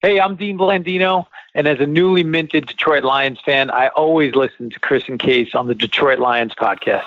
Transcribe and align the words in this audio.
Hey, 0.00 0.20
I'm 0.20 0.36
Dean 0.36 0.56
Blandino, 0.56 1.26
and 1.54 1.66
as 1.66 1.80
a 1.80 1.86
newly 1.86 2.22
minted 2.22 2.66
Detroit 2.68 3.02
Lions 3.02 3.40
fan, 3.44 3.68
I 3.68 3.88
always 3.88 4.36
listen 4.36 4.70
to 4.70 4.78
Chris 4.78 5.02
and 5.08 5.18
Case 5.18 5.56
on 5.56 5.66
the 5.66 5.74
Detroit 5.74 6.20
Lions 6.20 6.54
podcast. 6.54 7.02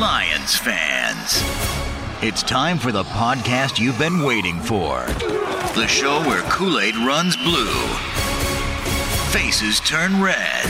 Lions 0.00 0.56
fans, 0.56 1.42
it's 2.22 2.44
time 2.44 2.78
for 2.78 2.92
the 2.92 3.02
podcast 3.02 3.80
you've 3.80 3.98
been 3.98 4.22
waiting 4.22 4.60
for. 4.60 5.04
The 5.74 5.88
show 5.88 6.20
where 6.20 6.42
Kool 6.42 6.78
Aid 6.78 6.94
runs 6.94 7.36
blue, 7.36 7.74
faces 9.32 9.80
turn 9.80 10.22
red, 10.22 10.66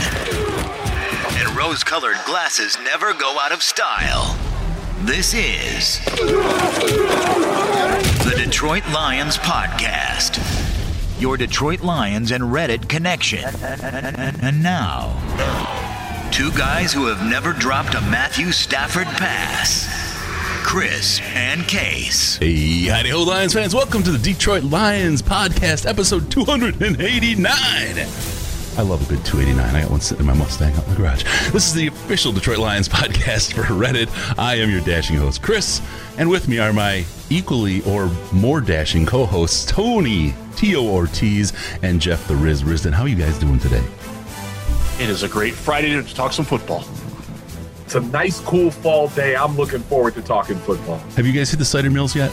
and 1.37 1.55
rose 1.55 1.83
colored 1.83 2.17
glasses 2.25 2.79
never 2.83 3.13
go 3.13 3.37
out 3.39 3.51
of 3.51 3.61
style. 3.61 4.35
This 5.01 5.35
is 5.35 6.03
the 8.25 8.33
Detroit 8.43 8.87
Lions 8.91 9.37
Podcast, 9.37 10.62
your 11.23 11.37
Detroit 11.37 11.79
Lions 11.79 12.31
and 12.31 12.43
Reddit 12.43 12.89
connection. 12.89 13.45
And 14.41 14.61
now, 14.61 15.15
two 16.33 16.51
guys 16.51 16.91
who 16.91 17.05
have 17.05 17.25
never 17.25 17.53
dropped 17.53 17.95
a 17.95 18.01
Matthew 18.01 18.51
Stafford 18.51 19.07
pass 19.07 19.87
Chris 20.65 21.21
and 21.33 21.65
Case. 21.65 22.35
Hey, 22.35 22.87
howdy 22.87 23.11
ho, 23.11 23.23
Lions 23.23 23.53
fans. 23.53 23.73
Welcome 23.73 24.03
to 24.03 24.11
the 24.11 24.17
Detroit 24.17 24.63
Lions 24.63 25.21
Podcast, 25.21 25.85
episode 25.85 26.29
289. 26.29 28.32
I 28.75 28.81
love 28.81 29.03
a 29.03 29.15
good 29.15 29.23
289. 29.23 29.75
I 29.75 29.81
got 29.81 29.91
one 29.91 30.01
sitting 30.01 30.21
in 30.21 30.27
my 30.27 30.33
Mustang 30.33 30.73
out 30.73 30.83
in 30.85 30.89
the 30.89 30.95
garage. 30.95 31.23
This 31.51 31.67
is 31.67 31.73
the 31.75 31.87
official 31.87 32.31
Detroit 32.31 32.57
Lions 32.57 32.89
podcast 32.89 33.53
for 33.53 33.61
Reddit. 33.61 34.09
I 34.39 34.55
am 34.55 34.71
your 34.71 34.81
dashing 34.81 35.15
host, 35.15 35.43
Chris, 35.43 35.79
and 36.17 36.27
with 36.27 36.47
me 36.47 36.57
are 36.57 36.73
my 36.73 37.05
equally 37.29 37.83
or 37.83 38.09
more 38.31 38.61
dashing 38.61 39.05
co 39.05 39.25
hosts, 39.27 39.63
Tony 39.65 40.33
T.O. 40.55 40.87
Ortiz 40.87 41.53
and 41.83 42.01
Jeff 42.01 42.27
the 42.27 42.35
Riz 42.35 42.63
Risdon. 42.63 42.93
How 42.93 43.03
are 43.03 43.07
you 43.07 43.15
guys 43.15 43.37
doing 43.37 43.59
today? 43.59 43.83
It 44.99 45.09
is 45.09 45.21
a 45.21 45.27
great 45.27 45.53
Friday 45.53 45.91
to 45.91 46.15
talk 46.15 46.33
some 46.33 46.45
football. 46.45 46.83
It's 47.83 47.95
a 47.95 48.01
nice, 48.01 48.39
cool 48.39 48.71
fall 48.71 49.07
day. 49.09 49.35
I'm 49.35 49.55
looking 49.55 49.81
forward 49.81 50.15
to 50.15 50.21
talking 50.23 50.57
football 50.57 50.97
Have 51.15 51.27
you 51.27 51.33
guys 51.33 51.51
hit 51.51 51.57
the 51.59 51.65
cider 51.65 51.91
mills 51.91 52.15
yet? 52.15 52.31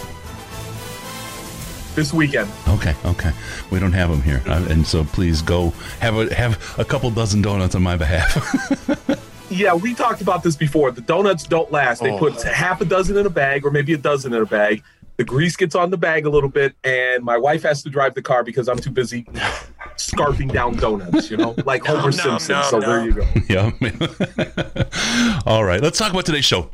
This 1.94 2.12
weekend. 2.12 2.50
Okay, 2.68 2.94
okay. 3.04 3.32
We 3.70 3.78
don't 3.78 3.92
have 3.92 4.10
them 4.10 4.22
here, 4.22 4.42
and 4.46 4.86
so 4.86 5.04
please 5.04 5.42
go 5.42 5.70
have 6.00 6.16
a 6.16 6.34
have 6.34 6.78
a 6.78 6.84
couple 6.84 7.10
dozen 7.10 7.42
donuts 7.42 7.74
on 7.74 7.82
my 7.82 7.96
behalf. 7.96 8.36
Yeah, 9.52 9.74
we 9.74 9.96
talked 9.96 10.20
about 10.20 10.44
this 10.44 10.54
before. 10.54 10.92
The 10.92 11.00
donuts 11.00 11.42
don't 11.42 11.72
last. 11.72 12.00
They 12.04 12.12
Oh. 12.12 12.18
put 12.18 12.40
half 12.42 12.80
a 12.80 12.84
dozen 12.84 13.16
in 13.16 13.26
a 13.26 13.30
bag 13.30 13.66
or 13.66 13.72
maybe 13.72 13.92
a 13.92 13.98
dozen 13.98 14.32
in 14.32 14.40
a 14.40 14.46
bag. 14.46 14.80
The 15.16 15.24
grease 15.24 15.56
gets 15.56 15.74
on 15.74 15.90
the 15.90 15.96
bag 15.96 16.24
a 16.24 16.30
little 16.30 16.48
bit, 16.48 16.76
and 16.84 17.24
my 17.24 17.36
wife 17.36 17.64
has 17.64 17.82
to 17.82 17.90
drive 17.90 18.14
the 18.14 18.22
car 18.22 18.44
because 18.44 18.68
I'm 18.68 18.78
too 18.78 18.92
busy 18.92 19.24
scarfing 19.96 20.52
down 20.52 20.76
donuts, 20.76 21.32
you 21.32 21.36
know, 21.36 21.56
like 21.66 21.84
Homer 21.84 22.04
no, 22.04 22.10
Simpson. 22.38 22.54
no, 22.54 22.62
so 22.62 22.78
no. 22.78 22.86
there 22.88 23.04
you 23.04 23.12
go. 23.12 23.26
yeah. 23.48 25.40
All 25.46 25.64
right, 25.64 25.82
let's 25.82 25.98
talk 25.98 26.12
about 26.12 26.26
today's 26.26 26.44
show. 26.44 26.70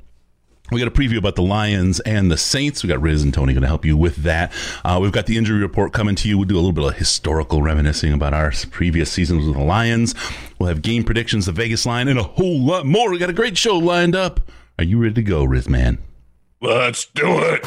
We 0.73 0.81
got 0.81 0.89
a 0.89 0.91
preview 0.91 1.19
about 1.19 1.37
the 1.37 1.43
Lions 1.43 2.01
and 2.01 2.31
the 2.31 2.37
Saints. 2.37 2.83
We 2.83 2.89
got 2.89 3.01
Riz 3.01 3.23
and 3.23 3.33
Tony 3.33 3.53
going 3.53 3.63
to 3.63 3.69
help 3.69 3.85
you 3.85 3.97
with 3.97 4.17
that. 4.17 4.53
Uh, 4.85 4.99
we've 5.01 5.13
got 5.13 5.27
the 5.27 5.37
injury 5.37 5.61
report 5.61 5.93
coming 5.93 6.17
to 6.17 6.29
you. 6.29 6.39
We'll 6.39 6.49
do 6.49 6.57
a 6.57 6.59
little 6.59 6.73
bit 6.73 6.85
of 6.85 6.97
historical 6.97 7.63
reminiscing 7.63 8.13
about 8.13 8.35
our 8.35 8.53
previous 8.71 9.11
seasons 9.11 9.47
with 9.47 9.57
the 9.57 9.63
Lions. 9.63 10.15
We'll 10.59 10.69
have 10.69 10.83
game 10.83 11.05
predictions, 11.05 11.47
the 11.47 11.53
Vegas 11.53 11.87
line, 11.87 12.09
and 12.09 12.19
a 12.19 12.25
whole 12.25 12.61
lot 12.61 12.85
more. 12.85 13.11
We 13.11 13.19
got 13.19 13.31
a 13.31 13.35
great 13.35 13.57
show 13.57 13.77
lined 13.79 14.17
up. 14.17 14.41
Are 14.79 14.85
you 14.85 15.01
ready 15.01 15.15
to 15.15 15.23
go, 15.23 15.45
Riz 15.45 15.69
man? 15.69 15.99
Let's 16.61 17.05
do 17.07 17.39
it. 17.39 17.63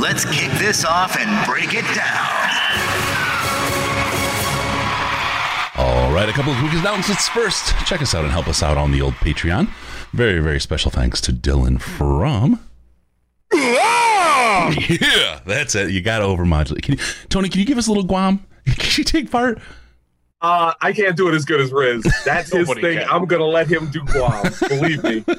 Let's 0.00 0.24
kick 0.24 0.50
this 0.58 0.84
off 0.84 1.18
and 1.18 1.46
break 1.46 1.74
it 1.74 1.84
down. 1.94 2.49
All 5.80 6.12
right, 6.12 6.28
a 6.28 6.32
couple 6.32 6.52
of 6.52 6.58
quick 6.58 6.74
announcements 6.74 7.26
first. 7.30 7.74
Check 7.86 8.02
us 8.02 8.14
out 8.14 8.22
and 8.24 8.30
help 8.30 8.48
us 8.48 8.62
out 8.62 8.76
on 8.76 8.92
the 8.92 9.00
old 9.00 9.14
Patreon. 9.14 9.66
Very, 10.12 10.38
very 10.40 10.60
special 10.60 10.90
thanks 10.90 11.22
to 11.22 11.32
Dylan 11.32 11.80
from. 11.80 12.60
Yeah, 13.54 15.40
that's 15.46 15.74
it. 15.74 15.90
You 15.90 16.02
got 16.02 16.18
to 16.18 16.26
overmodulate. 16.26 16.82
Can 16.82 16.98
you, 16.98 17.00
Tony, 17.30 17.48
can 17.48 17.60
you 17.60 17.66
give 17.66 17.78
us 17.78 17.86
a 17.86 17.90
little 17.90 18.04
Guam? 18.04 18.44
Can 18.66 18.90
you 18.98 19.04
take 19.04 19.30
part? 19.30 19.58
Uh, 20.42 20.74
I 20.82 20.92
can't 20.92 21.16
do 21.16 21.28
it 21.28 21.34
as 21.34 21.46
good 21.46 21.62
as 21.62 21.72
Riz. 21.72 22.02
That's 22.26 22.52
his 22.54 22.68
thing. 22.74 22.98
can. 22.98 23.08
I'm 23.08 23.24
going 23.24 23.40
to 23.40 23.46
let 23.46 23.66
him 23.66 23.90
do 23.90 24.00
Guam. 24.04 24.52
Believe 24.68 25.02
me. 25.02 25.24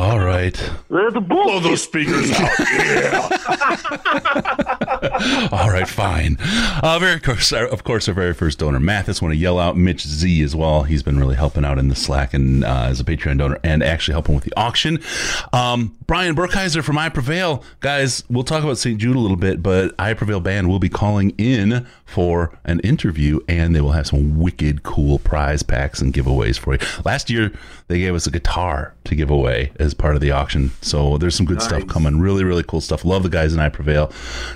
All 0.00 0.18
right. 0.18 0.58
Blow 0.88 1.60
those 1.60 1.82
speakers 1.82 2.30
out. 2.30 2.58
Yeah. 2.58 3.28
All 5.52 5.70
right, 5.70 5.86
fine. 5.86 6.38
Uh, 6.82 6.98
very 6.98 7.14
of 7.14 7.22
course, 7.22 7.52
our, 7.52 7.66
of 7.66 7.84
course, 7.84 8.08
our 8.08 8.14
very 8.14 8.32
first 8.32 8.58
donor, 8.58 8.80
Mathis. 8.80 9.20
Want 9.20 9.34
to 9.34 9.36
yell 9.36 9.58
out 9.58 9.76
Mitch 9.76 10.06
Z 10.06 10.42
as 10.42 10.56
well. 10.56 10.84
He's 10.84 11.02
been 11.02 11.18
really 11.18 11.34
helping 11.34 11.66
out 11.66 11.78
in 11.78 11.88
the 11.88 11.94
Slack 11.94 12.32
and 12.32 12.64
uh, 12.64 12.86
as 12.88 12.98
a 13.00 13.04
Patreon 13.04 13.38
donor, 13.38 13.58
and 13.62 13.82
actually 13.82 14.14
helping 14.14 14.34
with 14.34 14.44
the 14.44 14.52
auction. 14.56 15.00
Um, 15.52 15.94
Brian 16.06 16.34
Burkheiser 16.34 16.82
from 16.82 16.96
I 16.96 17.10
Prevail, 17.10 17.62
guys. 17.80 18.24
We'll 18.30 18.44
talk 18.44 18.64
about 18.64 18.78
St. 18.78 18.98
Jude 18.98 19.16
a 19.16 19.20
little 19.20 19.36
bit, 19.36 19.62
but 19.62 19.94
I 19.98 20.14
Prevail 20.14 20.40
band 20.40 20.68
will 20.70 20.78
be 20.78 20.88
calling 20.88 21.30
in 21.36 21.86
for 22.06 22.58
an 22.64 22.80
interview, 22.80 23.40
and 23.48 23.74
they 23.76 23.80
will 23.80 23.92
have 23.92 24.06
some 24.06 24.38
wicked 24.38 24.82
cool 24.82 25.18
prize 25.18 25.62
packs 25.62 26.00
and 26.00 26.14
giveaways 26.14 26.58
for 26.58 26.72
you. 26.74 26.80
Last 27.04 27.28
year, 27.30 27.52
they 27.88 27.98
gave 27.98 28.14
us 28.14 28.26
a 28.26 28.30
guitar 28.30 28.94
to 29.04 29.14
give 29.14 29.30
away 29.30 29.72
as 29.78 29.89
part 29.94 30.14
of 30.14 30.20
the 30.20 30.30
auction, 30.30 30.72
so 30.82 31.18
there's 31.18 31.34
some 31.34 31.46
good 31.46 31.60
stuff 31.62 31.86
coming. 31.86 32.20
Really, 32.20 32.44
really 32.44 32.62
cool 32.62 32.80
stuff. 32.80 33.04
Love 33.04 33.22
the 33.22 33.28
guys 33.28 33.52
in 33.54 33.60
I 33.60 33.68
Prevail. 33.68 34.12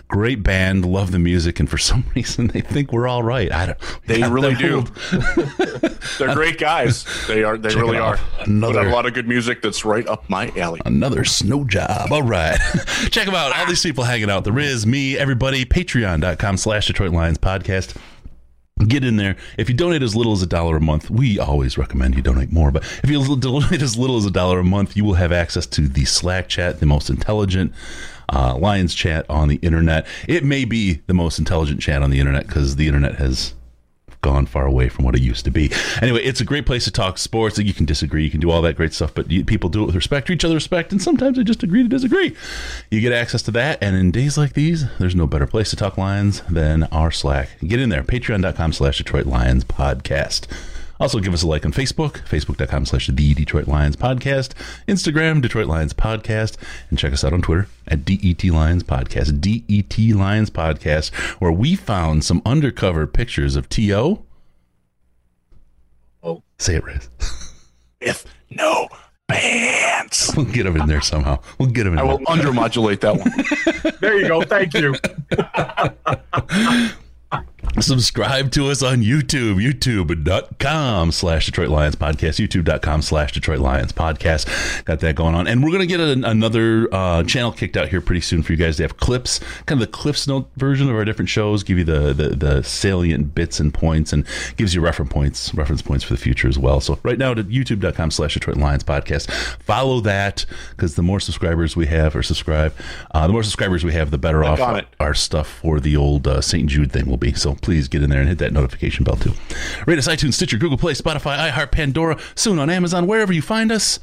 Great 0.09 0.43
band. 0.43 0.85
Love 0.85 1.13
the 1.13 1.19
music, 1.19 1.61
and 1.61 1.69
for 1.69 1.79
some 1.91 2.05
reason, 2.15 2.49
they 2.49 2.61
think 2.61 2.93
we're 2.93 3.07
all 3.09 3.23
right. 3.23 3.51
I 3.53 3.67
don't. 3.67 3.79
They 4.07 4.23
really 4.23 4.55
do. 4.55 4.85
They're 6.19 6.35
great 6.35 6.59
guys. 6.59 7.05
They 7.27 7.43
are. 7.45 7.57
They 7.57 7.71
Check 7.71 7.81
really 7.83 7.99
are. 7.99 8.19
Another- 8.47 8.87
a 8.87 8.91
lot 8.93 9.07
of 9.07 9.15
good 9.15 9.29
music 9.29 9.63
that's 9.63 9.85
right 9.85 10.07
up 10.07 10.29
my 10.29 10.49
alley. 10.57 10.81
Another 10.85 11.25
snow 11.25 11.65
job. 11.65 12.13
All 12.13 12.23
right. 12.23 12.59
Check 13.11 13.27
them 13.27 13.35
out. 13.35 13.57
All 13.57 13.67
these 13.67 13.83
people 13.83 14.05
hanging 14.05 14.31
out. 14.31 14.45
The 14.45 14.53
Riz, 14.53 14.87
me, 14.87 15.17
everybody. 15.19 15.65
Patreon.com 15.65 16.57
slash 16.57 16.87
Detroit 16.87 17.13
Lions 17.13 17.39
podcast. 17.39 17.97
Get 18.89 19.05
in 19.05 19.17
there. 19.17 19.37
If 19.57 19.69
you 19.69 19.75
donate 19.77 20.03
as 20.03 20.17
little 20.17 20.33
as 20.33 20.43
a 20.43 20.49
dollar 20.49 20.77
a 20.77 20.81
month, 20.81 21.09
we 21.09 21.39
always 21.39 21.79
recommend 21.79 22.17
you 22.17 22.23
donate 22.23 22.51
more. 22.51 22.73
But 22.73 22.83
if 23.05 23.09
you 23.09 23.37
donate 23.41 23.81
as 23.81 23.97
little 23.97 24.17
as 24.17 24.27
a 24.27 24.33
dollar 24.33 24.59
a 24.59 24.65
month, 24.65 24.97
you 24.97 25.05
will 25.05 25.15
have 25.15 25.31
access 25.31 25.65
to 25.67 25.87
the 25.87 26.05
Slack 26.05 26.49
chat, 26.49 26.81
the 26.81 26.87
most 26.87 27.09
intelligent 27.09 27.73
uh, 28.33 28.57
Lions 28.57 28.93
chat 28.93 29.31
on 29.31 29.47
the 29.47 29.57
internet. 29.57 30.09
It 30.27 30.43
may 30.43 30.65
be 30.65 31.03
the 31.07 31.15
most 31.15 31.39
intelligent 31.39 31.81
chat 31.81 32.03
on 32.03 32.11
the 32.11 32.19
internet 32.19 32.49
because 32.49 32.75
the 32.75 32.89
internet 32.89 33.15
has 33.15 33.55
gone 34.25 34.47
far 34.47 34.65
away 34.67 34.89
from 34.89 35.05
what 35.05 35.15
it 35.15 35.21
used 35.21 35.45
to 35.45 35.51
be. 35.51 35.71
Anyway, 36.01 36.23
it's 36.23 36.41
a 36.41 36.45
great 36.45 36.65
place 36.65 36.85
to 36.85 36.91
talk 36.91 37.19
sports. 37.19 37.59
You 37.59 37.75
can 37.75 37.85
disagree, 37.85 38.25
you 38.25 38.31
can 38.31 38.41
do 38.41 38.51
all 38.51 38.63
that 38.63 38.75
great 38.75 38.95
stuff, 38.95 39.13
but 39.13 39.31
you, 39.31 39.45
people 39.45 39.69
do 39.69 39.83
it 39.83 39.87
with 39.87 39.95
respect 39.95 40.27
to 40.29 40.33
each 40.33 40.45
other, 40.45 40.55
respect, 40.55 40.93
and 40.93 41.03
sometimes 41.03 41.37
they 41.37 41.45
just 41.45 41.63
agree 41.63 41.83
to 41.83 41.89
disagree. 41.89 42.35
You 42.91 43.03
get 43.03 43.13
access 43.13 43.43
to 43.43 43.51
that, 43.53 43.79
and 43.83 43.95
in 43.95 44.11
days 44.11 44.39
like 44.39 44.55
these, 44.55 44.87
there's 44.99 45.15
no 45.15 45.27
better 45.27 45.47
place 45.47 45.69
to 45.71 45.77
talk 45.77 45.99
Lions 45.99 46.41
than 46.49 46.85
our 46.85 47.11
Slack. 47.11 47.51
Get 47.61 47.81
in 47.81 47.91
there, 47.91 48.03
patreon.com 48.03 48.73
slash 48.73 48.97
Detroit 48.99 49.27
Lions 49.27 49.65
podcast. 49.65 50.47
Also, 51.01 51.19
give 51.19 51.35
us 51.35 51.43
a 51.43 51.47
like 51.47 51.65
on 51.67 51.73
Facebook, 51.73 52.21
facebook.com 52.27 52.87
slash 52.87 53.09
the 53.09 53.35
Detroit 53.35 53.67
Lions 53.67 53.97
podcast, 53.97 54.53
Instagram, 54.87 55.43
Detroit 55.43 55.67
Lions 55.67 55.93
podcast, 55.93 56.57
and 56.89 56.99
check 56.99 57.13
us 57.13 57.25
out 57.25 57.33
on 57.33 57.43
Twitter 57.43 57.69
at 57.89 58.05
DET 58.05 58.45
Lions 58.45 58.83
podcast, 58.83 59.41
DET 59.41 60.17
Lions 60.17 60.51
podcast, 60.51 61.13
where 61.41 61.53
we 61.53 61.75
found 61.75 62.25
some 62.25 62.41
undercover 62.47 63.07
pictures 63.07 63.57
of 63.57 63.69
T.O. 63.69 64.25
Oh. 66.23 66.43
Say 66.59 66.77
it, 66.77 66.85
Riz. 66.85 67.09
If 68.01 68.25
no 68.51 68.89
pants, 69.29 69.75
We'll 70.37 70.47
get 70.47 70.67
him 70.67 70.77
in 70.77 70.87
there 70.87 71.01
somehow. 71.01 71.41
We'll 71.59 71.71
get 71.71 71.87
him 71.87 71.95
in 71.95 71.99
I 71.99 72.03
will 72.03 72.19
undermodulate 72.21 73.01
that 73.01 73.17
one. 73.17 73.33
There 74.01 74.19
you 74.21 74.29
go. 74.29 74.43
Thank 74.43 74.75
you. 74.75 74.95
Subscribe 77.81 78.53
to 78.53 78.69
us 78.69 78.83
on 78.83 78.99
YouTube, 79.03 79.57
youtube.com 79.57 81.11
slash 81.11 81.47
Detroit 81.47 81.71
Lions 81.71 81.97
Podcast, 81.97 82.47
youtube.com 82.47 83.03
slash 83.03 83.33
Detroit 83.33 83.59
Lions 83.59 83.93
Podcast. 83.93 84.85
Got 84.85 85.01
that 85.01 85.17
going 85.17 85.35
on. 85.35 85.49
And 85.49 85.63
we're 85.63 85.71
going 85.71 85.81
to 85.81 85.87
get 85.87 85.99
a, 85.99 86.13
another 86.29 86.89
uh, 86.93 87.25
channel 87.25 87.51
kicked 87.51 87.77
out 87.77 87.89
here 87.89 88.01
pretty 88.01 88.21
soon 88.21 88.43
for 88.43 88.53
you 88.53 88.59
guys 88.59 88.77
to 88.77 88.85
have 88.85 88.97
clips, 88.97 89.41
kind 89.67 89.81
of 89.83 89.87
the 89.87 89.93
Cliffs 89.93 90.29
Note 90.29 90.49
version 90.57 90.89
of 90.89 90.95
our 90.95 91.05
different 91.05 91.29
shows, 91.29 91.65
give 91.65 91.77
you 91.77 91.85
the, 91.85 92.13
the, 92.13 92.29
the 92.31 92.63
salient 92.63 93.35
bits 93.35 93.59
and 93.59 93.75
points 93.75 94.13
and 94.13 94.25
gives 94.57 94.75
you 94.75 94.81
reference 94.81 95.13
points, 95.13 95.53
reference 95.55 95.83
points 95.83 96.05
for 96.05 96.15
the 96.15 96.21
future 96.21 96.49
as 96.49 96.59
well. 96.59 96.81
So 96.81 96.99
right 97.03 97.19
now 97.19 97.35
to 97.35 97.43
youtube.com 97.43 98.13
slash 98.13 98.35
Detroit 98.35 98.57
Lions 98.57 98.85
Podcast. 98.85 99.31
Follow 99.63 100.01
that 100.01 100.47
because 100.71 100.95
the 100.95 101.03
more 101.03 101.19
subscribers 101.19 101.75
we 101.75 101.87
have 101.87 102.15
or 102.15 102.23
subscribe, 102.23 102.73
uh, 103.13 103.27
the 103.27 103.33
more 103.33 103.43
subscribers 103.43 103.85
we 103.85 103.93
have, 103.93 104.11
the 104.11 104.19
better 104.19 104.45
off 104.45 104.61
on 104.61 104.87
our 105.01 105.15
stuff 105.15 105.49
for 105.49 105.81
the 105.81 105.97
old 105.97 106.29
uh, 106.29 106.41
St. 106.41 106.69
Jude 106.69 106.93
thing 106.93 107.07
will 107.07 107.17
be. 107.17 107.33
So 107.33 107.54
please 107.55 107.89
get 107.89 108.03
in 108.03 108.11
there 108.11 108.21
and 108.21 108.29
hit 108.29 108.39
that 108.39 108.53
notification 108.53 109.05
bell 109.05 109.17
too. 109.17 109.33
Rate 109.87 109.99
us 109.99 110.09
iTunes, 110.09 110.35
Stitcher, 110.35 110.59
Google 110.59 110.79
Play, 110.79 110.93
Spotify, 110.95 111.51
iHeart, 111.51 111.71
Pandora, 111.73 112.19
soon 112.35 112.59
on 112.59 112.71
Amazon, 112.71 113.07
wherever 113.07 113.33
you 113.33 113.43
find 113.43 113.71
us. 113.73 113.99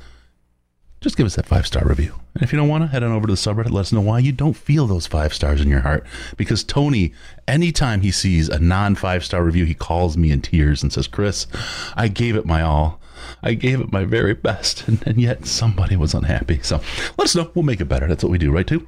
just 0.99 1.17
give 1.17 1.25
us 1.25 1.35
that 1.35 1.45
five 1.45 1.65
star 1.67 1.85
review. 1.85 2.15
And 2.33 2.43
if 2.43 2.53
you 2.53 2.59
don't 2.59 2.69
want 2.69 2.83
to, 2.83 2.87
head 2.87 3.03
on 3.03 3.11
over 3.11 3.27
to 3.27 3.33
the 3.33 3.37
subreddit. 3.37 3.71
Let 3.71 3.81
us 3.81 3.91
know 3.91 4.01
why 4.01 4.19
you 4.19 4.31
don't 4.31 4.55
feel 4.55 4.87
those 4.87 5.07
five 5.07 5.33
stars 5.33 5.59
in 5.61 5.67
your 5.67 5.81
heart. 5.81 6.05
Because 6.37 6.63
Tony, 6.63 7.13
anytime 7.47 8.01
he 8.01 8.11
sees 8.11 8.47
a 8.49 8.59
non 8.59 8.95
five 8.95 9.25
star 9.25 9.43
review, 9.43 9.65
he 9.65 9.73
calls 9.73 10.15
me 10.15 10.31
in 10.31 10.41
tears 10.41 10.81
and 10.81 10.93
says, 10.93 11.07
Chris, 11.07 11.47
I 11.95 12.07
gave 12.07 12.35
it 12.35 12.45
my 12.45 12.61
all. 12.61 13.01
I 13.43 13.53
gave 13.53 13.81
it 13.81 13.91
my 13.91 14.05
very 14.05 14.33
best. 14.33 14.83
And, 14.87 15.05
and 15.05 15.19
yet 15.21 15.45
somebody 15.45 15.95
was 15.95 16.13
unhappy. 16.13 16.59
So 16.61 16.77
let 17.17 17.25
us 17.25 17.35
know. 17.35 17.51
We'll 17.53 17.63
make 17.63 17.81
it 17.81 17.85
better. 17.85 18.07
That's 18.07 18.23
what 18.23 18.31
we 18.31 18.37
do, 18.37 18.51
right, 18.51 18.65
too? 18.67 18.87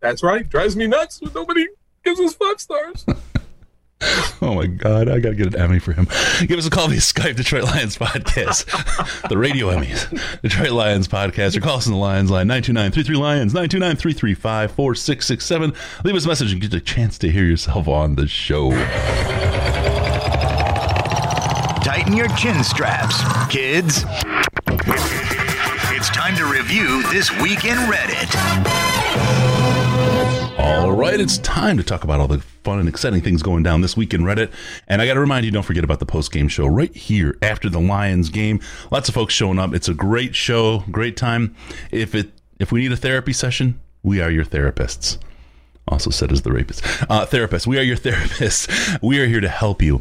That's 0.00 0.22
right. 0.22 0.48
Drives 0.48 0.74
me 0.76 0.86
nuts 0.86 1.20
when 1.20 1.32
nobody 1.32 1.66
gives 2.04 2.18
us 2.20 2.34
five 2.34 2.60
stars. 2.60 3.06
Oh 4.42 4.54
my 4.54 4.66
God, 4.66 5.08
I 5.08 5.20
gotta 5.20 5.36
get 5.36 5.54
an 5.54 5.56
Emmy 5.56 5.78
for 5.78 5.92
him. 5.92 6.08
Give 6.46 6.58
us 6.58 6.66
a 6.66 6.70
call 6.70 6.88
via 6.88 6.98
Skype, 6.98 7.36
Detroit 7.36 7.62
Lions 7.62 7.96
Podcast, 7.96 8.64
the 9.28 9.38
Radio 9.38 9.68
Emmys, 9.68 10.10
Detroit 10.42 10.72
Lions 10.72 11.06
Podcast, 11.06 11.56
or 11.56 11.60
call 11.60 11.76
us 11.76 11.84
the 11.84 11.94
Lions 11.94 12.28
line 12.28 12.48
929 12.48 13.20
Lions 13.20 13.54
929 13.54 13.96
335 13.96 14.72
4667. 14.72 15.72
Leave 16.04 16.16
us 16.16 16.24
a 16.24 16.28
message 16.28 16.52
and 16.52 16.60
get 16.60 16.74
a 16.74 16.80
chance 16.80 17.18
to 17.18 17.30
hear 17.30 17.44
yourself 17.44 17.86
on 17.86 18.16
the 18.16 18.26
show. 18.26 18.70
Tighten 21.84 22.16
your 22.16 22.28
chin 22.36 22.64
straps, 22.64 23.22
kids. 23.48 24.04
It's 25.94 26.10
time 26.10 26.34
to 26.36 26.46
review 26.46 27.02
this 27.12 27.30
week 27.40 27.64
in 27.64 27.76
Reddit. 27.76 29.61
All 30.58 30.92
right, 30.92 31.18
it's 31.18 31.38
time 31.38 31.76
to 31.78 31.82
talk 31.82 32.04
about 32.04 32.20
all 32.20 32.28
the 32.28 32.40
fun 32.62 32.78
and 32.78 32.88
exciting 32.88 33.22
things 33.22 33.42
going 33.42 33.62
down 33.62 33.80
this 33.80 33.96
week 33.96 34.12
in 34.12 34.22
Reddit. 34.22 34.52
And 34.86 35.00
I 35.00 35.06
got 35.06 35.14
to 35.14 35.20
remind 35.20 35.44
you, 35.44 35.50
don't 35.50 35.62
forget 35.62 35.84
about 35.84 35.98
the 35.98 36.06
post 36.06 36.30
game 36.30 36.48
show 36.48 36.66
right 36.66 36.94
here 36.94 37.38
after 37.40 37.70
the 37.70 37.80
Lions 37.80 38.28
game. 38.28 38.60
Lots 38.90 39.08
of 39.08 39.14
folks 39.14 39.32
showing 39.32 39.58
up. 39.58 39.74
It's 39.74 39.88
a 39.88 39.94
great 39.94 40.34
show, 40.34 40.80
great 40.90 41.16
time. 41.16 41.54
If 41.90 42.14
it 42.14 42.32
if 42.58 42.70
we 42.70 42.82
need 42.82 42.92
a 42.92 42.96
therapy 42.96 43.32
session, 43.32 43.80
we 44.02 44.20
are 44.20 44.30
your 44.30 44.44
therapists. 44.44 45.18
Also 45.88 46.10
said 46.10 46.30
as 46.30 46.42
the 46.42 46.52
rapist. 46.52 46.84
Uh, 47.10 47.26
therapist, 47.26 47.66
we 47.66 47.78
are 47.78 47.82
your 47.82 47.96
therapists. 47.98 48.98
We 49.02 49.20
are 49.20 49.26
here 49.26 49.40
to 49.40 49.48
help 49.48 49.82
you 49.82 50.00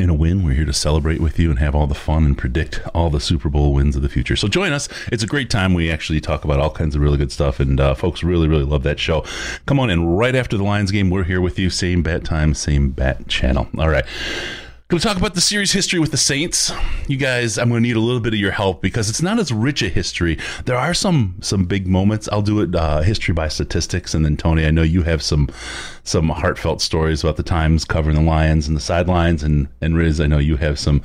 in 0.00 0.10
a 0.10 0.14
win. 0.14 0.44
We're 0.44 0.54
here 0.54 0.64
to 0.64 0.72
celebrate 0.72 1.20
with 1.20 1.38
you 1.38 1.50
and 1.50 1.58
have 1.58 1.74
all 1.74 1.86
the 1.86 1.94
fun 1.94 2.24
and 2.24 2.36
predict 2.36 2.80
all 2.94 3.10
the 3.10 3.20
Super 3.20 3.48
Bowl 3.48 3.72
wins 3.72 3.96
of 3.96 4.02
the 4.02 4.08
future. 4.08 4.36
So 4.36 4.48
join 4.48 4.72
us. 4.72 4.88
It's 5.12 5.22
a 5.22 5.26
great 5.26 5.50
time. 5.50 5.74
We 5.74 5.90
actually 5.90 6.20
talk 6.20 6.44
about 6.44 6.60
all 6.60 6.70
kinds 6.70 6.94
of 6.94 7.02
really 7.02 7.18
good 7.18 7.32
stuff, 7.32 7.60
and 7.60 7.80
uh, 7.80 7.94
folks 7.94 8.22
really, 8.22 8.48
really 8.48 8.64
love 8.64 8.82
that 8.84 8.98
show. 8.98 9.24
Come 9.66 9.78
on 9.80 9.90
in 9.90 10.06
right 10.06 10.34
after 10.34 10.56
the 10.56 10.64
Lions 10.64 10.90
game. 10.90 11.10
We're 11.10 11.24
here 11.24 11.40
with 11.40 11.58
you. 11.58 11.70
Same 11.70 12.02
bat 12.02 12.24
time, 12.24 12.54
same 12.54 12.90
bat 12.90 13.28
channel. 13.28 13.68
All 13.78 13.88
right. 13.88 14.04
Going 14.88 15.00
to 15.00 15.08
talk 15.08 15.16
about 15.16 15.34
the 15.34 15.40
series 15.40 15.72
history 15.72 15.98
with 15.98 16.10
the 16.10 16.18
Saints. 16.18 16.70
You 17.08 17.16
guys, 17.16 17.56
I'm 17.56 17.70
going 17.70 17.82
to 17.82 17.88
need 17.88 17.96
a 17.96 18.00
little 18.00 18.20
bit 18.20 18.34
of 18.34 18.38
your 18.38 18.50
help 18.50 18.82
because 18.82 19.08
it's 19.08 19.22
not 19.22 19.38
as 19.38 19.50
rich 19.50 19.80
a 19.80 19.88
history. 19.88 20.36
There 20.66 20.76
are 20.76 20.92
some 20.92 21.36
some 21.40 21.64
big 21.64 21.86
moments. 21.86 22.28
I'll 22.30 22.42
do 22.42 22.60
it 22.60 22.74
uh, 22.74 23.00
history 23.00 23.32
by 23.32 23.48
statistics, 23.48 24.12
and 24.12 24.26
then 24.26 24.36
Tony, 24.36 24.66
I 24.66 24.70
know 24.70 24.82
you 24.82 25.02
have 25.04 25.22
some 25.22 25.48
some 26.02 26.28
heartfelt 26.28 26.82
stories 26.82 27.24
about 27.24 27.38
the 27.38 27.42
times 27.42 27.86
covering 27.86 28.14
the 28.14 28.22
Lions 28.22 28.68
and 28.68 28.76
the 28.76 28.80
sidelines, 28.80 29.42
and 29.42 29.68
and 29.80 29.96
Riz, 29.96 30.20
I 30.20 30.26
know 30.26 30.38
you 30.38 30.58
have 30.58 30.78
some. 30.78 31.00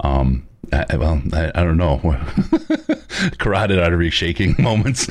Um, 0.00 0.48
I, 0.72 0.96
well, 0.96 1.20
I, 1.32 1.50
I, 1.54 1.64
don't 1.64 1.76
know, 1.76 1.98
carotid 3.38 3.78
artery 3.78 4.10
shaking 4.10 4.54
moments. 4.62 5.08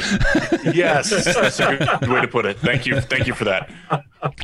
yes, 0.74 1.10
that's 1.26 1.60
a 1.60 1.98
good 2.00 2.10
way 2.10 2.22
to 2.22 2.28
put 2.28 2.46
it. 2.46 2.58
Thank 2.60 2.86
you, 2.86 3.02
thank 3.02 3.28
you 3.28 3.34
for 3.34 3.46
that. 3.46 3.70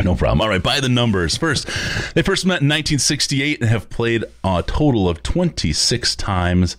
No 0.04 0.16
problem. 0.16 0.42
All 0.42 0.50
right, 0.50 0.62
by 0.62 0.80
the 0.80 0.90
numbers. 0.90 1.38
First, 1.38 1.68
they 2.16 2.22
first 2.22 2.46
met 2.46 2.62
in 2.62 2.68
1968 2.68 3.62
and 3.62 3.70
have 3.70 3.90
played 3.90 4.26
a 4.44 4.64
total 4.66 5.08
of 5.08 5.24
26 5.24 6.16
times. 6.16 6.76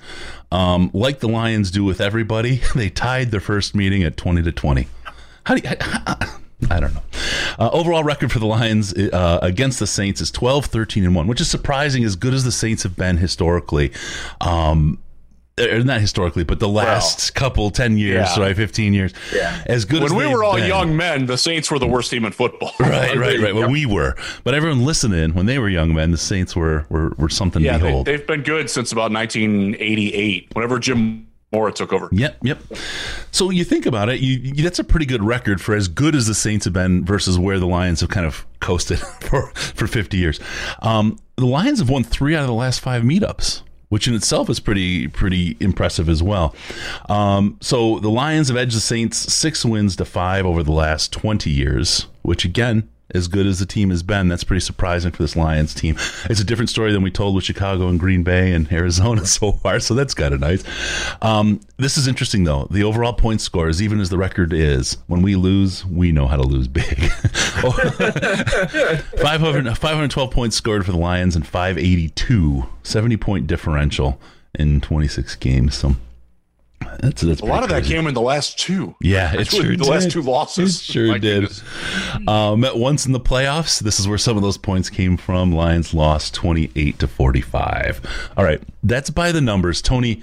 Um, 0.53 0.91
like 0.93 1.21
the 1.21 1.29
Lions 1.29 1.71
do 1.71 1.85
with 1.85 2.01
everybody, 2.01 2.61
they 2.75 2.91
tied 2.91 3.31
their 3.31 3.41
first 3.41 3.75
meeting 3.75 4.03
at 4.03 4.17
20 4.17 4.43
to 4.43 4.53
20. 4.53 4.87
How 5.45 5.55
do 5.55 5.69
you? 5.69 5.77
I 6.71 6.81
don't 6.81 6.95
know. 6.95 7.03
Uh, 7.59 7.71
overall 7.73 8.03
record 8.03 8.33
for 8.33 8.39
the 8.39 8.47
Lions 8.47 8.95
uh, 8.95 9.39
against 9.43 9.79
the 9.79 9.87
Saints 9.87 10.21
is 10.21 10.31
12, 10.31 10.67
13, 10.67 11.05
and 11.05 11.15
1, 11.15 11.27
which 11.27 11.41
is 11.41 11.51
surprising 11.51 12.03
as 12.05 12.17
good 12.17 12.33
as 12.33 12.45
the 12.45 12.53
Saints 12.53 12.83
have 12.83 12.97
been 12.97 13.19
historically. 13.19 13.93
Um, 14.41 14.99
er, 15.61 15.85
not 15.85 16.01
historically, 16.01 16.45
but 16.45 16.59
the 16.59 16.69
last 16.69 17.35
well, 17.35 17.41
couple, 17.41 17.71
10 17.71 17.99
years, 17.99 18.29
yeah. 18.37 18.43
right, 18.43 18.57
15 18.57 18.95
years. 18.95 19.13
Yeah. 19.35 19.63
As 19.67 19.85
good 19.85 20.03
when 20.03 20.13
as 20.13 20.15
we 20.15 20.27
were 20.27 20.43
all 20.43 20.55
been. 20.55 20.67
young 20.67 20.97
men, 20.97 21.27
the 21.27 21.37
Saints 21.37 21.71
were 21.71 21.79
the 21.79 21.87
worst 21.87 22.11
team 22.11 22.25
in 22.25 22.33
football. 22.33 22.73
Right, 22.81 23.17
right, 23.17 23.39
right. 23.39 23.55
Well, 23.55 23.71
we 23.71 23.85
were. 23.85 24.17
But 24.43 24.55
everyone 24.55 24.85
listening, 24.85 25.35
when 25.35 25.47
they 25.47 25.59
were 25.59 25.69
young 25.69 25.93
men, 25.93 26.13
the 26.13 26.17
Saints 26.17 26.57
were 26.57 26.87
were, 26.89 27.11
were 27.19 27.29
something 27.29 27.63
yeah, 27.63 27.79
to 27.79 27.85
behold. 27.85 28.07
They, 28.07 28.17
they've 28.17 28.27
been 28.27 28.43
good 28.43 28.71
since 28.71 28.93
about 28.93 29.13
1988, 29.13 30.49
whenever 30.55 30.79
Jim 30.79 31.26
Mora 31.53 31.73
took 31.73 31.93
over. 31.93 32.09
Yep, 32.13 32.39
yep. 32.43 32.59
So 33.31 33.51
you 33.51 33.65
think 33.65 33.87
about 33.87 34.09
it, 34.09 34.21
you, 34.21 34.39
you, 34.39 34.63
that's 34.65 34.79
a 34.79 34.85
pretty 34.85 35.07
good 35.07 35.23
record 35.23 35.61
for 35.61 35.75
as 35.75 35.89
good 35.89 36.15
as 36.15 36.27
the 36.27 36.35
Saints 36.35 36.65
have 36.65 36.75
been 36.75 37.05
versus 37.05 37.39
where 37.39 37.59
the 37.59 37.67
Lions 37.67 38.01
have 38.01 38.11
kind 38.11 38.27
of 38.27 38.47
coasted 38.61 38.99
for 39.21 39.51
for 39.55 39.87
50 39.87 40.17
years. 40.17 40.41
Um, 40.83 41.19
the 41.37 41.47
Lions 41.47 41.79
have 41.79 41.89
won 41.89 42.05
three 42.05 42.35
out 42.35 42.43
of 42.43 42.49
the 42.49 42.55
last 42.55 42.81
five 42.81 43.03
meetups. 43.03 43.63
Which 43.89 44.09
in 44.09 44.15
itself 44.15 44.51
is 44.51 44.59
pretty 44.59 45.07
pretty 45.07 45.57
impressive 45.61 46.09
as 46.09 46.21
well. 46.21 46.57
Um, 47.09 47.57
so 47.61 48.01
the 48.01 48.11
Lions 48.11 48.49
have 48.49 48.57
edged 48.57 48.75
the 48.75 48.81
Saints 48.81 49.17
six 49.33 49.65
wins 49.65 49.95
to 49.97 50.05
five 50.05 50.45
over 50.45 50.65
the 50.65 50.73
last 50.73 51.13
twenty 51.13 51.51
years, 51.51 52.09
which 52.23 52.45
again 52.45 52.89
as 53.15 53.29
good 53.29 53.47
as 53.47 53.61
the 53.61 53.67
team 53.67 53.91
has 53.91 54.03
been, 54.03 54.29
that's 54.29 54.45
pretty 54.45 54.61
surprising 54.61 55.13
for 55.13 55.23
this 55.23 55.37
Lions 55.37 55.75
team. 55.75 55.97
It's 56.29 56.41
a 56.41 56.45
different 56.45 56.71
story 56.71 56.93
than 56.93 57.03
we 57.03 57.11
told 57.11 57.35
with 57.35 57.45
Chicago 57.45 57.89
and 57.89 58.01
Green 58.01 58.23
Bay 58.23 58.53
and 58.53 58.71
Arizona 58.73 59.25
so 59.27 59.53
far, 59.53 59.81
so 59.81 59.95
that's 59.95 60.15
kind 60.15 60.35
of 60.35 60.41
nice. 60.41 60.65
Um, 61.23 61.61
this 61.77 61.97
is 61.97 62.09
interesting, 62.09 62.45
though. 62.45 62.67
The 62.71 62.85
overall 62.85 63.13
point 63.13 63.41
scores, 63.41 63.81
even 63.81 64.01
as 64.01 64.11
the 64.11 64.19
record 64.19 64.53
is, 64.53 64.99
when 65.07 65.23
we 65.23 65.37
lose, 65.37 65.87
we 65.87 66.11
know 66.13 66.27
how 66.27 66.37
to 66.37 66.43
lose 66.43 66.69
big. 66.69 66.87
500, 67.11 69.79
512 69.79 70.31
points 70.31 70.57
scored 70.57 70.85
for 70.85 70.93
the 70.93 70.99
Lions 70.99 71.37
and 71.37 71.47
582, 71.47 72.67
70 72.83 73.17
point 73.17 73.47
differential 73.47 74.21
in 74.55 74.81
26 74.81 75.37
games. 75.37 75.77
So 75.77 75.97
that's, 77.01 77.23
that's 77.23 77.41
a 77.41 77.45
lot 77.45 77.63
of 77.63 77.69
crazy. 77.69 77.83
that 77.83 77.95
came 77.95 78.07
in 78.07 78.15
the 78.15 78.21
last 78.21 78.59
two. 78.59 78.95
Yeah, 79.01 79.35
it 79.39 79.49
sure 79.49 79.63
the 79.63 79.77
did. 79.77 79.87
last 79.87 80.11
two 80.11 80.23
losses. 80.23 80.81
It 80.81 80.85
sure 80.85 81.09
My 81.09 81.19
did. 81.19 81.51
Uh, 82.27 82.57
met 82.59 82.77
once 82.77 83.07
in 83.07 83.13
the 83.13 83.21
playoffs. 83.21 83.81
This 83.81 84.01
is 84.01 84.09
where 84.09 84.19
some 84.19 84.37
of 84.37 84.43
those 84.43 84.59
points 84.59 84.91
came 84.91 85.17
from. 85.17 85.53
Lions 85.53 85.95
lost 85.95 86.35
twenty 86.35 86.71
eight 86.77 86.99
to 87.01 87.09
forty 87.09 87.41
five. 87.41 88.01
All 88.37 88.45
right, 88.45 88.63
that's 88.83 89.11
by 89.11 89.33
the 89.33 89.41
numbers. 89.41 89.83
Tony, 89.83 90.23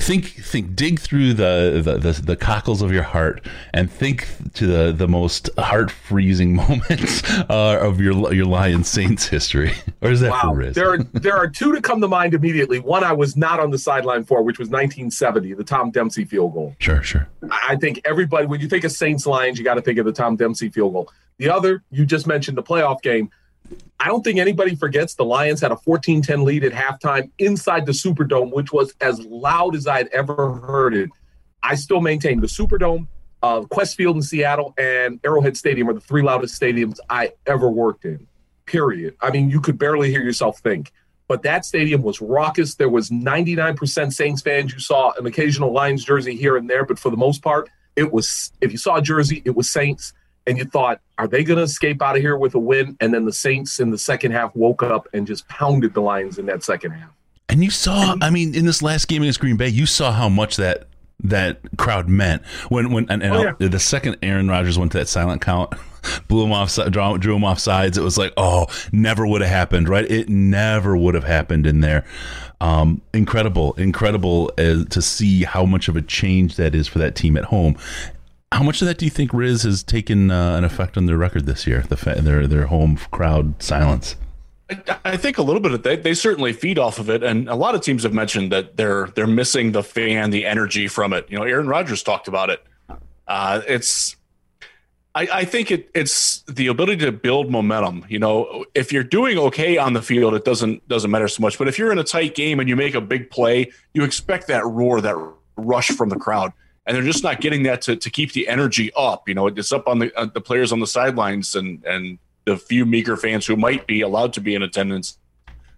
think 0.00 0.26
think 0.26 0.74
dig 0.74 0.98
through 0.98 1.34
the 1.34 1.80
the, 1.84 1.98
the, 1.98 2.22
the 2.22 2.36
cockles 2.36 2.82
of 2.82 2.92
your 2.92 3.02
heart 3.02 3.44
and 3.74 3.90
think 3.90 4.26
to 4.54 4.66
the 4.66 4.92
the 4.92 5.06
most 5.06 5.50
heart 5.58 5.90
freezing 5.90 6.54
moments 6.56 7.22
uh, 7.50 7.78
of 7.80 8.00
your 8.00 8.32
your 8.32 8.46
Lions 8.46 8.88
Saints 8.88 9.26
history. 9.28 9.72
Or 10.02 10.10
is 10.10 10.20
that 10.20 10.30
wow. 10.30 10.40
for 10.40 10.56
Riz? 10.56 10.74
There 10.74 10.90
are 10.94 10.98
there 10.98 11.36
are 11.36 11.46
two 11.46 11.74
to 11.74 11.82
come 11.82 12.00
to 12.00 12.08
mind 12.08 12.32
immediately. 12.32 12.78
One 12.78 13.04
I 13.04 13.12
was 13.12 13.36
not 13.36 13.60
on 13.60 13.70
the 13.70 13.76
sideline 13.76 14.24
for, 14.24 14.42
which 14.42 14.58
was 14.58 14.68
1970, 14.68 15.52
the 15.54 15.64
Tom 15.64 15.90
Dempsey 15.90 16.24
field 16.24 16.54
goal. 16.54 16.74
Sure, 16.78 17.02
sure. 17.02 17.28
I 17.50 17.76
think 17.76 18.00
everybody, 18.06 18.46
when 18.46 18.60
you 18.60 18.68
think 18.68 18.84
of 18.84 18.92
Saints 18.92 19.26
Lions, 19.26 19.58
you 19.58 19.64
got 19.64 19.74
to 19.74 19.82
think 19.82 19.98
of 19.98 20.06
the 20.06 20.12
Tom 20.12 20.36
Dempsey 20.36 20.70
field 20.70 20.94
goal. 20.94 21.12
The 21.36 21.50
other, 21.50 21.82
you 21.90 22.06
just 22.06 22.26
mentioned 22.26 22.56
the 22.56 22.62
playoff 22.62 23.02
game. 23.02 23.30
I 23.98 24.06
don't 24.06 24.22
think 24.22 24.38
anybody 24.38 24.74
forgets 24.74 25.14
the 25.14 25.24
Lions 25.24 25.60
had 25.60 25.72
a 25.72 25.76
14 25.76 26.22
10 26.22 26.44
lead 26.44 26.64
at 26.64 26.72
halftime 26.72 27.30
inside 27.38 27.86
the 27.86 27.92
Superdome, 27.92 28.52
which 28.52 28.72
was 28.72 28.94
as 29.00 29.20
loud 29.26 29.76
as 29.76 29.86
I'd 29.86 30.08
ever 30.08 30.54
heard 30.54 30.94
it. 30.94 31.10
I 31.62 31.74
still 31.74 32.00
maintain 32.00 32.40
the 32.40 32.46
Superdome, 32.46 33.06
uh, 33.42 33.60
Qwest 33.62 33.96
Field 33.96 34.16
in 34.16 34.22
Seattle, 34.22 34.74
and 34.78 35.20
Arrowhead 35.24 35.56
Stadium 35.56 35.88
are 35.88 35.92
the 35.92 36.00
three 36.00 36.22
loudest 36.22 36.58
stadiums 36.58 36.96
I 37.10 37.32
ever 37.46 37.68
worked 37.68 38.06
in, 38.06 38.26
period. 38.64 39.16
I 39.20 39.30
mean, 39.30 39.50
you 39.50 39.60
could 39.60 39.78
barely 39.78 40.10
hear 40.10 40.22
yourself 40.22 40.60
think. 40.60 40.92
But 41.28 41.42
that 41.42 41.64
stadium 41.64 42.02
was 42.02 42.20
raucous. 42.20 42.74
There 42.74 42.88
was 42.88 43.10
99% 43.10 44.12
Saints 44.12 44.42
fans. 44.42 44.72
You 44.72 44.80
saw 44.80 45.12
an 45.16 45.26
occasional 45.26 45.72
Lions 45.72 46.04
jersey 46.04 46.34
here 46.34 46.56
and 46.56 46.68
there, 46.68 46.84
but 46.84 46.98
for 46.98 47.08
the 47.08 47.16
most 47.16 47.40
part, 47.40 47.68
it 47.94 48.12
was, 48.12 48.50
if 48.60 48.72
you 48.72 48.78
saw 48.78 48.96
a 48.96 49.02
jersey, 49.02 49.42
it 49.44 49.54
was 49.54 49.70
Saints 49.70 50.12
and 50.50 50.58
you 50.58 50.64
thought, 50.64 51.00
are 51.16 51.28
they 51.28 51.44
going 51.44 51.58
to 51.58 51.62
escape 51.62 52.02
out 52.02 52.16
of 52.16 52.22
here 52.22 52.36
with 52.36 52.54
a 52.54 52.58
win? 52.58 52.96
And 53.00 53.14
then 53.14 53.24
the 53.24 53.32
Saints 53.32 53.78
in 53.80 53.90
the 53.90 53.98
second 53.98 54.32
half 54.32 54.54
woke 54.56 54.82
up 54.82 55.06
and 55.14 55.26
just 55.26 55.46
pounded 55.48 55.94
the 55.94 56.00
Lions 56.02 56.38
in 56.38 56.46
that 56.46 56.62
second 56.64 56.90
half. 56.90 57.10
And 57.48 57.62
you 57.64 57.70
saw, 57.70 58.16
I 58.20 58.30
mean, 58.30 58.54
in 58.54 58.66
this 58.66 58.82
last 58.82 59.06
game 59.08 59.22
against 59.22 59.40
Green 59.40 59.56
Bay, 59.56 59.68
you 59.68 59.86
saw 59.86 60.12
how 60.12 60.28
much 60.28 60.56
that 60.56 60.86
that 61.22 61.60
crowd 61.76 62.08
meant 62.08 62.42
when 62.70 62.92
when 62.92 63.06
and, 63.10 63.22
and 63.22 63.34
Oh, 63.34 63.54
yeah. 63.58 63.68
the 63.68 63.78
second 63.78 64.16
Aaron 64.22 64.48
Rodgers 64.48 64.78
went 64.78 64.90
to 64.92 64.98
that 64.98 65.06
silent 65.08 65.42
count, 65.42 65.74
blew 66.28 66.44
him 66.44 66.52
off, 66.52 66.74
drew, 66.90 67.18
drew 67.18 67.36
him 67.36 67.44
off 67.44 67.58
sides. 67.58 67.98
It 67.98 68.02
was 68.02 68.16
like, 68.16 68.32
oh, 68.38 68.66
never 68.90 69.26
would 69.26 69.42
have 69.42 69.50
happened, 69.50 69.88
right? 69.88 70.10
It 70.10 70.28
never 70.30 70.96
would 70.96 71.14
have 71.14 71.24
happened 71.24 71.66
in 71.66 71.80
there. 71.80 72.06
Um, 72.62 73.02
incredible, 73.12 73.74
incredible 73.74 74.50
uh, 74.58 74.84
to 74.88 75.02
see 75.02 75.44
how 75.44 75.64
much 75.66 75.88
of 75.88 75.96
a 75.96 76.02
change 76.02 76.56
that 76.56 76.74
is 76.74 76.88
for 76.88 76.98
that 77.00 77.14
team 77.16 77.36
at 77.36 77.44
home. 77.44 77.76
How 78.52 78.64
much 78.64 78.82
of 78.82 78.88
that 78.88 78.98
do 78.98 79.04
you 79.04 79.10
think 79.10 79.32
Riz 79.32 79.62
has 79.62 79.82
taken 79.82 80.30
uh, 80.30 80.56
an 80.56 80.64
effect 80.64 80.96
on 80.96 81.06
their 81.06 81.16
record 81.16 81.46
this 81.46 81.66
year? 81.66 81.84
The 81.88 81.96
fa- 81.96 82.20
their 82.20 82.46
their 82.46 82.66
home 82.66 82.96
crowd 83.10 83.62
silence. 83.62 84.16
I 85.04 85.16
think 85.16 85.38
a 85.38 85.42
little 85.42 85.60
bit 85.60 85.72
of 85.72 85.82
they 85.82 85.96
they 85.96 86.14
certainly 86.14 86.52
feed 86.52 86.78
off 86.78 86.98
of 86.98 87.08
it, 87.10 87.22
and 87.22 87.48
a 87.48 87.54
lot 87.54 87.74
of 87.74 87.80
teams 87.80 88.02
have 88.02 88.12
mentioned 88.12 88.50
that 88.52 88.76
they're 88.76 89.06
they're 89.14 89.26
missing 89.26 89.72
the 89.72 89.82
fan, 89.82 90.30
the 90.30 90.46
energy 90.46 90.88
from 90.88 91.12
it. 91.12 91.26
You 91.30 91.38
know, 91.38 91.44
Aaron 91.44 91.68
Rodgers 91.68 92.02
talked 92.02 92.28
about 92.28 92.50
it. 92.50 92.62
Uh, 93.28 93.62
it's 93.68 94.16
I, 95.14 95.28
I 95.32 95.44
think 95.44 95.70
it, 95.70 95.90
it's 95.94 96.42
the 96.42 96.68
ability 96.68 97.04
to 97.04 97.12
build 97.12 97.50
momentum. 97.50 98.04
You 98.08 98.20
know, 98.20 98.64
if 98.74 98.92
you're 98.92 99.04
doing 99.04 99.38
okay 99.38 99.76
on 99.76 99.92
the 99.92 100.02
field, 100.02 100.34
it 100.34 100.44
doesn't 100.44 100.86
doesn't 100.88 101.10
matter 101.10 101.28
so 101.28 101.40
much. 101.40 101.58
But 101.58 101.68
if 101.68 101.78
you're 101.78 101.90
in 101.90 101.98
a 101.98 102.04
tight 102.04 102.34
game 102.34 102.60
and 102.60 102.68
you 102.68 102.76
make 102.76 102.94
a 102.94 103.00
big 103.00 103.30
play, 103.30 103.72
you 103.92 104.04
expect 104.04 104.46
that 104.48 104.64
roar, 104.64 105.00
that 105.00 105.16
rush 105.56 105.88
from 105.88 106.10
the 106.10 106.16
crowd, 106.16 106.52
and 106.86 106.96
they're 106.96 107.04
just 107.04 107.22
not 107.22 107.40
getting 107.40 107.62
that 107.64 107.82
to, 107.82 107.96
to 107.96 108.10
keep 108.10 108.32
the 108.32 108.48
energy 108.48 108.90
up. 108.96 109.28
You 109.28 109.34
know, 109.34 109.46
it's 109.46 109.72
up 109.72 109.86
on 109.86 109.98
the 109.98 110.16
uh, 110.18 110.26
the 110.26 110.40
players 110.40 110.72
on 110.72 110.80
the 110.80 110.86
sidelines 110.86 111.54
and 111.54 111.84
and 111.84 112.18
the 112.44 112.56
few 112.56 112.86
meager 112.86 113.16
fans 113.16 113.46
who 113.46 113.56
might 113.56 113.86
be 113.86 114.00
allowed 114.00 114.32
to 114.34 114.40
be 114.40 114.54
in 114.54 114.62
attendance 114.62 115.18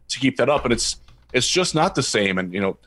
to 0.08 0.20
keep 0.20 0.36
that 0.36 0.48
up. 0.48 0.64
And 0.64 0.72
it's 0.72 0.96
it's 1.32 1.48
just 1.48 1.74
not 1.74 1.94
the 1.94 2.02
same. 2.02 2.38
And 2.38 2.54
you 2.54 2.60
know, 2.60 2.78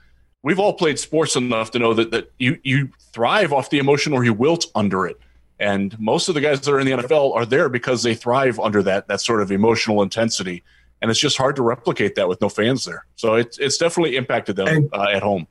we've 0.43 0.59
all 0.59 0.73
played 0.73 0.99
sports 0.99 1.35
enough 1.35 1.71
to 1.71 1.79
know 1.79 1.93
that 1.93 2.11
that 2.11 2.31
you 2.39 2.57
you 2.63 2.89
thrive 3.13 3.51
off 3.51 3.69
the 3.69 3.79
emotion 3.79 4.13
or 4.13 4.23
you 4.23 4.33
wilt 4.33 4.65
under 4.75 5.05
it. 5.05 5.19
And 5.59 5.97
most 5.99 6.27
of 6.27 6.35
the 6.35 6.41
guys 6.41 6.61
that 6.61 6.71
are 6.71 6.79
in 6.79 6.85
the 6.85 6.93
NFL 6.93 7.33
are 7.35 7.45
there 7.45 7.69
because 7.69 8.03
they 8.03 8.13
thrive 8.13 8.59
under 8.59 8.81
that 8.83 9.07
that 9.07 9.21
sort 9.21 9.41
of 9.41 9.51
emotional 9.51 10.01
intensity. 10.01 10.63
And 11.01 11.11
it's 11.11 11.19
just 11.19 11.37
hard 11.37 11.55
to 11.57 11.61
replicate 11.61 12.15
that 12.15 12.27
with 12.27 12.41
no 12.41 12.49
fans 12.49 12.85
there. 12.85 13.05
So 13.15 13.35
it's 13.35 13.57
it's 13.57 13.77
definitely 13.77 14.15
impacted 14.15 14.55
them 14.55 14.89
uh, 14.93 15.07
at 15.13 15.21
home. 15.21 15.47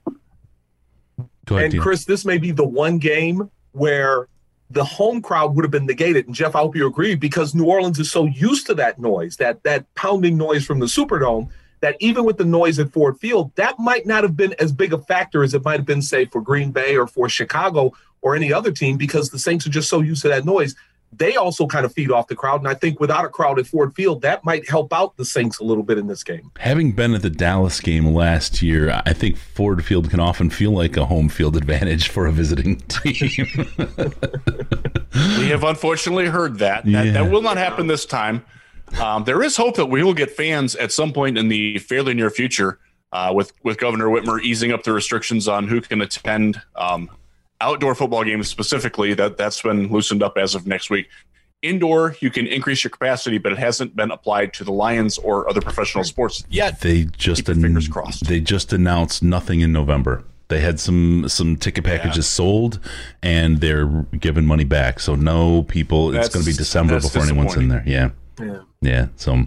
Go 1.45 1.57
ahead, 1.57 1.73
and. 1.73 1.83
Chris, 1.83 2.05
this 2.05 2.25
may 2.25 2.39
be 2.39 2.51
the 2.51 2.65
one 2.65 2.99
game 2.99 3.51
where 3.73 4.29
the 4.71 4.85
home 4.85 5.21
crowd 5.21 5.55
would 5.55 5.65
have 5.65 5.71
been 5.71 5.87
negated. 5.87 6.27
And 6.27 6.35
Jeff, 6.35 6.55
I 6.57 6.61
hope 6.61 6.75
you 6.75 6.87
agree 6.87 7.15
because 7.15 7.55
New 7.55 7.67
Orleans 7.67 7.99
is 7.99 8.11
so 8.11 8.25
used 8.25 8.67
to 8.67 8.75
that 8.75 8.99
noise, 8.99 9.37
that 9.37 9.63
that 9.63 9.93
pounding 9.95 10.37
noise 10.37 10.65
from 10.65 10.79
the 10.81 10.87
Superdome, 10.87 11.49
that 11.81 11.97
even 12.01 12.25
with 12.25 12.39
the 12.39 12.45
noise 12.45 12.79
at 12.79 12.91
Ford 12.93 13.19
Field, 13.21 13.55
that 13.57 13.79
might 13.79 14.07
not 14.07 14.23
have 14.23 14.37
been 14.37 14.55
as 14.59 14.73
big 14.73 14.93
a 14.93 14.99
factor 14.99 15.43
as 15.43 15.55
it 15.55 15.65
might 15.65 15.79
have 15.79 15.87
been, 15.87 16.03
say, 16.03 16.25
for 16.25 16.41
Green 16.41 16.73
Bay 16.73 16.97
or 16.97 17.07
for 17.07 17.29
Chicago 17.29 17.93
or 18.23 18.35
any 18.35 18.53
other 18.53 18.73
team, 18.73 18.97
because 18.97 19.29
the 19.29 19.39
Saints 19.39 19.67
are 19.67 19.71
just 19.71 19.91
so 19.91 20.01
used 20.01 20.23
to 20.23 20.29
that 20.29 20.47
noise. 20.47 20.75
They 21.17 21.37
also 21.37 21.67
kind 21.67 21.85
of 21.85 21.93
feed 21.93 22.11
off 22.11 22.29
the 22.29 22.35
crowd. 22.37 22.61
And 22.61 22.69
I 22.69 22.75
think 22.75 23.01
without 23.01 23.25
a 23.25 23.29
crowd 23.29 23.59
at 23.59 23.67
Ford 23.67 23.95
Field, 23.95 24.23
that 24.23 24.45
might 24.45 24.69
help 24.69 24.93
out 24.93 25.17
the 25.17 25.25
Saints 25.25 25.59
a 25.61 25.65
little 25.65 25.83
bit 25.83 25.99
in 25.99 26.07
this 26.07 26.23
game. 26.25 26.51
Having 26.59 26.93
been 26.93 27.15
at 27.15 27.23
the 27.23 27.31
Dallas 27.31 27.81
game 27.81 28.07
last 28.15 28.63
year, 28.63 29.03
I 29.07 29.13
think 29.13 29.37
Ford 29.37 29.85
Field 29.85 30.11
can 30.11 30.21
often 30.21 30.51
feel 30.51 30.71
like 30.73 30.97
a 30.97 31.05
home 31.07 31.29
field 31.29 31.57
advantage 31.57 32.09
for 32.09 32.27
a 32.27 32.33
visiting 32.33 32.77
team. 32.89 33.47
We 35.39 35.49
have 35.49 35.63
unfortunately 35.65 36.27
heard 36.27 36.59
that. 36.59 36.85
That, 36.85 37.07
Yeah. 37.07 37.13
that 37.13 37.31
will 37.31 37.43
not 37.43 37.57
happen 37.57 37.87
this 37.87 38.05
time. 38.07 38.45
Um, 39.01 39.25
there 39.25 39.43
is 39.43 39.57
hope 39.57 39.77
that 39.77 39.87
we 39.87 40.03
will 40.03 40.15
get 40.15 40.31
fans 40.31 40.75
at 40.77 40.93
some 40.93 41.13
point 41.13 41.39
in 41.39 41.49
the 41.49 41.79
fairly 41.79 42.15
near 42.15 42.31
future, 42.31 42.79
uh, 43.13 43.33
with 43.35 43.53
with 43.63 43.79
Governor 43.79 44.07
Whitmer 44.07 44.43
easing 44.43 44.73
up 44.73 44.83
the 44.83 44.93
restrictions 44.93 45.49
on 45.49 45.67
who 45.69 45.81
can 45.81 46.01
attend 46.01 46.61
um, 46.77 47.11
outdoor 47.65 47.95
football 47.95 48.25
games 48.25 48.49
specifically. 48.49 49.15
That 49.15 49.37
that's 49.37 49.63
been 49.63 49.89
loosened 49.91 50.23
up 50.23 50.37
as 50.39 50.55
of 50.55 50.67
next 50.67 50.91
week. 50.91 51.09
Indoor, 51.63 52.15
you 52.21 52.31
can 52.31 52.47
increase 52.47 52.85
your 52.85 52.91
capacity, 52.91 53.39
but 53.39 53.51
it 53.53 53.59
hasn't 53.59 53.97
been 53.97 54.11
applied 54.11 54.53
to 54.55 54.65
the 54.65 54.71
Lions 54.73 55.17
or 55.17 55.49
other 55.49 55.63
professional 55.63 56.05
sports 56.05 56.45
yet. 56.51 56.81
they 56.83 57.05
just 57.05 57.47
Keep 57.47 57.49
your 57.57 57.63
fingers 57.63 57.89
crossed. 57.89 58.27
they 58.27 58.39
just 58.41 58.73
announced 58.75 59.23
nothing 59.23 59.61
in 59.61 59.73
November. 59.73 60.23
They 60.49 60.61
had 60.61 60.79
some 60.79 61.27
some 61.29 61.57
ticket 61.57 61.85
packages 61.85 62.27
sold, 62.27 62.79
and 63.23 63.61
they're 63.63 63.87
giving 64.21 64.45
money 64.45 64.65
back. 64.65 65.01
So 65.01 65.15
no 65.15 65.63
people. 65.63 66.15
it's 66.15 66.29
going 66.29 66.45
to 66.45 66.51
be 66.51 66.55
December 66.57 67.01
before 67.01 67.23
anyone's 67.23 67.57
in 67.57 67.69
there. 67.69 67.83
Yeah, 67.87 68.11
Yeah. 68.39 68.61
yeah. 68.83 69.07
So 69.17 69.47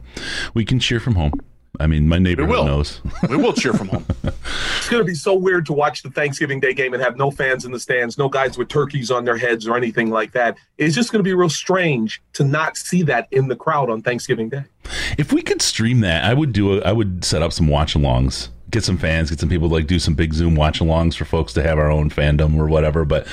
we 0.56 0.66
can 0.66 0.80
cheer 0.80 1.00
from 1.00 1.14
home. 1.16 1.34
I 1.80 1.88
mean, 1.88 2.08
my 2.08 2.18
neighborhood 2.18 2.50
will. 2.50 2.66
knows. 2.66 3.02
we 3.30 3.38
will 3.38 3.54
cheer 3.54 3.74
from 3.74 3.90
home. 3.90 4.06
It's 4.78 4.90
going 4.90 5.04
to 5.04 5.08
be 5.08 5.16
so 5.16 5.34
weird 5.34 5.66
to 5.66 5.74
watch 5.74 6.02
the 6.02 6.10
Thanksgiving 6.10 6.62
Day 6.62 6.74
game 6.74 6.94
and 6.94 7.04
have 7.04 7.18
no 7.18 7.30
fans 7.30 7.66
in 7.66 7.74
the 7.74 7.80
stands, 7.80 8.18
no 8.18 8.30
guys 8.30 8.58
with 8.58 8.70
turkeys 8.70 9.12
on 9.12 9.26
their 9.26 9.36
heads 9.36 9.68
or 9.68 9.76
anything 9.76 10.10
like 10.10 10.32
that. 10.32 10.56
It's 10.78 10.96
just 10.96 11.12
going 11.12 11.20
to 11.20 11.24
be 11.24 11.34
real 11.34 11.50
strange 11.50 12.22
to 12.34 12.46
not 12.46 12.78
see 12.78 13.02
that 13.04 13.28
in 13.32 13.50
the 13.50 13.56
crowd 13.58 13.90
on 13.90 14.02
Thanksgiving 14.02 14.48
Day. 14.48 14.64
If 15.18 15.34
we 15.34 15.42
could 15.42 15.62
stream 15.62 16.00
that, 16.02 16.24
I 16.24 16.34
would 16.34 16.54
do. 16.54 16.78
A, 16.80 16.82
I 16.84 16.94
would 16.94 17.26
set 17.26 17.42
up 17.42 17.52
some 17.52 17.68
watch-alongs, 17.68 18.48
get 18.70 18.84
some 18.84 18.98
fans, 18.98 19.30
get 19.30 19.40
some 19.40 19.50
people 19.50 19.70
to 19.70 19.74
like 19.74 19.88
do 19.88 20.00
some 20.00 20.14
big 20.14 20.34
Zoom 20.34 20.56
watch-alongs 20.56 21.16
for 21.16 21.26
folks 21.26 21.54
to 21.54 21.64
have 21.64 21.78
our 21.78 21.90
own 21.90 22.10
fandom 22.10 22.58
or 22.58 22.68
whatever. 22.68 23.06
But 23.06 23.28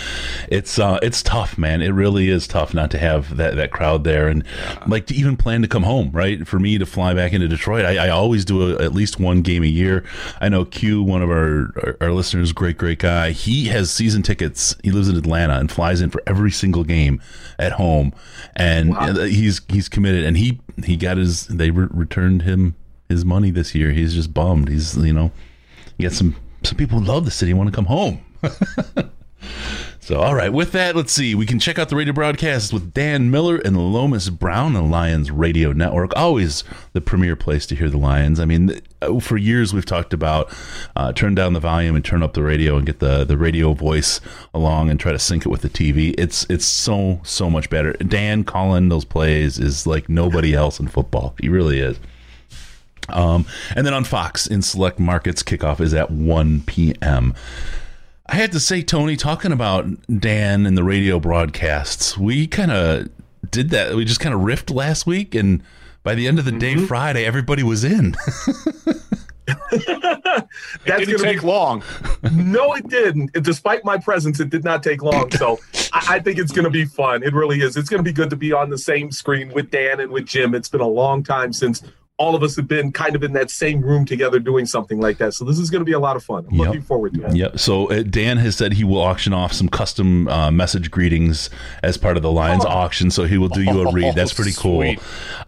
it's 0.49 0.79
uh, 0.79 0.99
it's 1.03 1.23
tough, 1.23 1.59
man. 1.59 1.83
It 1.83 1.91
really 1.91 2.29
is 2.29 2.47
tough 2.47 2.75
not 2.75 2.91
to 2.93 2.99
have 2.99 3.37
that 3.37 3.57
that 3.57 3.71
crowd 3.71 4.05
there, 4.05 4.29
and 4.29 4.45
like 4.87 5.07
to 5.07 5.15
even 5.15 5.37
plan 5.37 5.63
to 5.63 5.69
come 5.69 5.83
home. 5.83 6.11
Right 6.13 6.47
for 6.47 6.59
me 6.59 6.79
to 6.79 6.87
fly 6.87 7.15
back 7.15 7.33
into 7.33 7.49
Detroit, 7.49 7.85
I, 7.85 8.07
I 8.07 8.09
always 8.11 8.45
do 8.45 8.77
a, 8.77 8.83
at 8.83 8.95
least 8.95 9.19
one 9.19 9.43
game 9.43 9.63
a 9.63 9.69
year. 9.69 10.05
I 10.41 10.49
know 10.49 10.65
Q, 10.65 11.03
one 11.03 11.23
of 11.23 11.31
our, 11.31 11.73
our 11.83 11.97
our 12.01 12.13
listeners, 12.13 12.53
great 12.53 12.79
great 12.79 12.99
guy. 12.99 13.31
He 13.31 13.67
has 13.67 13.91
season 13.91 14.23
tickets. 14.23 14.77
He 14.83 14.91
lives 14.91 15.09
in 15.09 15.17
Atlanta 15.17 15.55
and 15.55 15.71
flies 15.71 16.01
in 16.01 16.11
for 16.11 16.23
every 16.27 16.51
single 16.51 16.85
game 16.85 17.21
at 17.59 17.73
home, 17.73 18.13
and 18.55 18.95
he's 19.29 19.61
he's 19.69 19.89
committed. 19.89 20.25
And 20.25 20.37
he 20.37 20.61
he 20.85 20.97
got 20.97 21.17
his 21.17 21.47
they 21.47 21.71
re- 21.71 21.89
returned 21.91 22.43
him 22.43 22.77
his 23.09 23.25
money 23.25 23.51
this 23.51 23.75
year. 23.75 23.93
He's 23.93 24.15
just 24.15 24.35
bummed. 24.35 24.69
He's 24.69 24.97
you 24.97 25.13
know, 25.13 25.33
you 25.99 26.09
got 26.09 26.15
some 26.15 26.37
some 26.63 26.77
people 26.77 27.01
love 27.01 27.25
the 27.25 27.31
city 27.31 27.53
want 27.55 27.69
to 27.71 27.75
come 27.75 27.87
home. 27.87 28.25
So, 30.05 30.21
all 30.21 30.35
right, 30.35 30.53
with 30.53 30.73
that, 30.73 30.95
let's 30.95 31.15
see. 31.15 31.35
We 31.35 31.47
can 31.47 31.59
check 31.59 31.79
out 31.79 31.89
the 31.89 31.97
radio 31.97 32.13
broadcasts 32.13 32.75
with 32.75 32.93
Dan 32.93 33.31
Miller 33.31 33.57
and 33.57 33.91
Lomas 33.91 34.29
Brown, 34.29 34.75
the 34.75 34.83
Lions 34.83 35.31
Radio 35.31 35.73
Network. 35.73 36.13
Always 36.15 36.63
the 36.93 37.01
premier 37.01 37.35
place 37.37 37.65
to 37.65 37.75
hear 37.75 37.89
the 37.89 37.97
Lions. 37.97 38.39
I 38.39 38.45
mean, 38.45 38.83
for 39.23 39.39
years 39.39 39.73
we've 39.73 39.87
talked 39.87 40.13
about 40.13 40.55
uh, 40.95 41.15
turn 41.15 41.35
down 41.35 41.55
the 41.55 41.61
volume 41.61 41.97
and 41.97 42.05
turn 42.05 42.23
up 42.23 42.35
the 42.35 42.43
radio 42.43 42.77
and 42.77 42.85
get 42.85 42.99
the, 42.99 43.25
the 43.25 43.39
radio 43.39 43.73
voice 43.73 44.21
along 44.53 44.91
and 44.91 45.01
try 45.01 45.11
to 45.11 45.19
sync 45.19 45.47
it 45.47 45.49
with 45.49 45.63
the 45.63 45.71
TV. 45.71 46.15
It's 46.19 46.45
it's 46.51 46.67
so 46.67 47.23
so 47.25 47.49
much 47.49 47.71
better. 47.71 47.95
Dan 47.95 48.45
calling 48.45 48.91
those 48.91 49.07
plays 49.07 49.59
is 49.59 49.87
like 49.87 50.11
nobody 50.11 50.53
else 50.53 50.79
in 50.79 50.89
football. 50.89 51.35
He 51.41 51.49
really 51.49 51.81
is. 51.81 51.99
Um, 53.09 53.47
and 53.77 53.87
then 53.87 53.95
on 53.95 54.05
Fox 54.05 54.47
in 54.47 54.63
select 54.63 54.99
markets, 54.99 55.43
kickoff 55.43 55.81
is 55.81 55.93
at 55.95 56.11
1 56.11 56.63
p.m. 56.63 57.35
I 58.27 58.37
had 58.37 58.53
to 58.53 58.61
say, 58.61 58.83
Tony, 58.83 59.17
talking 59.17 59.53
about 59.53 59.87
Dan 60.21 60.65
and 60.67 60.77
the 60.79 60.85
radio 60.85 61.21
broadcasts, 61.21 62.17
we 62.17 62.47
kind 62.47 62.71
of 62.71 63.09
did 63.51 63.71
that. 63.71 63.95
We 63.95 64.05
just 64.05 64.21
kind 64.21 64.35
of 64.35 64.41
riffed 64.41 64.75
last 64.75 65.07
week, 65.07 65.35
and 65.35 65.63
by 66.03 66.15
the 66.15 66.27
end 66.27 66.39
of 66.39 66.45
the 66.47 66.53
day, 66.53 66.77
Friday, 66.77 67.25
everybody 67.27 67.63
was 67.63 67.85
in. 67.85 68.17
That's 69.47 69.77
It 69.77 70.87
going 70.87 71.01
didn't 71.05 71.19
to 71.19 71.25
take 71.25 71.41
be 71.43 71.47
long. 71.47 71.83
no, 72.33 72.73
it 72.75 72.89
didn't. 72.89 73.33
Despite 73.43 73.85
my 73.85 73.99
presence, 73.99 74.41
it 74.41 74.49
did 74.51 74.65
not 74.65 74.83
take 74.83 75.03
long. 75.03 75.31
So 75.33 75.59
I, 75.93 76.15
I 76.15 76.19
think 76.21 76.39
it's 76.39 76.53
going 76.53 76.65
to 76.65 76.71
be 76.71 76.85
fun. 76.87 77.23
It 77.23 77.35
really 77.35 77.61
is. 77.61 77.77
It's 77.77 77.89
going 77.91 78.03
to 78.03 78.09
be 78.09 78.13
good 78.13 78.31
to 78.31 78.37
be 78.37 78.53
on 78.53 78.71
the 78.71 78.79
same 78.79 79.11
screen 79.13 79.53
with 79.53 79.71
Dan 79.71 80.01
and 80.01 80.11
with 80.11 80.25
Jim. 80.27 80.55
It's 80.55 80.69
been 80.69 80.81
a 80.81 80.87
long 80.89 81.23
time 81.23 81.53
since 81.53 81.83
all 82.17 82.37
of 82.37 82.45
us 82.45 82.55
have 82.55 82.69
been 82.69 82.93
kind 82.93 83.17
of 83.17 83.25
in 83.25 83.33
that 83.33 83.51
same 83.51 83.81
room 83.81 84.05
together 84.05 84.39
doing 84.39 84.67
something 84.67 85.01
like 85.01 85.19
that. 85.19 85.35
So 85.35 85.45
this 85.45 85.59
is 85.59 85.69
going 85.69 85.81
to 85.81 85.85
be 85.85 85.93
a 85.93 85.99
lot 85.99 86.15
of 86.15 86.23
fun. 86.23 86.47
I'm 86.49 86.55
Yep. 86.57 86.67
looking 86.69 86.83
forward 86.83 87.15
to 87.15 87.27
it. 87.27 87.35
Yep. 87.35 87.59
So 87.59 87.91
uh, 87.91 88.03
Dan 88.05 88.37
has 88.37 88.57
said 88.57 88.75
he 88.75 88.85
will 88.85 89.01
auction 89.01 89.33
off 89.33 89.53
some 89.53 89.69
custom 89.69 90.29
uh, 90.29 90.53
message 90.53 90.93
greetings 90.93 91.51
as 91.83 91.97
part 91.97 92.17
of 92.17 92.23
the 92.23 92.31
Lions 92.31 92.65
auction. 92.65 93.11
So 93.11 93.25
he 93.25 93.37
will 93.37 93.49
do 93.49 93.63
you 93.63 93.81
a 93.89 93.93
read. 93.93 94.15
That's 94.15 94.33
pretty 94.33 94.53
cool. 94.57 94.95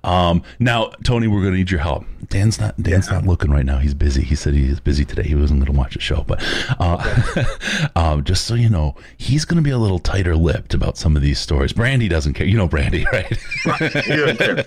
Um, 0.03 0.43
now, 0.59 0.87
Tony, 1.05 1.29
we're 1.29 1.41
going 1.43 1.53
to 1.53 1.59
need 1.59 1.71
your 1.71 1.81
help. 1.81 2.05
Dan's 2.31 2.59
not 2.59 2.77
Dan's 2.83 3.09
not 3.09 3.25
looking 3.25 3.53
right 3.53 3.65
now. 3.65 3.79
He's 3.79 3.95
busy. 3.95 4.23
He 4.23 4.35
said 4.35 4.55
he 4.55 4.69
is 4.69 4.81
busy 4.81 5.05
today. 5.05 5.23
He 5.23 5.37
wasn't 5.37 5.61
going 5.61 5.73
to 5.73 5.79
watch 5.79 5.95
the 5.95 6.01
show, 6.01 6.25
but 6.27 6.43
uh, 6.81 7.45
um, 7.97 8.25
just 8.25 8.47
so 8.47 8.55
you 8.55 8.69
know, 8.69 8.97
he's 9.17 9.45
going 9.45 9.59
to 9.59 9.63
be 9.63 9.71
a 9.71 9.79
little 9.79 10.01
tighter 10.01 10.35
lipped 10.35 10.75
about 10.75 10.97
some 10.99 11.15
of 11.15 11.23
these 11.23 11.39
stories. 11.39 11.73
Brandy 11.73 12.09
doesn't 12.09 12.33
care. 12.35 12.45
You 12.47 12.57
know 12.57 12.67
Brandy, 12.67 13.07
right? 13.13 13.31
Yeah. 14.09 14.65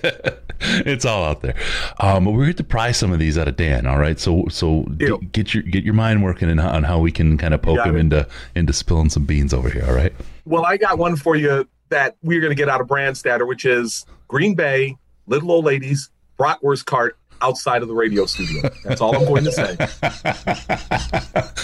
it's 0.62 1.04
all 1.04 1.26
out 1.26 1.42
there. 1.42 1.56
Um, 2.02 2.26
but 2.26 2.32
we're 2.32 2.46
going 2.46 2.54
to 2.54 2.64
pry 2.64 2.92
some 2.92 3.12
of 3.12 3.20
these 3.20 3.38
out 3.38 3.48
of 3.48 3.58
Dan. 3.58 3.86
All 3.86 4.00
right, 4.00 4.20
so 4.20 4.46
so 4.50 4.84
d- 4.98 5.18
get 5.34 5.54
your 5.54 5.64
get 5.64 5.84
your 5.84 5.94
mind 5.94 6.24
working 6.24 6.50
in, 6.50 6.60
on 6.60 6.84
how 6.84 7.00
we 7.00 7.12
can 7.12 7.38
kind 7.38 7.54
of 7.54 7.62
poke 7.62 7.86
him 7.86 7.98
it. 7.98 8.00
into 8.00 8.28
into 8.56 8.74
spilling 8.74 9.10
some 9.10 9.26
beans 9.26 9.54
over 9.54 9.70
here. 9.70 9.86
All 9.86 9.96
right. 9.96 10.14
Well, 10.46 10.66
I 10.66 10.78
got 10.78 10.98
one 10.98 11.16
for 11.16 11.36
you 11.36 11.68
that 11.90 12.16
we're 12.24 12.40
going 12.40 12.52
to 12.52 12.56
get 12.56 12.70
out 12.70 12.82
of 12.82 12.88
Brandstatter, 12.88 13.48
which 13.48 13.66
is 13.66 14.06
Green 14.28 14.56
Bay, 14.56 14.96
Little 15.28 15.52
Old 15.52 15.66
Ladies, 15.66 16.10
Bratwurst 16.40 16.86
Cart 16.86 17.18
outside 17.42 17.82
of 17.82 17.88
the 17.88 17.94
radio 17.94 18.26
studio. 18.26 18.70
That's 18.84 19.02
all 19.02 19.16
I'm 19.16 19.26
going 19.26 19.44
to 19.44 19.52
say. 19.52 19.76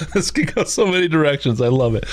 this 0.14 0.32
could 0.32 0.54
go 0.54 0.64
so 0.64 0.88
many 0.88 1.08
directions. 1.08 1.62
I 1.62 1.68
love 1.68 1.96
it. 1.96 2.06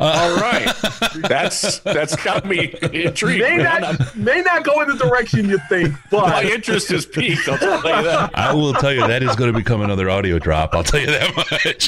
Uh, 0.00 0.04
All 0.04 0.36
right, 0.36 0.72
that's 1.28 1.78
that's 1.80 2.16
got 2.16 2.44
me 2.44 2.74
intrigued. 2.92 3.42
May 3.42 3.56
not, 3.58 4.16
may 4.16 4.42
not 4.42 4.64
go 4.64 4.80
in 4.82 4.88
the 4.88 4.96
direction 4.96 5.48
you 5.48 5.58
think, 5.68 5.94
but 6.10 6.28
My 6.28 6.42
interest 6.42 6.90
is 6.90 7.06
piqued. 7.06 7.48
I'll 7.48 7.58
tell 7.58 7.76
you 7.76 7.82
that. 8.04 8.30
I 8.34 8.52
will 8.52 8.74
tell 8.74 8.92
you 8.92 9.06
that 9.06 9.22
is 9.22 9.34
going 9.36 9.52
to 9.52 9.58
become 9.58 9.82
another 9.82 10.10
audio 10.10 10.38
drop. 10.38 10.74
I'll 10.74 10.84
tell 10.84 11.00
you 11.00 11.06
that 11.06 11.36
much. 11.36 11.78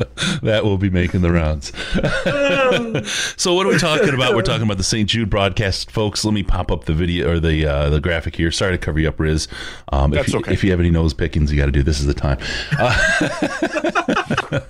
that 0.42 0.64
will 0.64 0.78
be 0.78 0.88
making 0.88 1.20
the 1.20 1.30
rounds. 1.30 1.72
so 3.36 3.54
what 3.54 3.66
are 3.66 3.70
we 3.70 3.78
talking 3.78 4.14
about? 4.14 4.34
We're 4.34 4.42
talking 4.42 4.62
about 4.62 4.78
the 4.78 4.84
St. 4.84 5.08
Jude 5.08 5.28
broadcast, 5.28 5.90
folks. 5.90 6.24
Let 6.24 6.32
me 6.32 6.42
pop 6.42 6.72
up 6.72 6.84
the 6.84 6.94
video 6.94 7.30
or 7.32 7.40
the 7.40 7.66
uh, 7.66 7.90
the 7.90 8.00
graphic 8.00 8.36
here. 8.36 8.50
Sorry 8.50 8.72
to 8.72 8.78
cover 8.78 8.98
you 8.98 9.08
up, 9.08 9.20
Riz. 9.20 9.46
Um, 9.92 10.12
if, 10.12 10.20
That's 10.20 10.32
you, 10.32 10.38
okay. 10.40 10.52
if 10.52 10.64
you 10.64 10.70
have 10.70 10.80
any 10.80 10.90
nose 10.90 11.12
pickings, 11.12 11.52
you 11.52 11.58
got 11.58 11.66
to 11.66 11.72
do 11.72 11.82
this 11.82 12.00
is 12.00 12.06
the 12.06 12.14
time. 12.14 12.38
Uh, 12.78 14.60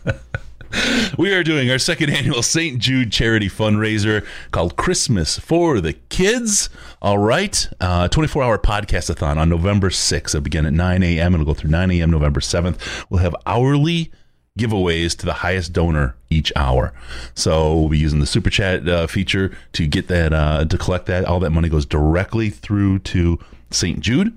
we 1.18 1.32
are 1.32 1.44
doing 1.44 1.70
our 1.70 1.78
second 1.78 2.10
annual 2.10 2.42
St. 2.42 2.78
Jude 2.78 3.12
charity 3.12 3.48
fundraiser 3.48 4.26
called 4.50 4.76
Christmas 4.76 5.38
for 5.38 5.80
the 5.80 5.92
Kids. 5.92 6.68
All 7.00 7.18
right. 7.18 7.68
Uh, 7.80 8.08
24 8.08 8.42
hour 8.42 8.58
podcast 8.58 9.10
a 9.10 9.14
thon 9.14 9.38
on 9.38 9.48
November 9.48 9.90
6th. 9.90 10.28
It'll 10.28 10.40
begin 10.40 10.66
at 10.66 10.72
9 10.72 11.02
a.m. 11.02 11.34
and 11.34 11.42
It'll 11.42 11.54
go 11.54 11.58
through 11.58 11.70
9 11.70 11.90
a.m. 11.92 12.10
November 12.10 12.40
7th. 12.40 13.06
We'll 13.08 13.20
have 13.20 13.36
hourly 13.46 14.10
giveaways 14.58 15.16
to 15.18 15.26
the 15.26 15.34
highest 15.34 15.72
donor 15.72 16.16
each 16.30 16.52
hour. 16.56 16.92
So 17.34 17.74
we'll 17.74 17.88
be 17.90 17.98
using 17.98 18.20
the 18.20 18.26
super 18.26 18.50
chat 18.50 18.88
uh, 18.88 19.06
feature 19.06 19.56
to 19.72 19.86
get 19.86 20.08
that, 20.08 20.32
uh, 20.32 20.64
to 20.64 20.78
collect 20.78 21.06
that. 21.06 21.24
All 21.24 21.40
that 21.40 21.50
money 21.50 21.68
goes 21.68 21.86
directly 21.86 22.50
through 22.50 23.00
to 23.00 23.38
St. 23.70 24.00
Jude. 24.00 24.36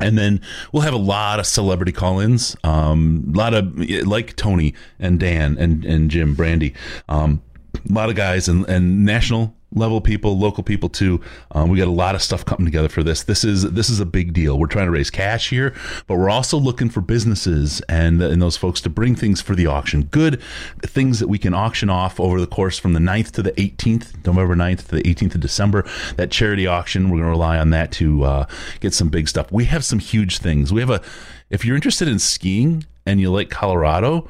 And 0.00 0.16
then 0.16 0.40
we'll 0.72 0.82
have 0.82 0.94
a 0.94 0.98
lot 0.98 1.40
of 1.40 1.46
celebrity 1.46 1.90
call-ins, 1.90 2.56
um, 2.62 3.32
a 3.34 3.36
lot 3.36 3.52
of 3.52 3.78
like 4.06 4.36
Tony 4.36 4.74
and 5.00 5.18
Dan 5.18 5.58
and 5.58 5.84
and 5.84 6.08
Jim 6.08 6.34
Brandy, 6.36 6.72
um, 7.08 7.42
a 7.74 7.92
lot 7.92 8.08
of 8.08 8.14
guys 8.14 8.48
and, 8.48 8.64
and 8.68 9.04
national 9.04 9.56
level 9.72 10.00
people, 10.00 10.38
local 10.38 10.62
people 10.62 10.88
too. 10.88 11.20
Um, 11.52 11.68
we 11.68 11.78
got 11.78 11.88
a 11.88 11.92
lot 11.92 12.14
of 12.14 12.22
stuff 12.22 12.44
coming 12.44 12.64
together 12.64 12.88
for 12.88 13.02
this. 13.02 13.22
This 13.22 13.44
is 13.44 13.70
this 13.72 13.90
is 13.90 14.00
a 14.00 14.06
big 14.06 14.32
deal. 14.32 14.58
We're 14.58 14.66
trying 14.66 14.86
to 14.86 14.90
raise 14.90 15.10
cash 15.10 15.50
here, 15.50 15.74
but 16.06 16.16
we're 16.16 16.30
also 16.30 16.58
looking 16.58 16.88
for 16.88 17.00
businesses 17.00 17.80
and 17.88 18.20
and 18.22 18.40
those 18.40 18.56
folks 18.56 18.80
to 18.82 18.90
bring 18.90 19.14
things 19.14 19.40
for 19.40 19.54
the 19.54 19.66
auction. 19.66 20.04
Good 20.04 20.40
things 20.82 21.20
that 21.20 21.28
we 21.28 21.38
can 21.38 21.54
auction 21.54 21.90
off 21.90 22.18
over 22.18 22.40
the 22.40 22.46
course 22.46 22.78
from 22.78 22.94
the 22.94 23.00
9th 23.00 23.32
to 23.32 23.42
the 23.42 23.52
18th, 23.52 24.26
November 24.26 24.56
9th 24.56 24.88
to 24.88 24.96
the 24.96 25.02
18th 25.02 25.34
of 25.34 25.40
December. 25.40 25.84
That 26.16 26.30
charity 26.30 26.66
auction, 26.66 27.10
we're 27.10 27.18
going 27.18 27.24
to 27.24 27.30
rely 27.30 27.58
on 27.58 27.70
that 27.70 27.92
to 27.92 28.24
uh, 28.24 28.46
get 28.80 28.94
some 28.94 29.08
big 29.08 29.28
stuff. 29.28 29.52
We 29.52 29.66
have 29.66 29.84
some 29.84 29.98
huge 29.98 30.38
things. 30.38 30.72
We 30.72 30.80
have 30.80 30.90
a 30.90 31.02
if 31.50 31.64
you're 31.64 31.76
interested 31.76 32.08
in 32.08 32.18
skiing 32.18 32.84
and 33.06 33.20
you 33.20 33.30
like 33.30 33.50
Colorado, 33.50 34.28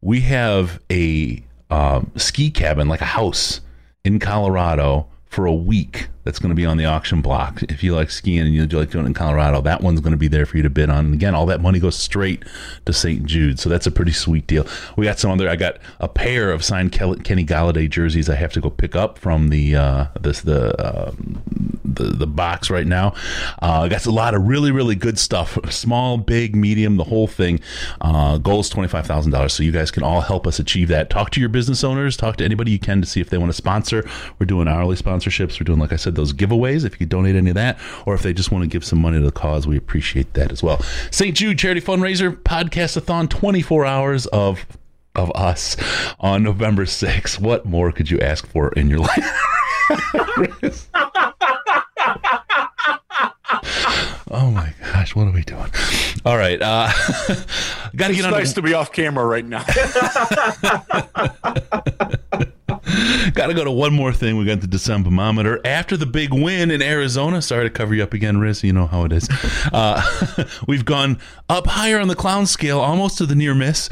we 0.00 0.20
have 0.20 0.80
a 0.90 1.42
um, 1.70 2.10
ski 2.16 2.50
cabin 2.50 2.88
like 2.88 3.00
a 3.00 3.06
house 3.06 3.60
in 4.04 4.18
Colorado 4.18 5.08
for 5.26 5.46
a 5.46 5.54
week 5.54 6.08
that's 6.24 6.38
going 6.38 6.50
to 6.50 6.54
be 6.54 6.66
on 6.66 6.76
the 6.76 6.84
auction 6.84 7.22
block. 7.22 7.62
If 7.64 7.82
you 7.82 7.94
like 7.94 8.10
skiing 8.10 8.40
and 8.40 8.54
you 8.54 8.66
like 8.66 8.90
doing 8.90 9.04
it 9.04 9.08
in 9.08 9.14
Colorado, 9.14 9.60
that 9.62 9.80
one's 9.80 10.00
going 10.00 10.12
to 10.12 10.18
be 10.18 10.28
there 10.28 10.44
for 10.44 10.56
you 10.56 10.62
to 10.62 10.70
bid 10.70 10.90
on. 10.90 11.06
And 11.06 11.14
again, 11.14 11.34
all 11.34 11.46
that 11.46 11.60
money 11.60 11.78
goes 11.78 11.96
straight 11.96 12.44
to 12.84 12.92
St. 12.92 13.24
Jude. 13.24 13.58
So 13.58 13.68
that's 13.68 13.86
a 13.86 13.90
pretty 13.90 14.12
sweet 14.12 14.46
deal. 14.46 14.66
We 14.96 15.06
got 15.06 15.18
some 15.18 15.30
other, 15.30 15.48
I 15.48 15.56
got 15.56 15.78
a 15.98 16.08
pair 16.08 16.52
of 16.52 16.62
signed 16.62 16.92
Kenny 16.92 17.44
Golladay 17.44 17.88
jerseys 17.88 18.28
I 18.28 18.34
have 18.34 18.52
to 18.52 18.60
go 18.60 18.70
pick 18.70 18.94
up 18.94 19.18
from 19.18 19.48
the, 19.48 19.76
uh, 19.76 20.06
this, 20.20 20.42
the, 20.42 20.78
uh, 20.80 21.12
the, 21.84 22.04
the 22.04 22.26
box 22.26 22.70
right 22.70 22.86
now. 22.86 23.14
Uh, 23.60 23.88
got 23.88 24.06
a 24.06 24.10
lot 24.10 24.34
of 24.34 24.46
really, 24.46 24.70
really 24.70 24.94
good 24.94 25.18
stuff. 25.18 25.58
Small, 25.70 26.18
big, 26.18 26.54
medium, 26.54 26.96
the 26.96 27.04
whole 27.04 27.26
thing. 27.26 27.60
Uh, 28.00 28.38
goal 28.38 28.60
is 28.60 28.70
$25,000. 28.70 29.50
So 29.50 29.62
you 29.62 29.72
guys 29.72 29.90
can 29.90 30.02
all 30.02 30.20
help 30.20 30.46
us 30.46 30.58
achieve 30.58 30.88
that. 30.88 31.10
Talk 31.10 31.30
to 31.30 31.40
your 31.40 31.48
business 31.48 31.82
owners, 31.82 32.16
talk 32.16 32.36
to 32.36 32.44
anybody 32.44 32.70
you 32.70 32.78
can 32.78 33.00
to 33.00 33.06
see 33.06 33.20
if 33.20 33.30
they 33.30 33.38
want 33.38 33.50
to 33.50 33.56
sponsor. 33.56 34.08
We're 34.38 34.46
doing 34.46 34.68
hourly 34.68 34.96
sponsorships. 34.96 35.60
We're 35.60 35.64
doing, 35.64 35.78
like 35.78 35.92
I 35.92 35.96
said, 35.96 36.09
those 36.14 36.32
giveaways. 36.32 36.84
If 36.84 37.00
you 37.00 37.06
donate 37.06 37.34
any 37.36 37.50
of 37.50 37.54
that, 37.56 37.78
or 38.06 38.14
if 38.14 38.22
they 38.22 38.32
just 38.32 38.50
want 38.52 38.62
to 38.64 38.68
give 38.68 38.84
some 38.84 39.00
money 39.00 39.18
to 39.18 39.24
the 39.24 39.32
cause, 39.32 39.66
we 39.66 39.76
appreciate 39.76 40.34
that 40.34 40.52
as 40.52 40.62
well. 40.62 40.80
St. 41.10 41.36
Jude 41.36 41.58
Charity 41.58 41.80
Fundraiser 41.80 42.36
Podcast-a-thon, 42.36 43.28
24 43.28 43.86
hours 43.86 44.26
of 44.26 44.64
of 45.16 45.32
us 45.34 45.76
on 46.20 46.44
November 46.44 46.84
6th. 46.84 47.40
What 47.40 47.66
more 47.66 47.90
could 47.90 48.08
you 48.10 48.20
ask 48.20 48.46
for 48.46 48.72
in 48.74 48.88
your 48.88 49.00
life? 49.00 49.26
oh 54.30 54.50
my 54.52 54.72
gosh, 54.92 55.16
what 55.16 55.26
are 55.26 55.32
we 55.32 55.42
doing? 55.42 55.70
All 56.24 56.36
right, 56.36 56.60
uh, 56.62 56.88
got 57.96 58.08
to 58.08 58.12
It's 58.12 58.16
get 58.16 58.24
on. 58.26 58.30
nice 58.30 58.52
to 58.54 58.62
be 58.62 58.74
off 58.74 58.92
camera 58.92 59.26
right 59.26 59.44
now. 59.44 59.64
Got 63.34 63.48
to 63.48 63.54
go 63.54 63.64
to 63.64 63.70
one 63.70 63.92
more 63.92 64.12
thing. 64.12 64.36
We 64.36 64.44
got 64.44 64.60
the 64.60 64.66
Decembermometer 64.66 65.60
after 65.64 65.96
the 65.96 66.06
big 66.06 66.32
win 66.32 66.70
in 66.70 66.82
Arizona. 66.82 67.42
Sorry 67.42 67.64
to 67.64 67.70
cover 67.70 67.94
you 67.94 68.02
up 68.02 68.14
again, 68.14 68.38
Riz. 68.38 68.62
You 68.64 68.72
know 68.72 68.86
how 68.86 69.04
it 69.04 69.12
is. 69.12 69.28
Uh, 69.72 70.02
we've 70.66 70.84
gone 70.84 71.18
up 71.48 71.66
higher 71.66 71.98
on 71.98 72.08
the 72.08 72.14
clown 72.14 72.46
scale, 72.46 72.80
almost 72.80 73.18
to 73.18 73.26
the 73.26 73.34
near 73.34 73.54
miss. 73.54 73.88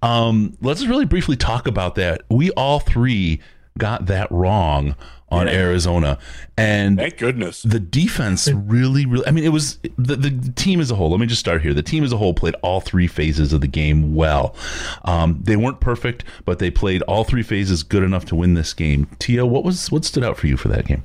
Um, 0.00 0.56
let's 0.60 0.86
really 0.86 1.04
briefly 1.04 1.36
talk 1.36 1.66
about 1.66 1.96
that. 1.96 2.22
We 2.30 2.50
all 2.52 2.80
three 2.80 3.40
got 3.76 4.06
that 4.06 4.30
wrong 4.30 4.94
on 5.30 5.48
Arizona, 5.48 6.18
and 6.56 6.98
Thank 6.98 7.18
goodness. 7.18 7.62
the 7.62 7.80
defense 7.80 8.48
really, 8.48 9.04
really. 9.04 9.26
I 9.26 9.30
mean, 9.30 9.44
it 9.44 9.52
was 9.52 9.78
the, 9.98 10.16
the 10.16 10.52
team 10.52 10.80
as 10.80 10.90
a 10.90 10.94
whole. 10.94 11.10
Let 11.10 11.20
me 11.20 11.26
just 11.26 11.40
start 11.40 11.62
here. 11.62 11.74
The 11.74 11.82
team 11.82 12.02
as 12.04 12.12
a 12.12 12.16
whole 12.16 12.34
played 12.34 12.54
all 12.62 12.80
three 12.80 13.06
phases 13.06 13.52
of 13.52 13.60
the 13.60 13.66
game 13.66 14.14
well. 14.14 14.54
Um, 15.04 15.40
they 15.42 15.56
weren't 15.56 15.80
perfect, 15.80 16.24
but 16.44 16.58
they 16.58 16.70
played 16.70 17.02
all 17.02 17.24
three 17.24 17.42
phases 17.42 17.82
good 17.82 18.02
enough 18.02 18.24
to 18.26 18.34
win 18.34 18.54
this 18.54 18.72
game. 18.72 19.08
T.O., 19.18 19.44
what 19.46 19.64
was 19.64 19.90
what 19.90 20.04
stood 20.04 20.24
out 20.24 20.38
for 20.38 20.46
you 20.46 20.56
for 20.56 20.68
that 20.68 20.86
game? 20.86 21.04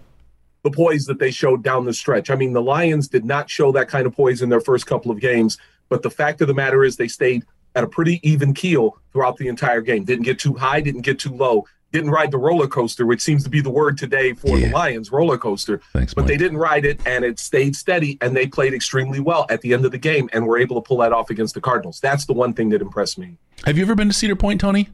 the 0.64 0.72
poise 0.72 1.06
that 1.06 1.20
they 1.20 1.30
showed 1.30 1.62
down 1.62 1.86
the 1.86 1.94
stretch. 1.94 2.30
I 2.30 2.36
mean, 2.36 2.54
the 2.54 2.62
Lions 2.62 3.10
did 3.10 3.26
not 3.26 3.50
show 3.50 3.72
that 3.74 3.90
kind 3.90 4.08
of 4.08 4.16
poise 4.16 4.42
in 4.42 4.50
their 4.50 4.62
first 4.62 4.88
couple 4.88 5.12
of 5.12 5.20
games, 5.20 5.58
but 5.90 6.02
the 6.02 6.10
fact 6.10 6.42
of 6.42 6.48
the 6.48 6.54
matter 6.54 6.84
is 6.84 6.96
they 6.96 7.10
stayed 7.10 7.44
at 7.76 7.84
a 7.84 7.88
pretty 7.88 8.20
even 8.24 8.54
keel 8.54 8.98
throughout 9.12 9.38
the 9.38 9.48
entire 9.48 9.82
game. 9.82 10.06
Didn't 10.06 10.24
get 10.24 10.40
too 10.40 10.54
high, 10.54 10.80
didn't 10.80 11.02
get 11.02 11.20
too 11.20 11.36
low, 11.36 11.66
didn't 11.94 12.10
ride 12.10 12.32
the 12.32 12.38
roller 12.40 12.68
coaster, 12.68 13.06
which 13.06 13.22
seems 13.22 13.44
to 13.44 13.50
be 13.52 13.62
the 13.62 13.70
word 13.70 13.98
today 14.00 14.34
for 14.34 14.58
Yeah. 14.58 14.68
the 14.68 14.74
Lions, 14.74 15.12
roller 15.12 15.38
coaster. 15.38 15.80
Thanks, 15.94 16.14
But 16.16 16.22
Mike. 16.24 16.28
they 16.30 16.38
didn't 16.38 16.58
ride 16.58 16.86
it 16.86 17.00
and 17.06 17.24
it 17.24 17.40
stayed 17.40 17.76
steady 17.76 18.18
and 18.20 18.36
they 18.36 18.48
played 18.48 18.74
extremely 18.74 19.20
well 19.20 19.46
at 19.50 19.62
the 19.62 19.74
end 19.74 19.86
of 19.86 19.92
the 19.92 20.00
game 20.00 20.28
and 20.34 20.46
were 20.48 20.58
able 20.58 20.76
to 20.82 20.86
pull 20.86 20.98
that 20.98 21.14
off 21.14 21.30
against 21.30 21.54
the 21.54 21.62
Cardinals. 21.62 22.00
That's 22.02 22.26
the 22.26 22.34
one 22.34 22.54
thing 22.54 22.70
that 22.70 22.82
impressed 22.82 23.20
me. 23.20 23.38
Have 23.66 23.78
you 23.78 23.84
ever 23.84 23.94
been 23.96 24.08
to 24.08 24.14
Cedar 24.14 24.36
Point, 24.36 24.60
Tony? 24.60 24.90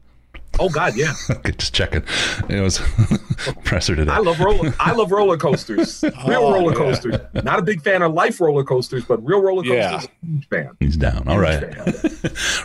Oh 0.60 0.70
God, 0.70 0.96
yeah. 0.96 1.14
Okay, 1.30 1.52
just 1.52 1.74
checking. 1.74 2.04
It 2.50 2.62
was 2.62 2.80
presser 3.64 3.96
today. 3.96 4.12
I 4.12 4.18
love 4.20 4.40
roller. 4.40 4.74
I 4.80 4.92
love 4.94 5.12
roller 5.12 5.38
coasters. 5.38 6.04
Real 6.28 6.42
Oh, 6.44 6.54
roller 6.54 6.72
yeah. 6.72 6.78
coasters. 6.78 7.16
Not 7.44 7.60
a 7.60 7.62
big 7.62 7.82
fan 7.82 8.02
of 8.02 8.14
life 8.14 8.42
roller 8.42 8.64
coasters, 8.64 9.06
but 9.06 9.24
real 9.26 9.42
roller 9.42 9.64
coasters. 9.64 10.10
Huge 10.26 10.48
fan. 10.50 10.72
He's 10.80 10.98
down. 10.98 11.28
All 11.28 11.40
right. 11.40 11.64
Huge. 11.64 11.76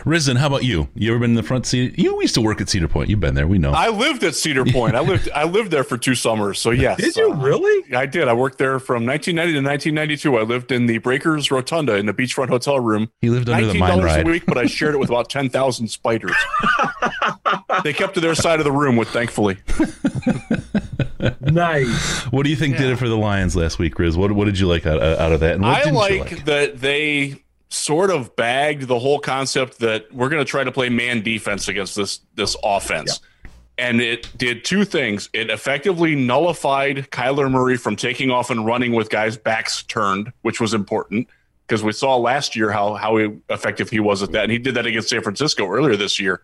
Risdon. 0.03 0.37
How 0.37 0.47
about 0.47 0.63
you? 0.65 0.89
You 0.95 1.11
ever 1.11 1.19
been 1.19 1.31
in 1.31 1.35
the 1.35 1.43
front 1.43 1.65
seat? 1.65 1.97
You 1.97 2.19
used 2.21 2.35
to 2.35 2.41
work 2.41 2.59
at 2.59 2.67
Cedar 2.69 2.87
Point. 2.87 3.09
You've 3.09 3.19
been 3.21 3.35
there. 3.35 3.47
We 3.47 3.59
know. 3.59 3.71
I 3.71 3.89
lived 3.89 4.23
at 4.23 4.35
Cedar 4.35 4.65
Point. 4.65 4.95
I 4.95 4.99
lived 5.01 5.29
I 5.33 5.43
lived 5.45 5.71
there 5.71 5.83
for 5.83 5.97
two 5.97 6.15
summers. 6.15 6.59
So 6.59 6.71
yes. 6.71 6.97
Did 6.99 7.15
you 7.15 7.31
uh, 7.31 7.35
really? 7.37 7.93
I 7.95 8.05
did. 8.05 8.27
I 8.27 8.33
worked 8.33 8.57
there 8.57 8.79
from 8.79 9.05
1990 9.05 9.53
to 9.53 9.95
1992. 9.95 10.37
I 10.37 10.41
lived 10.41 10.71
in 10.71 10.85
the 10.87 10.97
Breakers 10.97 11.49
Rotunda 11.51 11.95
in 11.95 12.05
the 12.07 12.13
beachfront 12.13 12.49
hotel 12.49 12.79
room. 12.79 13.09
he 13.21 13.29
lived 13.29 13.47
under 13.49 13.67
the 13.67 13.73
mine 13.75 13.97
dollars 13.99 14.11
a 14.13 14.15
ride. 14.17 14.27
week, 14.27 14.45
but 14.45 14.57
I 14.57 14.65
shared 14.65 14.95
it 14.95 14.97
with 14.97 15.09
about 15.09 15.29
ten 15.29 15.49
thousand 15.49 15.87
spiders. 15.87 16.35
They 17.83 17.93
kept 17.93 18.15
to 18.15 18.19
their 18.19 18.35
side 18.35 18.59
of 18.59 18.63
the 18.63 18.71
room 18.71 18.95
with 18.95 19.09
thankfully. 19.09 19.57
Nice. 21.41 22.23
What 22.25 22.43
do 22.43 22.49
you 22.49 22.55
think 22.55 22.77
did 22.77 22.89
it 22.89 22.97
for 22.97 23.07
the 23.07 23.17
Lions 23.17 23.55
last 23.55 23.79
week, 23.79 23.97
Riz? 23.97 24.17
What 24.17 24.31
What 24.31 24.45
did 24.45 24.59
you 24.59 24.67
like 24.67 24.85
out, 24.85 25.01
out 25.01 25.31
of 25.31 25.39
that? 25.39 25.55
And 25.55 25.63
what 25.63 25.71
I 25.71 25.83
didn't 25.83 25.93
you 25.93 25.99
like, 25.99 26.45
that 26.45 26.79
they 26.79 27.43
sort 27.69 28.09
of 28.09 28.35
bagged 28.35 28.83
the 28.83 28.99
whole 28.99 29.19
concept 29.19 29.79
that 29.79 30.11
we're 30.13 30.29
going 30.29 30.43
to 30.43 30.49
try 30.49 30.63
to 30.63 30.71
play 30.71 30.89
man 30.89 31.21
defense 31.21 31.67
against 31.67 31.95
this 31.95 32.19
this 32.35 32.55
offense. 32.63 33.19
And 33.77 33.99
it 33.99 34.29
did 34.37 34.63
two 34.63 34.85
things. 34.85 35.29
It 35.33 35.49
effectively 35.49 36.15
nullified 36.15 37.09
Kyler 37.11 37.51
Murray 37.51 37.75
from 37.75 37.95
taking 37.97 38.31
off 38.31 38.49
and 38.49 38.65
running 38.65 38.93
with 38.93 39.09
guys' 39.09 39.35
backs 39.35 39.83
turned, 39.83 40.31
which 40.43 40.61
was 40.61 40.73
important 40.73 41.27
because 41.67 41.83
we 41.83 41.91
saw 41.91 42.15
last 42.15 42.55
year 42.55 42.71
how 42.71 42.93
how 42.93 43.17
effective 43.17 43.89
he 43.89 43.99
was 43.99 44.23
at 44.23 44.31
that. 44.31 44.43
And 44.43 44.51
he 44.51 44.59
did 44.59 44.75
that 44.75 44.85
against 44.85 45.09
San 45.09 45.21
Francisco 45.21 45.67
earlier 45.67 45.95
this 45.95 46.19
year. 46.19 46.41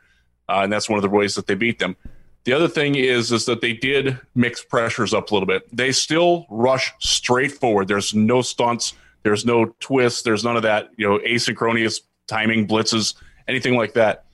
Uh, 0.51 0.63
and 0.63 0.73
that's 0.73 0.89
one 0.89 0.97
of 0.97 1.03
the 1.03 1.09
ways 1.09 1.35
that 1.35 1.47
they 1.47 1.55
beat 1.55 1.79
them. 1.79 1.95
The 2.43 2.53
other 2.53 2.67
thing 2.67 2.95
is 2.95 3.31
is 3.31 3.45
that 3.45 3.61
they 3.61 3.73
did 3.73 4.19
mix 4.35 4.63
pressures 4.63 5.13
up 5.13 5.31
a 5.31 5.33
little 5.33 5.47
bit. 5.47 5.63
They 5.75 5.91
still 5.91 6.45
rush 6.49 6.91
straight 6.99 7.53
forward. 7.53 7.87
There's 7.87 8.13
no 8.13 8.41
stunts. 8.41 8.93
There's 9.23 9.45
no 9.45 9.73
twists. 9.79 10.23
There's 10.23 10.43
none 10.43 10.57
of 10.57 10.63
that. 10.63 10.89
You 10.97 11.07
know, 11.07 11.19
asynchronous 11.19 12.01
timing 12.27 12.67
blitzes, 12.67 13.13
anything 13.47 13.75
like 13.75 13.93
that. 13.93 14.25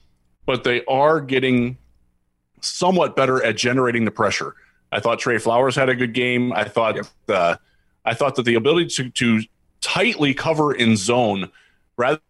But 0.45 0.63
they 0.63 0.83
are 0.85 1.21
getting 1.21 1.77
somewhat 2.61 3.15
better 3.15 3.43
at 3.43 3.57
generating 3.57 4.05
the 4.05 4.11
pressure. 4.11 4.55
I 4.91 5.01
thought 5.01 5.19
Trey 5.19 5.37
Flowers 5.37 5.75
had 5.75 5.89
a 5.89 5.95
good 5.95 6.13
game. 6.13 6.53
I 6.53 6.63
thought 6.63 6.97
uh, 7.27 7.57
I 8.05 8.13
thought 8.13 8.35
that 8.35 8.43
the 8.43 8.55
ability 8.55 8.87
to 8.95 9.09
to 9.09 9.43
tightly 9.81 10.33
cover 10.33 10.73
in 10.73 10.95
zone 10.95 11.51
rather 11.97 12.21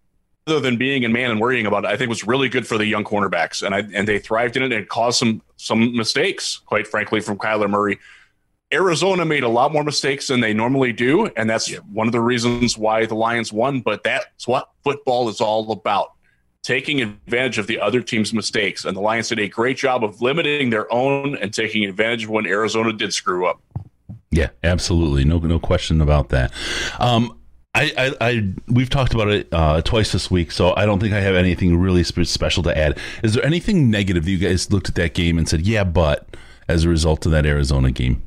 than 0.48 0.78
being 0.78 1.04
in 1.04 1.12
man 1.12 1.32
and 1.32 1.40
worrying 1.40 1.66
about 1.66 1.84
it, 1.84 1.88
I 1.88 1.98
think 1.98 2.10
was 2.10 2.26
really 2.26 2.50
good 2.50 2.66
for 2.66 2.78
the 2.78 2.86
young 2.86 3.04
cornerbacks, 3.04 3.62
and 3.64 3.76
I 3.76 3.80
and 3.94 4.08
they 4.08 4.20
thrived 4.20 4.58
in 4.58 4.64
it 4.64 4.72
and 4.72 4.88
caused 4.88 5.20
some 5.20 5.42
some 5.58 5.96
mistakes, 5.96 6.58
quite 6.66 6.88
frankly, 6.88 7.20
from 7.20 7.38
Kyler 7.38 7.70
Murray. 7.70 8.00
Arizona 8.74 9.24
made 9.24 9.44
a 9.44 9.50
lot 9.50 9.72
more 9.72 9.84
mistakes 9.84 10.28
than 10.28 10.42
they 10.42 10.54
normally 10.54 10.92
do, 10.92 11.28
and 11.38 11.50
that's 11.50 11.74
one 11.92 12.08
of 12.08 12.12
the 12.12 12.20
reasons 12.20 12.78
why 12.78 13.06
the 13.06 13.16
Lions 13.16 13.54
won. 13.54 13.82
But 13.82 14.04
that's 14.04 14.48
what 14.48 14.70
football 14.84 15.30
is 15.30 15.40
all 15.40 15.72
about: 15.72 16.14
taking 16.64 17.02
advantage 17.02 17.58
of 17.58 17.68
the 17.68 17.80
other 17.80 18.02
team's 18.02 18.34
mistakes. 18.34 18.86
And 18.86 18.96
the 18.96 19.02
Lions 19.02 19.30
did 19.30 19.40
a 19.40 19.48
great 19.48 19.78
job 19.78 20.04
of 20.04 20.22
limiting 20.22 20.70
their 20.70 20.92
own 20.92 21.38
and 21.38 21.54
taking 21.54 21.86
advantage 21.86 22.26
of 22.26 22.30
when 22.30 22.46
Arizona 22.46 22.92
did 22.92 23.14
screw 23.14 23.46
up. 23.48 23.62
Yeah, 24.32 24.50
absolutely. 24.64 25.24
No, 25.24 25.40
no 25.40 25.60
question 25.60 26.02
about 26.02 26.30
that. 26.30 26.52
Um, 27.00 27.37
I, 27.78 27.92
I, 27.96 28.28
I, 28.30 28.54
we've 28.68 28.90
talked 28.90 29.14
about 29.14 29.28
it 29.28 29.48
uh, 29.52 29.82
twice 29.84 30.12
this 30.12 30.32
week, 30.32 30.52
so 30.52 30.74
I 30.76 30.88
don't 30.88 31.00
think 31.00 31.14
I 31.14 31.20
have 31.20 31.36
anything 31.36 31.78
really 31.78 32.04
spe- 32.04 32.24
special 32.24 32.64
to 32.64 32.76
add. 32.76 32.98
Is 33.22 33.36
there 33.36 33.46
anything 33.46 33.92
negative 33.92 34.26
that 34.26 34.32
you 34.32 34.40
guys 34.40 34.72
looked 34.72 34.90
at 34.90 34.96
that 34.96 35.14
game 35.14 35.38
and 35.38 35.48
said, 35.48 35.62
"Yeah, 35.62 35.84
but," 35.84 36.28
as 36.68 36.86
a 36.86 36.90
result 36.90 37.28
of 37.28 37.32
that 37.34 37.46
Arizona 37.46 37.92
game? 37.92 38.24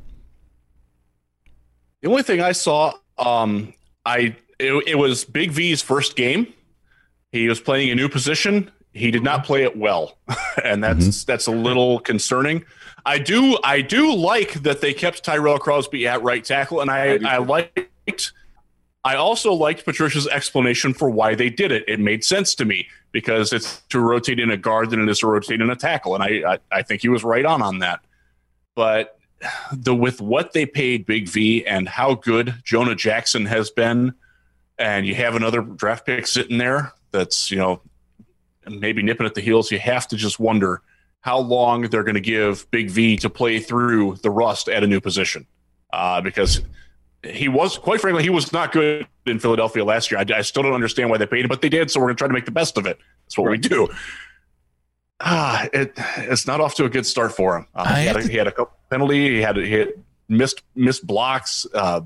The 1.99 2.07
only 2.07 2.23
thing 2.23 2.39
I 2.39 2.53
saw, 2.53 2.93
um, 3.17 3.73
I 4.05 4.37
it, 4.57 4.71
it 4.87 4.95
was 4.95 5.25
Big 5.25 5.51
V's 5.51 5.81
first 5.81 6.15
game. 6.15 6.53
He 7.33 7.49
was 7.49 7.59
playing 7.59 7.89
a 7.91 7.95
new 7.95 8.07
position. 8.07 8.71
He 8.93 9.11
did 9.11 9.23
not 9.23 9.43
play 9.43 9.63
it 9.63 9.77
well, 9.77 10.17
and 10.63 10.81
that's 10.81 11.05
mm-hmm. 11.07 11.25
that's 11.29 11.47
a 11.47 11.51
little 11.51 11.99
concerning. 11.99 12.63
I 13.05 13.17
do 13.17 13.57
I 13.65 13.81
do 13.81 14.15
like 14.15 14.63
that 14.63 14.79
they 14.79 14.93
kept 14.93 15.25
Tyrell 15.25 15.59
Crosby 15.59 16.07
at 16.07 16.23
right 16.23 16.43
tackle, 16.43 16.79
and 16.79 16.89
I 16.89 17.15
I, 17.15 17.35
I 17.35 17.37
liked. 17.39 18.31
I 19.03 19.15
also 19.15 19.53
liked 19.53 19.83
Patricia's 19.83 20.27
explanation 20.27 20.93
for 20.93 21.09
why 21.09 21.33
they 21.33 21.49
did 21.49 21.71
it. 21.71 21.83
It 21.87 21.99
made 21.99 22.23
sense 22.23 22.53
to 22.55 22.65
me 22.65 22.87
because 23.11 23.51
it's 23.51 23.81
to 23.89 23.99
rotate 23.99 24.39
in 24.39 24.51
a 24.51 24.57
guard 24.57 24.91
than 24.91 25.01
it 25.01 25.09
is 25.09 25.19
to 25.19 25.27
rotate 25.27 25.59
in 25.59 25.69
a 25.69 25.75
tackle, 25.75 26.13
and 26.15 26.23
I 26.23 26.53
I, 26.53 26.59
I 26.71 26.81
think 26.83 27.01
he 27.01 27.09
was 27.09 27.23
right 27.23 27.45
on 27.45 27.61
on 27.61 27.79
that. 27.79 28.01
But 28.75 29.17
the 29.73 29.95
with 29.95 30.21
what 30.21 30.53
they 30.53 30.65
paid 30.65 31.05
Big 31.05 31.27
V 31.27 31.65
and 31.65 31.89
how 31.89 32.15
good 32.15 32.55
Jonah 32.63 32.95
Jackson 32.95 33.45
has 33.47 33.71
been, 33.71 34.13
and 34.77 35.05
you 35.05 35.15
have 35.15 35.35
another 35.35 35.61
draft 35.61 36.05
pick 36.05 36.27
sitting 36.27 36.57
there 36.57 36.93
that's 37.11 37.49
you 37.49 37.57
know 37.57 37.81
maybe 38.67 39.01
nipping 39.01 39.25
at 39.25 39.33
the 39.33 39.41
heels, 39.41 39.71
you 39.71 39.79
have 39.79 40.07
to 40.09 40.15
just 40.15 40.39
wonder 40.39 40.81
how 41.21 41.39
long 41.39 41.81
they're 41.83 42.03
going 42.03 42.15
to 42.15 42.21
give 42.21 42.69
Big 42.71 42.89
V 42.89 43.17
to 43.17 43.29
play 43.29 43.59
through 43.59 44.15
the 44.17 44.29
rust 44.29 44.69
at 44.69 44.83
a 44.83 44.87
new 44.87 45.01
position, 45.01 45.47
uh, 45.91 46.21
because 46.21 46.61
he 47.23 47.47
was 47.47 47.77
quite 47.77 48.01
frankly 48.01 48.23
he 48.23 48.29
was 48.29 48.51
not 48.51 48.71
good 48.71 49.07
in 49.25 49.39
Philadelphia 49.39 49.85
last 49.85 50.11
year. 50.11 50.19
I, 50.19 50.25
I, 50.37 50.41
still 50.41 50.63
don't 50.63 50.73
understand 50.73 51.09
why 51.09 51.17
they 51.17 51.27
paid 51.27 51.45
him, 51.45 51.49
but 51.49 51.61
they 51.61 51.69
did, 51.69 51.91
so 51.91 51.99
we're 51.99 52.07
going 52.07 52.15
to 52.15 52.19
try 52.19 52.27
to 52.27 52.33
make 52.33 52.45
the 52.45 52.51
best 52.51 52.77
of 52.77 52.85
it. 52.85 52.97
That's 53.25 53.37
what 53.37 53.45
right. 53.45 53.51
we 53.51 53.57
do. 53.57 53.87
Ah, 55.19 55.67
it, 55.71 55.93
it's 56.17 56.47
not 56.47 56.59
off 56.59 56.73
to 56.75 56.85
a 56.85 56.89
good 56.89 57.05
start 57.05 57.31
for 57.31 57.55
him. 57.55 57.67
Uh, 57.75 57.95
he, 57.95 58.05
had 58.07 58.15
a, 58.17 58.27
he, 58.27 58.37
had 58.37 58.47
a, 58.47 58.51
couple 58.51 58.75
penalty. 58.89 59.35
He 59.35 59.41
had, 59.41 59.55
he 59.55 59.73
had 59.73 59.93
missed 60.29 60.63
missed 60.75 61.05
blocks. 61.05 61.67
Uh, 61.73 62.01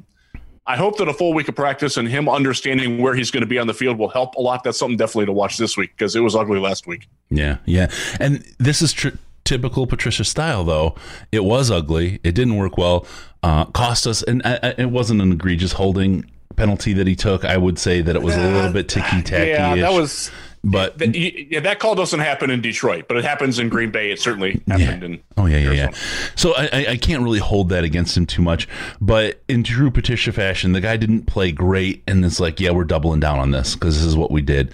I 0.68 0.76
hope 0.78 0.98
that 0.98 1.08
a 1.08 1.14
full 1.14 1.34
week 1.34 1.48
of 1.48 1.56
practice 1.56 1.96
and 1.96 2.08
him 2.08 2.28
understanding 2.28 3.02
where 3.02 3.14
he's 3.14 3.30
going 3.30 3.42
to 3.42 3.48
be 3.48 3.60
on 3.60 3.68
the 3.68 3.74
field 3.74 3.98
will 4.00 4.10
help 4.10 4.36
a 4.36 4.42
lot. 4.42 4.64
That's 4.64 4.80
something 4.80 4.98
definitely 4.98 5.28
to 5.28 5.32
watch 5.32 5.58
this 5.58 5.78
week 5.78 5.92
because 5.96 6.16
it 6.16 6.22
was 6.22 6.36
ugly 6.36 6.60
last 6.60 6.88
week. 6.88 7.08
Yeah, 7.30 7.58
yeah, 7.66 7.90
and 8.20 8.44
this 8.58 8.82
is 8.82 8.92
tr- 8.92 9.10
typical 9.46 9.88
Patricia 9.88 10.26
style, 10.26 10.64
though. 10.64 10.96
It 11.32 11.46
was 11.46 11.72
ugly. 11.72 12.20
It 12.24 12.36
didn't 12.36 12.58
work 12.58 12.78
well. 12.78 13.08
Uh, 13.42 13.66
cost 13.66 14.06
us, 14.08 14.22
and 14.24 14.46
uh, 14.46 14.60
uh 14.62 14.74
it 14.78 14.92
wasn't 14.92 15.22
an 15.22 15.32
egregious 15.32 15.72
holding 15.74 16.30
penalty 16.56 16.94
that 16.94 17.08
he 17.08 17.16
took. 17.16 17.46
I 17.46 17.58
would 17.58 17.80
say 17.80 18.02
that 18.02 18.16
it 18.16 18.22
was 18.22 18.36
a 18.36 18.52
little 18.52 18.74
bit 18.74 18.90
ticky 18.90 19.22
tacky. 19.22 19.52
Yeah, 19.52 19.76
that 19.76 19.94
was 19.94 20.32
but 20.66 20.98
that, 20.98 21.16
yeah, 21.16 21.60
that 21.60 21.78
call 21.78 21.94
doesn't 21.94 22.20
happen 22.20 22.50
in 22.50 22.60
Detroit, 22.60 23.06
but 23.08 23.18
it 23.18 23.24
happens 23.24 23.60
in 23.60 23.70
Green 23.70 23.92
Bay. 23.92 24.10
It 24.10 24.20
certainly 24.20 24.64
happened 24.68 25.02
yeah. 25.02 25.06
in. 25.06 25.22
Oh 25.38 25.46
yeah, 25.46 25.58
yeah, 25.58 25.68
Arizona. 25.68 25.92
yeah. 25.92 25.98
So 26.36 26.54
I, 26.56 26.86
I 26.90 26.98
can't 26.98 27.22
really 27.22 27.40
hold 27.40 27.70
that 27.70 27.84
against 27.84 28.18
him 28.18 28.26
too 28.26 28.42
much. 28.42 28.68
But 29.00 29.44
in 29.48 29.64
true 29.64 29.92
Patricia 29.92 30.34
fashion, 30.34 30.72
the 30.72 30.82
guy 30.82 30.98
didn't 30.98 31.28
play 31.28 31.52
great, 31.52 32.02
and 32.08 32.26
it's 32.26 32.40
like, 32.40 32.60
yeah, 32.60 32.72
we're 32.72 32.84
doubling 32.84 33.20
down 33.20 33.38
on 33.38 33.52
this 33.52 33.76
because 33.76 33.96
this 33.96 34.06
is 34.06 34.18
what 34.18 34.32
we 34.32 34.42
did. 34.42 34.74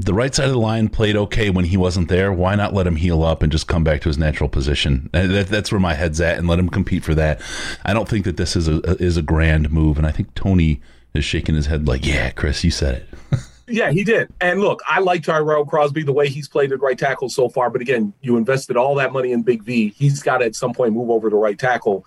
The 0.00 0.14
right 0.14 0.32
side 0.32 0.46
of 0.46 0.52
the 0.52 0.60
line 0.60 0.88
played 0.88 1.16
okay 1.16 1.50
when 1.50 1.64
he 1.64 1.76
wasn't 1.76 2.08
there. 2.08 2.32
Why 2.32 2.54
not 2.54 2.72
let 2.72 2.86
him 2.86 2.94
heal 2.94 3.24
up 3.24 3.42
and 3.42 3.50
just 3.50 3.66
come 3.66 3.82
back 3.82 4.00
to 4.02 4.08
his 4.08 4.16
natural 4.16 4.48
position? 4.48 5.10
That, 5.12 5.48
that's 5.48 5.72
where 5.72 5.80
my 5.80 5.94
head's 5.94 6.20
at, 6.20 6.38
and 6.38 6.46
let 6.46 6.60
him 6.60 6.68
compete 6.68 7.02
for 7.02 7.16
that. 7.16 7.40
I 7.84 7.94
don't 7.94 8.08
think 8.08 8.24
that 8.24 8.36
this 8.36 8.54
is 8.54 8.68
a 8.68 8.80
is 9.02 9.16
a 9.16 9.22
grand 9.22 9.72
move, 9.72 9.98
and 9.98 10.06
I 10.06 10.12
think 10.12 10.34
Tony 10.34 10.80
is 11.14 11.24
shaking 11.24 11.56
his 11.56 11.66
head 11.66 11.88
like, 11.88 12.06
yeah, 12.06 12.30
Chris, 12.30 12.62
you 12.62 12.70
said 12.70 13.06
it. 13.32 13.38
Yeah, 13.70 13.90
he 13.90 14.02
did. 14.02 14.32
And 14.40 14.60
look, 14.60 14.80
I 14.88 15.00
like 15.00 15.22
Tyrell 15.22 15.66
Crosby 15.66 16.02
the 16.02 16.12
way 16.12 16.28
he's 16.28 16.48
played 16.48 16.72
at 16.72 16.80
right 16.80 16.98
tackle 16.98 17.28
so 17.28 17.50
far. 17.50 17.68
But 17.68 17.82
again, 17.82 18.14
you 18.22 18.38
invested 18.38 18.78
all 18.78 18.94
that 18.94 19.12
money 19.12 19.32
in 19.32 19.42
Big 19.42 19.62
V. 19.62 19.90
He's 19.90 20.22
got 20.22 20.38
to 20.38 20.46
at 20.46 20.54
some 20.54 20.72
point 20.72 20.94
move 20.94 21.10
over 21.10 21.28
to 21.28 21.36
right 21.36 21.58
tackle. 21.58 22.06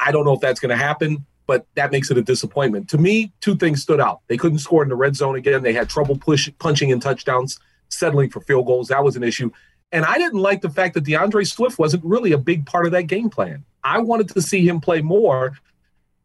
I 0.00 0.10
don't 0.10 0.24
know 0.24 0.32
if 0.32 0.40
that's 0.40 0.58
going 0.58 0.70
to 0.70 0.76
happen, 0.76 1.24
but 1.50 1.66
that 1.74 1.90
makes 1.90 2.12
it 2.12 2.16
a 2.16 2.22
disappointment. 2.22 2.88
To 2.90 2.96
me, 2.96 3.32
two 3.40 3.56
things 3.56 3.82
stood 3.82 3.98
out. 3.98 4.20
They 4.28 4.36
couldn't 4.36 4.60
score 4.60 4.84
in 4.84 4.88
the 4.88 4.94
red 4.94 5.16
zone 5.16 5.34
again. 5.34 5.64
They 5.64 5.72
had 5.72 5.88
trouble 5.88 6.16
push, 6.16 6.48
punching 6.60 6.90
in 6.90 7.00
touchdowns, 7.00 7.58
settling 7.88 8.30
for 8.30 8.40
field 8.42 8.66
goals. 8.66 8.86
That 8.86 9.02
was 9.02 9.16
an 9.16 9.24
issue. 9.24 9.50
And 9.90 10.04
I 10.04 10.16
didn't 10.16 10.38
like 10.38 10.60
the 10.60 10.70
fact 10.70 10.94
that 10.94 11.02
D'Andre 11.02 11.42
Swift 11.42 11.76
wasn't 11.76 12.04
really 12.04 12.30
a 12.30 12.38
big 12.38 12.66
part 12.66 12.86
of 12.86 12.92
that 12.92 13.08
game 13.08 13.30
plan. 13.30 13.64
I 13.82 13.98
wanted 13.98 14.28
to 14.28 14.40
see 14.40 14.64
him 14.64 14.80
play 14.80 15.02
more, 15.02 15.58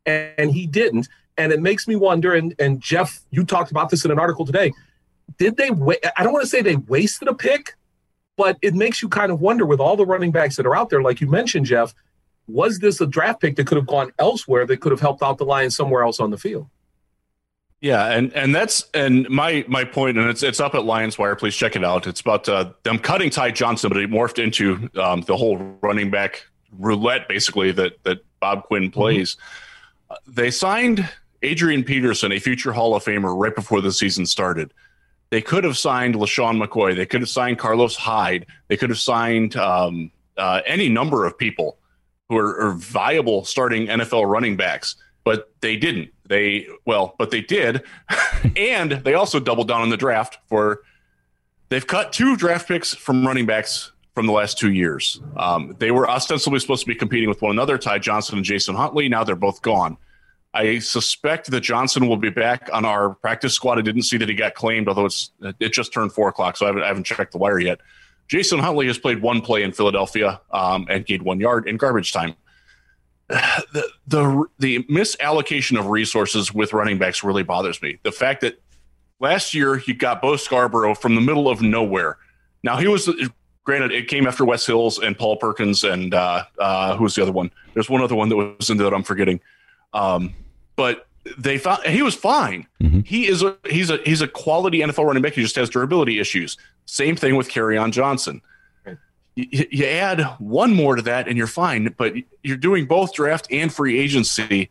and 0.05 0.51
he 0.51 0.67
didn't. 0.67 1.09
And 1.39 1.51
it 1.51 1.59
makes 1.59 1.87
me 1.87 1.95
wonder, 1.95 2.35
and, 2.35 2.53
and 2.59 2.79
Jeff, 2.79 3.23
you 3.31 3.43
talked 3.43 3.71
about 3.71 3.89
this 3.89 4.05
in 4.05 4.11
an 4.11 4.19
article 4.19 4.45
today. 4.45 4.73
Did 5.39 5.57
they, 5.57 5.71
wa- 5.71 5.95
I 6.15 6.23
don't 6.23 6.33
want 6.33 6.43
to 6.43 6.49
say 6.49 6.61
they 6.61 6.75
wasted 6.75 7.29
a 7.29 7.33
pick, 7.33 7.73
but 8.37 8.59
it 8.61 8.75
makes 8.75 9.01
you 9.01 9.09
kind 9.09 9.31
of 9.31 9.41
wonder 9.41 9.65
with 9.65 9.79
all 9.79 9.97
the 9.97 10.05
running 10.05 10.31
backs 10.31 10.55
that 10.57 10.67
are 10.67 10.75
out 10.75 10.91
there, 10.91 11.01
like 11.01 11.19
you 11.19 11.25
mentioned, 11.27 11.65
Jeff, 11.65 11.95
was 12.47 12.79
this 12.79 13.01
a 13.01 13.07
draft 13.07 13.41
pick 13.41 13.55
that 13.55 13.67
could 13.67 13.77
have 13.77 13.87
gone 13.87 14.11
elsewhere 14.19 14.65
that 14.65 14.81
could 14.81 14.91
have 14.91 15.01
helped 15.01 15.23
out 15.23 15.37
the 15.37 15.45
Lions 15.45 15.75
somewhere 15.75 16.03
else 16.03 16.19
on 16.19 16.31
the 16.31 16.37
field? 16.37 16.67
Yeah, 17.81 18.11
and 18.11 18.33
and 18.33 18.55
that's 18.55 18.89
and 18.93 19.29
my 19.29 19.65
my 19.67 19.83
point, 19.83 20.17
and 20.17 20.29
it's 20.29 20.43
it's 20.43 20.59
up 20.59 20.75
at 20.75 20.85
Lions 20.85 21.17
Wire. 21.17 21.35
Please 21.35 21.55
check 21.55 21.75
it 21.75 21.83
out. 21.83 22.07
It's 22.07 22.21
about 22.21 22.47
uh, 22.49 22.71
them 22.83 22.97
cutting 22.97 23.29
Ty 23.29 23.51
Johnson, 23.51 23.89
but 23.89 23.97
it 23.97 24.09
morphed 24.09 24.41
into 24.41 24.89
um, 24.99 25.21
the 25.21 25.35
whole 25.37 25.57
running 25.81 26.09
back 26.09 26.47
roulette, 26.79 27.27
basically 27.27 27.71
that 27.73 28.01
that 28.03 28.19
Bob 28.39 28.63
Quinn 28.63 28.89
plays. 28.89 29.35
Mm-hmm. 29.35 30.13
Uh, 30.13 30.15
they 30.27 30.51
signed 30.51 31.07
Adrian 31.43 31.83
Peterson, 31.83 32.31
a 32.31 32.39
future 32.39 32.71
Hall 32.71 32.95
of 32.95 33.03
Famer, 33.03 33.37
right 33.37 33.53
before 33.53 33.81
the 33.81 33.91
season 33.91 34.25
started. 34.25 34.73
They 35.29 35.41
could 35.41 35.63
have 35.63 35.77
signed 35.77 36.15
LeSean 36.15 36.63
McCoy. 36.63 36.95
They 36.95 37.05
could 37.05 37.21
have 37.21 37.29
signed 37.29 37.59
Carlos 37.59 37.95
Hyde. 37.95 38.45
They 38.67 38.77
could 38.77 38.89
have 38.89 38.99
signed 38.99 39.57
um, 39.57 40.11
uh, 40.37 40.61
any 40.65 40.87
number 40.89 41.25
of 41.25 41.37
people 41.37 41.77
who 42.29 42.37
are, 42.37 42.59
are, 42.59 42.73
viable 42.73 43.45
starting 43.45 43.87
NFL 43.87 44.29
running 44.29 44.55
backs, 44.55 44.95
but 45.23 45.51
they 45.61 45.77
didn't. 45.77 46.11
They 46.27 46.67
well, 46.85 47.15
but 47.17 47.31
they 47.31 47.41
did, 47.41 47.83
and 48.55 48.91
they 48.91 49.13
also 49.13 49.39
doubled 49.39 49.67
down 49.67 49.81
on 49.81 49.89
the 49.89 49.97
draft 49.97 50.39
for. 50.47 50.81
They've 51.69 51.85
cut 51.85 52.13
two 52.13 52.35
draft 52.35 52.67
picks 52.67 52.93
from 52.93 53.25
running 53.25 53.47
backs 53.47 53.91
from 54.13 54.27
the 54.27 54.31
last 54.31 54.57
two 54.57 54.71
years. 54.71 55.19
Um, 55.35 55.75
they 55.79 55.89
were 55.89 56.07
ostensibly 56.09 56.59
supposed 56.59 56.81
to 56.81 56.87
be 56.87 56.93
competing 56.93 57.27
with 57.27 57.41
one 57.41 57.51
another, 57.51 57.77
Ty 57.79 57.99
Johnson 57.99 58.37
and 58.37 58.45
Jason 58.45 58.75
Huntley. 58.75 59.09
Now 59.09 59.23
they're 59.23 59.35
both 59.35 59.63
gone. 59.63 59.97
I 60.53 60.79
suspect 60.79 61.51
that 61.51 61.61
Johnson 61.61 62.07
will 62.07 62.15
be 62.15 62.29
back 62.29 62.69
on 62.71 62.85
our 62.85 63.09
practice 63.15 63.53
squad. 63.53 63.77
I 63.77 63.81
didn't 63.81 64.03
see 64.03 64.15
that 64.17 64.29
he 64.29 64.35
got 64.35 64.53
claimed, 64.53 64.87
although 64.87 65.05
it's 65.05 65.31
it 65.59 65.73
just 65.73 65.91
turned 65.91 66.13
four 66.13 66.29
o'clock, 66.29 66.55
so 66.55 66.65
I 66.65 66.69
haven't, 66.69 66.83
I 66.83 66.87
haven't 66.87 67.03
checked 67.03 67.33
the 67.33 67.39
wire 67.39 67.59
yet. 67.59 67.79
Jason 68.27 68.59
Huntley 68.59 68.87
has 68.87 68.97
played 68.97 69.21
one 69.21 69.41
play 69.41 69.63
in 69.63 69.71
Philadelphia 69.71 70.41
um, 70.51 70.87
and 70.89 71.05
gained 71.05 71.21
one 71.23 71.39
yard 71.39 71.67
in 71.67 71.77
garbage 71.77 72.11
time. 72.11 72.35
The, 73.73 73.89
the 74.07 74.45
the 74.59 74.83
misallocation 74.83 75.79
of 75.79 75.87
resources 75.87 76.53
with 76.53 76.73
running 76.73 76.99
backs 76.99 77.23
really 77.23 77.41
bothers 77.41 77.81
me. 77.81 77.97
The 78.03 78.11
fact 78.11 78.41
that 78.41 78.61
last 79.19 79.55
year 79.55 79.81
you 79.87 79.95
got 79.95 80.21
Bo 80.21 80.35
Scarborough 80.35 80.93
from 80.93 81.15
the 81.15 81.21
middle 81.21 81.49
of 81.49 81.61
nowhere. 81.61 82.17
Now 82.61 82.77
he 82.77 82.87
was 82.87 83.09
granted 83.63 83.91
it 83.91 84.07
came 84.07 84.27
after 84.27 84.45
Wes 84.45 84.65
Hills 84.65 84.99
and 84.99 85.17
Paul 85.17 85.37
Perkins 85.37 85.83
and 85.83 86.13
uh, 86.13 86.43
uh, 86.59 86.95
who 86.95 87.03
was 87.03 87.15
the 87.15 87.23
other 87.23 87.31
one? 87.31 87.49
There's 87.73 87.89
one 87.89 88.01
other 88.01 88.15
one 88.15 88.29
that 88.29 88.35
was 88.35 88.69
in 88.69 88.77
there 88.77 88.89
that 88.89 88.95
I'm 88.95 89.03
forgetting. 89.03 89.41
Um, 89.93 90.33
but 90.75 91.07
they 91.37 91.57
found 91.57 91.83
he 91.83 92.01
was 92.01 92.15
fine. 92.15 92.67
Mm-hmm. 92.81 93.01
He 93.01 93.27
is 93.27 93.41
a 93.41 93.57
he's 93.65 93.89
a 93.89 93.97
he's 94.05 94.21
a 94.21 94.27
quality 94.27 94.79
NFL 94.79 95.05
running 95.05 95.23
back. 95.23 95.33
He 95.33 95.41
just 95.41 95.55
has 95.55 95.69
durability 95.69 96.19
issues. 96.19 96.57
Same 96.85 97.15
thing 97.15 97.35
with 97.35 97.49
Kerryon 97.49 97.91
Johnson. 97.91 98.41
You, 99.37 99.65
you, 99.69 99.85
add 99.85 100.21
one 100.39 100.73
more 100.73 100.95
to 100.95 101.01
that, 101.01 101.27
and 101.27 101.37
you're 101.37 101.45
fine. 101.45 101.93
But 101.97 102.13
you're 102.41 102.55
doing 102.55 102.85
both 102.85 103.13
draft 103.13 103.47
and 103.51 103.73
free 103.73 103.99
agency. 103.99 104.69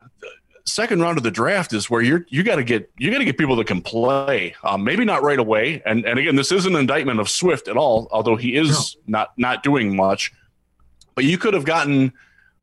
The 0.00 0.30
second 0.64 1.02
round 1.02 1.18
of 1.18 1.22
the 1.22 1.30
draft 1.30 1.74
is 1.74 1.90
where 1.90 2.00
you're 2.00 2.24
you 2.30 2.44
got 2.44 2.56
to 2.56 2.64
get 2.64 2.90
you 2.96 3.10
got 3.10 3.18
to 3.18 3.26
get 3.26 3.36
people 3.36 3.56
that 3.56 3.66
can 3.66 3.82
play. 3.82 4.54
Um, 4.64 4.84
maybe 4.84 5.04
not 5.04 5.22
right 5.22 5.38
away. 5.38 5.82
And 5.84 6.06
and 6.06 6.18
again, 6.18 6.36
this 6.36 6.50
is 6.50 6.64
an 6.64 6.76
indictment 6.76 7.20
of 7.20 7.28
Swift 7.28 7.68
at 7.68 7.76
all, 7.76 8.08
although 8.10 8.36
he 8.36 8.56
is 8.56 8.96
no. 9.06 9.18
not 9.18 9.32
not 9.36 9.62
doing 9.62 9.94
much. 9.94 10.32
But 11.14 11.24
you 11.24 11.36
could 11.36 11.52
have 11.52 11.66
gotten 11.66 12.12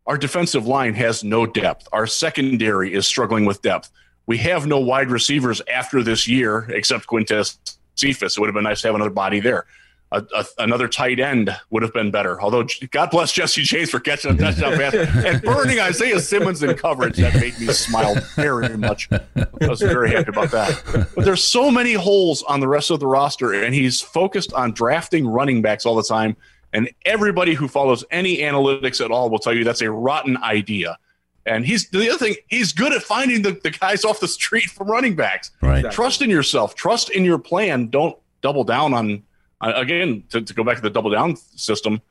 our 0.07 0.17
defensive 0.17 0.65
line 0.67 0.93
has 0.95 1.23
no 1.23 1.45
depth. 1.45 1.87
Our 1.91 2.07
secondary 2.07 2.93
is 2.93 3.05
struggling 3.07 3.45
with 3.45 3.61
depth. 3.61 3.91
We 4.25 4.37
have 4.39 4.67
no 4.67 4.79
wide 4.79 5.09
receivers 5.09 5.61
after 5.71 6.03
this 6.03 6.27
year 6.27 6.69
except 6.69 7.07
Quintez 7.07 7.57
Cephus. 7.95 8.37
It 8.37 8.39
would 8.39 8.47
have 8.47 8.55
been 8.55 8.63
nice 8.63 8.81
to 8.81 8.87
have 8.87 8.95
another 8.95 9.11
body 9.11 9.39
there. 9.39 9.65
a, 10.11 10.23
a, 10.35 10.45
another 10.59 10.87
tight 10.87 11.19
end 11.19 11.55
would 11.69 11.83
have 11.83 11.93
been 11.93 12.11
better. 12.11 12.41
Although 12.41 12.67
God 12.91 13.11
bless 13.11 13.31
Jesse 13.31 13.61
James 13.61 13.89
for 13.89 13.99
catching 13.99 14.31
a 14.31 14.37
touchdown 14.37 14.77
pass 14.77 14.93
and 15.25 15.41
burning 15.41 15.79
Isaiah 15.79 16.19
Simmons 16.19 16.61
in 16.63 16.75
coverage. 16.75 17.17
That 17.17 17.35
made 17.35 17.57
me 17.59 17.67
smile 17.67 18.15
very 18.35 18.77
much. 18.77 19.09
I 19.11 19.67
was 19.67 19.81
very 19.81 20.11
happy 20.11 20.29
about 20.29 20.51
that. 20.51 21.09
But 21.15 21.23
there's 21.25 21.43
so 21.43 21.71
many 21.71 21.93
holes 21.93 22.43
on 22.43 22.59
the 22.59 22.67
rest 22.67 22.91
of 22.91 22.99
the 22.99 23.07
roster, 23.07 23.53
and 23.53 23.73
he's 23.73 24.01
focused 24.01 24.51
on 24.53 24.73
drafting 24.73 25.25
running 25.27 25.61
backs 25.61 25.85
all 25.85 25.95
the 25.95 26.03
time. 26.03 26.35
And 26.73 26.89
everybody 27.05 27.53
who 27.53 27.67
follows 27.67 28.05
any 28.11 28.37
analytics 28.37 29.03
at 29.03 29.11
all 29.11 29.29
will 29.29 29.39
tell 29.39 29.53
you 29.53 29.63
that's 29.63 29.81
a 29.81 29.91
rotten 29.91 30.37
idea. 30.37 30.97
And 31.45 31.65
he's 31.65 31.89
the 31.89 32.09
other 32.09 32.17
thing, 32.17 32.35
he's 32.47 32.71
good 32.71 32.93
at 32.93 33.01
finding 33.01 33.41
the, 33.41 33.59
the 33.63 33.71
guys 33.71 34.05
off 34.05 34.19
the 34.19 34.27
street 34.27 34.69
from 34.69 34.89
running 34.89 35.15
backs. 35.15 35.51
Right. 35.61 35.91
Trust 35.91 36.21
in 36.21 36.29
yourself, 36.29 36.75
trust 36.75 37.09
in 37.09 37.25
your 37.25 37.39
plan. 37.39 37.87
Don't 37.87 38.17
double 38.41 38.63
down 38.63 38.93
on 38.93 39.23
again, 39.61 40.23
to, 40.29 40.41
to, 40.41 40.53
go 40.53 40.63
back 40.63 40.77
to 40.77 40.81
the 40.81 40.89
double 40.89 41.11
down 41.11 41.35
system, 41.35 42.01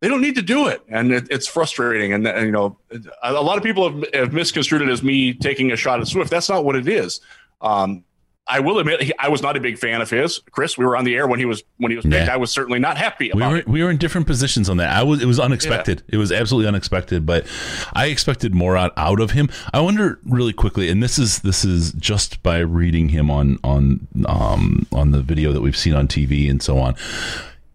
they 0.00 0.08
don't 0.08 0.20
need 0.20 0.34
to 0.34 0.42
do 0.42 0.66
it, 0.66 0.82
and 0.88 1.12
it, 1.12 1.28
it's 1.30 1.46
frustrating. 1.46 2.12
And, 2.12 2.26
and, 2.26 2.46
you 2.46 2.52
know, 2.52 2.76
a 3.22 3.32
lot 3.32 3.56
of 3.56 3.62
people 3.62 3.88
have, 3.88 4.04
have, 4.14 4.32
misconstrued 4.32 4.82
it 4.82 4.88
as 4.88 5.02
me 5.02 5.32
taking 5.32 5.70
a 5.70 5.76
shot 5.76 6.00
at 6.00 6.08
Swift. 6.08 6.30
That's 6.30 6.48
not 6.48 6.64
what 6.64 6.74
it 6.74 6.88
is. 6.88 7.20
Um, 7.60 8.04
I 8.46 8.58
will 8.58 8.80
admit 8.80 9.00
he, 9.00 9.12
I 9.18 9.28
was 9.28 9.40
not 9.40 9.56
a 9.56 9.60
big 9.60 9.78
fan 9.78 10.00
of 10.00 10.10
his. 10.10 10.40
Chris, 10.50 10.76
we 10.76 10.84
were 10.84 10.96
on 10.96 11.04
the 11.04 11.14
air 11.14 11.28
when 11.28 11.38
he 11.38 11.44
was 11.44 11.62
when 11.76 11.90
he 11.92 11.96
was 11.96 12.04
picked. 12.04 12.26
Yeah. 12.26 12.34
I 12.34 12.38
was 12.38 12.50
certainly 12.50 12.80
not 12.80 12.98
happy 12.98 13.30
we 13.32 13.40
were, 13.40 13.56
it. 13.58 13.68
We 13.68 13.84
were 13.84 13.90
in 13.90 13.98
different 13.98 14.26
positions 14.26 14.68
on 14.68 14.78
that. 14.78 14.90
I 14.90 15.04
was 15.04 15.22
it 15.22 15.26
was 15.26 15.38
unexpected. 15.38 16.02
Yeah. 16.08 16.16
It 16.16 16.18
was 16.18 16.32
absolutely 16.32 16.66
unexpected, 16.66 17.24
but 17.24 17.46
I 17.92 18.06
expected 18.06 18.52
more 18.52 18.76
out, 18.76 18.92
out 18.96 19.20
of 19.20 19.30
him. 19.30 19.48
I 19.72 19.80
wonder 19.80 20.18
really 20.24 20.52
quickly, 20.52 20.88
and 20.88 21.00
this 21.02 21.18
is 21.18 21.40
this 21.40 21.64
is 21.64 21.92
just 21.92 22.42
by 22.42 22.58
reading 22.58 23.10
him 23.10 23.30
on 23.30 23.58
on 23.62 24.08
um 24.26 24.86
on 24.92 25.12
the 25.12 25.22
video 25.22 25.52
that 25.52 25.60
we've 25.60 25.76
seen 25.76 25.94
on 25.94 26.08
TV 26.08 26.50
and 26.50 26.60
so 26.60 26.78
on. 26.78 26.96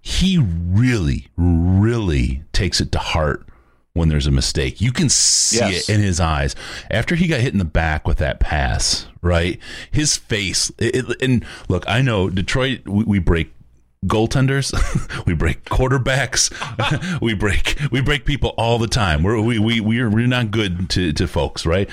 He 0.02 0.38
really, 0.38 1.28
really 1.38 2.44
takes 2.54 2.80
it 2.82 2.92
to 2.94 3.00
heart 3.00 3.48
when 3.98 4.10
there's 4.10 4.28
a 4.28 4.32
mistake. 4.32 4.80
You 4.80 4.92
can 4.92 5.10
see 5.10 5.58
yes. 5.58 5.90
it 5.90 5.96
in 5.96 6.02
his 6.02 6.20
eyes. 6.20 6.56
After 6.90 7.16
he 7.16 7.28
got 7.28 7.42
hit 7.42 7.54
in 7.54 7.60
the 7.60 7.66
back 7.66 8.08
with 8.08 8.18
that 8.20 8.40
pass, 8.40 9.08
right? 9.22 9.60
His 9.92 10.16
face. 10.16 10.72
It, 10.78 10.96
it, 10.96 11.22
and 11.22 11.46
look, 11.68 11.84
I 11.88 12.02
know 12.02 12.30
Detroit. 12.30 12.88
We, 12.88 13.04
we 13.04 13.20
break 13.20 13.52
goaltenders, 14.06 14.74
we 15.26 15.34
break 15.34 15.66
quarterbacks, 15.66 16.52
we 17.22 17.34
break 17.34 17.78
we 17.92 18.02
break 18.02 18.26
people 18.26 18.54
all 18.58 18.78
the 18.78 18.88
time. 18.88 19.24
We're 19.24 19.42
we 19.42 19.60
we 19.60 19.80
we're 19.80 20.10
we're 20.10 20.28
not 20.28 20.52
good 20.52 20.90
to 20.92 21.14
to 21.14 21.28
folks, 21.28 21.66
right? 21.66 21.90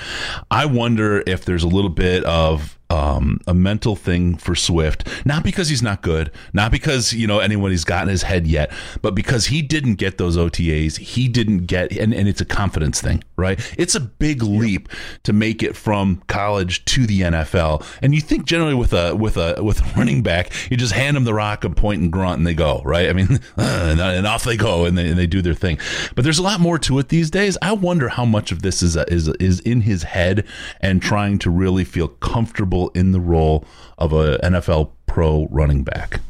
I 0.49 0.65
wonder 0.65 1.23
if 1.25 1.45
there's 1.45 1.63
a 1.63 1.67
little 1.67 1.89
bit 1.89 2.23
of 2.25 2.77
um, 2.89 3.39
a 3.47 3.53
mental 3.53 3.95
thing 3.95 4.35
for 4.37 4.55
Swift, 4.55 5.07
not 5.25 5.43
because 5.43 5.69
he's 5.69 5.81
not 5.81 6.01
good, 6.01 6.31
not 6.53 6.71
because 6.71 7.13
you 7.13 7.25
know 7.25 7.39
anyone 7.39 7.71
he's 7.71 7.83
got 7.83 8.03
in 8.03 8.09
his 8.09 8.23
head 8.23 8.45
yet, 8.45 8.71
but 9.01 9.15
because 9.15 9.47
he 9.47 9.61
didn't 9.61 9.95
get 9.95 10.17
those 10.17 10.37
OTAs, 10.37 10.97
he 10.97 11.27
didn't 11.27 11.65
get, 11.65 11.91
and, 11.91 12.13
and 12.13 12.27
it's 12.27 12.41
a 12.41 12.45
confidence 12.45 13.01
thing, 13.01 13.23
right? 13.37 13.59
It's 13.77 13.95
a 13.95 13.99
big 13.99 14.43
leap 14.43 14.89
to 15.23 15.33
make 15.33 15.63
it 15.63 15.75
from 15.75 16.21
college 16.27 16.85
to 16.85 17.07
the 17.07 17.21
NFL, 17.21 17.85
and 18.01 18.13
you 18.13 18.21
think 18.21 18.45
generally 18.45 18.75
with 18.75 18.93
a 18.93 19.15
with 19.15 19.37
a 19.37 19.63
with 19.63 19.81
a 19.81 19.97
running 19.97 20.21
back, 20.21 20.51
you 20.69 20.77
just 20.77 20.93
hand 20.93 21.15
them 21.15 21.23
the 21.23 21.33
rock 21.33 21.63
and 21.63 21.75
point 21.75 22.01
and 22.01 22.11
grunt 22.11 22.37
and 22.37 22.45
they 22.45 22.53
go, 22.53 22.81
right? 22.85 23.09
I 23.09 23.13
mean, 23.13 23.39
and 23.57 24.27
off 24.27 24.43
they 24.43 24.57
go 24.57 24.85
and 24.85 24.97
they, 24.97 25.09
and 25.09 25.17
they 25.17 25.27
do 25.27 25.41
their 25.41 25.53
thing. 25.53 25.79
But 26.13 26.23
there's 26.23 26.39
a 26.39 26.43
lot 26.43 26.59
more 26.59 26.77
to 26.79 26.99
it 26.99 27.09
these 27.09 27.31
days. 27.31 27.57
I 27.61 27.73
wonder 27.73 28.09
how 28.09 28.25
much 28.25 28.51
of 28.51 28.61
this 28.61 28.83
is 28.83 28.95
is 28.95 29.27
is 29.39 29.59
in 29.61 29.81
his 29.81 30.03
head 30.03 30.45
and 30.81 31.01
trying 31.01 31.39
to 31.39 31.49
really 31.49 31.83
feel 31.83 32.07
comfortable 32.07 32.74
comfortable 32.75 32.99
in 32.99 33.11
the 33.11 33.19
role 33.19 33.65
of 33.97 34.13
a 34.13 34.37
NFL 34.39 34.91
pro 35.05 35.47
running 35.51 35.83
back. 35.83 36.21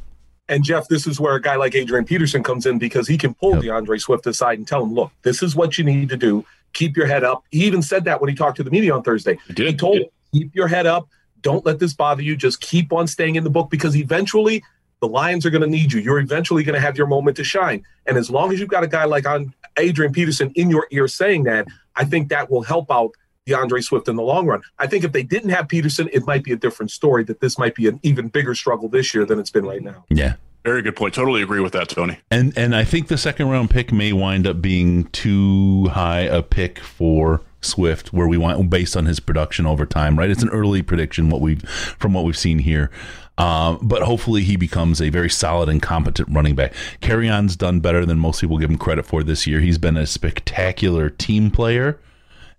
And 0.47 0.63
Jeff, 0.63 0.87
this 0.87 1.07
is 1.07 1.19
where 1.19 1.35
a 1.35 1.41
guy 1.41 1.55
like 1.55 1.73
Adrian 1.73 2.05
Peterson 2.05 2.43
comes 2.43 2.67
in 2.67 2.77
because 2.77 3.07
he 3.07 3.17
can 3.17 3.33
pull 3.33 3.55
yep. 3.55 3.63
D'Andre 3.63 3.97
Swift 3.97 4.27
aside 4.27 4.59
and 4.59 4.67
tell 4.67 4.83
him, 4.83 4.93
look, 4.93 5.11
this 5.23 5.41
is 5.41 5.55
what 5.55 5.77
you 5.77 5.83
need 5.83 6.09
to 6.09 6.17
do. 6.17 6.45
Keep 6.73 6.95
your 6.95 7.07
head 7.07 7.23
up. 7.23 7.43
He 7.49 7.65
even 7.65 7.81
said 7.81 8.03
that 8.03 8.21
when 8.21 8.29
he 8.29 8.35
talked 8.35 8.57
to 8.57 8.63
the 8.63 8.69
media 8.69 8.93
on 8.93 9.01
Thursday. 9.01 9.39
He, 9.55 9.65
he 9.65 9.75
told 9.75 9.97
him, 9.97 10.09
keep 10.31 10.53
your 10.53 10.67
head 10.67 10.85
up. 10.85 11.07
Don't 11.41 11.65
let 11.65 11.79
this 11.79 11.93
bother 11.93 12.21
you. 12.21 12.35
Just 12.35 12.61
keep 12.61 12.93
on 12.93 13.07
staying 13.07 13.35
in 13.35 13.43
the 13.43 13.49
book 13.49 13.71
because 13.71 13.95
eventually 13.95 14.63
the 14.99 15.07
Lions 15.07 15.45
are 15.47 15.49
going 15.49 15.63
to 15.63 15.67
need 15.67 15.91
you. 15.91 15.99
You're 15.99 16.19
eventually 16.19 16.63
going 16.63 16.75
to 16.75 16.79
have 16.79 16.95
your 16.95 17.07
moment 17.07 17.37
to 17.37 17.43
shine. 17.43 17.83
And 18.05 18.17
as 18.17 18.29
long 18.29 18.53
as 18.53 18.59
you've 18.59 18.69
got 18.69 18.83
a 18.83 18.87
guy 18.87 19.05
like 19.05 19.27
on 19.27 19.53
Adrian 19.77 20.13
Peterson 20.13 20.51
in 20.55 20.69
your 20.69 20.87
ear 20.91 21.07
saying 21.07 21.43
that, 21.45 21.67
I 21.95 22.05
think 22.05 22.29
that 22.29 22.51
will 22.51 22.63
help 22.63 22.91
out 22.91 23.11
D'Andre 23.45 23.81
Swift 23.81 24.07
in 24.07 24.15
the 24.15 24.23
long 24.23 24.47
run. 24.47 24.61
I 24.79 24.87
think 24.87 25.03
if 25.03 25.11
they 25.11 25.23
didn't 25.23 25.51
have 25.51 25.67
Peterson, 25.67 26.09
it 26.11 26.25
might 26.25 26.43
be 26.43 26.51
a 26.51 26.55
different 26.55 26.91
story. 26.91 27.23
That 27.23 27.41
this 27.41 27.59
might 27.59 27.75
be 27.75 27.87
an 27.87 27.99
even 28.01 28.27
bigger 28.27 28.55
struggle 28.55 28.89
this 28.89 29.13
year 29.13 29.25
than 29.25 29.39
it's 29.39 29.51
been 29.51 29.65
right 29.65 29.83
now. 29.83 30.05
Yeah. 30.09 30.35
Very 30.63 30.81
good 30.81 30.95
point. 30.95 31.13
Totally 31.13 31.43
agree 31.43 31.59
with 31.59 31.73
that, 31.73 31.89
Tony. 31.89 32.17
And 32.31 32.57
and 32.57 32.75
I 32.75 32.83
think 32.83 33.07
the 33.07 33.19
second 33.19 33.49
round 33.49 33.69
pick 33.69 33.93
may 33.93 34.13
wind 34.13 34.47
up 34.47 34.63
being 34.63 35.05
too 35.05 35.89
high 35.91 36.21
a 36.21 36.41
pick 36.41 36.79
for 36.79 37.41
Swift, 37.61 38.11
where 38.13 38.27
we 38.27 38.37
want 38.37 38.67
based 38.67 38.97
on 38.97 39.05
his 39.05 39.19
production 39.19 39.67
over 39.67 39.85
time. 39.85 40.17
Right, 40.17 40.31
it's 40.31 40.41
an 40.41 40.49
early 40.49 40.81
prediction 40.81 41.29
what 41.29 41.39
we've 41.39 41.61
from 41.69 42.15
what 42.15 42.23
we've 42.23 42.37
seen 42.37 42.57
here. 42.57 42.89
Um, 43.37 43.77
but 43.83 44.01
hopefully 44.01 44.43
he 44.43 44.55
becomes 44.55 44.99
a 45.01 45.09
very 45.09 45.29
solid 45.29 45.69
and 45.69 45.81
competent 45.81 46.29
running 46.31 46.55
back. 46.55 46.73
Kerryon's 46.99 47.55
done 47.55 47.79
better 47.79 48.03
than 48.03 48.17
most 48.17 48.41
people 48.41 48.57
give 48.57 48.71
him 48.71 48.77
credit 48.79 49.05
for 49.05 49.21
this 49.21 49.45
year. 49.45 49.59
He's 49.59 49.77
been 49.77 49.97
a 49.97 50.07
spectacular 50.07 51.11
team 51.11 51.51
player 51.51 51.99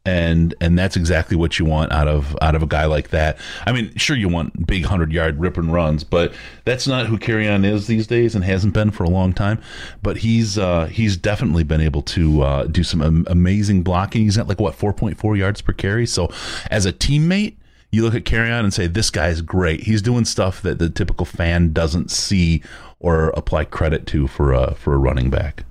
and 0.07 0.55
and 0.61 0.79
that's 0.79 0.97
exactly 0.97 1.37
what 1.37 1.59
you 1.59 1.65
want 1.65 1.93
out 1.93 2.07
of 2.07 2.37
out 2.41 2.55
of 2.55 2.63
a 2.63 2.67
guy 2.67 2.87
like 2.87 3.11
that. 3.11 3.37
I 3.67 3.73
mean, 3.73 3.93
sure 3.97 4.17
you 4.17 4.29
want 4.29 4.67
big 4.67 4.85
hundred 4.85 5.13
yard 5.13 5.39
rip 5.41 5.59
and 5.59 5.73
runs, 5.73 6.05
but 6.05 6.33
that's 6.65 6.87
not 6.87 7.07
who 7.07 7.19
Kerryon 7.19 7.65
is 7.65 7.89
these 7.89 8.07
days, 8.07 8.35
and 8.35 8.45
hasn't 8.45 8.73
been 8.73 8.93
for 8.93 9.03
a 9.03 9.11
long 9.11 9.33
time. 9.33 9.61
But 10.03 10.19
he's 10.19 10.57
uh, 10.57 10.87
he's 10.87 11.17
definitely 11.17 11.65
been 11.65 11.81
able 11.81 12.03
to 12.03 12.43
uh, 12.43 12.65
do 12.65 12.85
some 12.85 13.03
am- 13.03 13.27
amazing 13.29 13.83
blocking. 13.83 14.23
He's 14.23 14.39
at 14.39 14.47
like 14.47 14.61
what 14.61 14.77
four 14.77 14.93
point 14.93 15.19
four 15.19 15.37
yards 15.37 15.61
per 15.61 15.73
carry. 15.73 16.07
So 16.07 16.31
as 16.71 16.87
a 16.87 16.93
teammate. 16.93 17.57
You 17.93 18.03
look 18.03 18.17
at 18.17 18.25
Kerryon 18.25 18.61
and 18.61 18.75
say, 18.75 18.89
"This 18.89 19.11
guy's 19.11 19.41
great. 19.41 19.85
He's 19.85 20.03
doing 20.03 20.25
stuff 20.25 20.61
that 20.63 20.81
the 20.81 20.91
typical 20.91 21.25
fan 21.25 21.73
doesn't 21.73 22.11
see 22.11 22.61
or 22.99 23.29
apply 23.31 23.65
credit 23.65 24.07
to 24.09 24.27
for 24.27 24.53
a 24.53 24.75
for 24.75 24.93
a 24.93 24.99
running 24.99 25.31
back." 25.31 25.65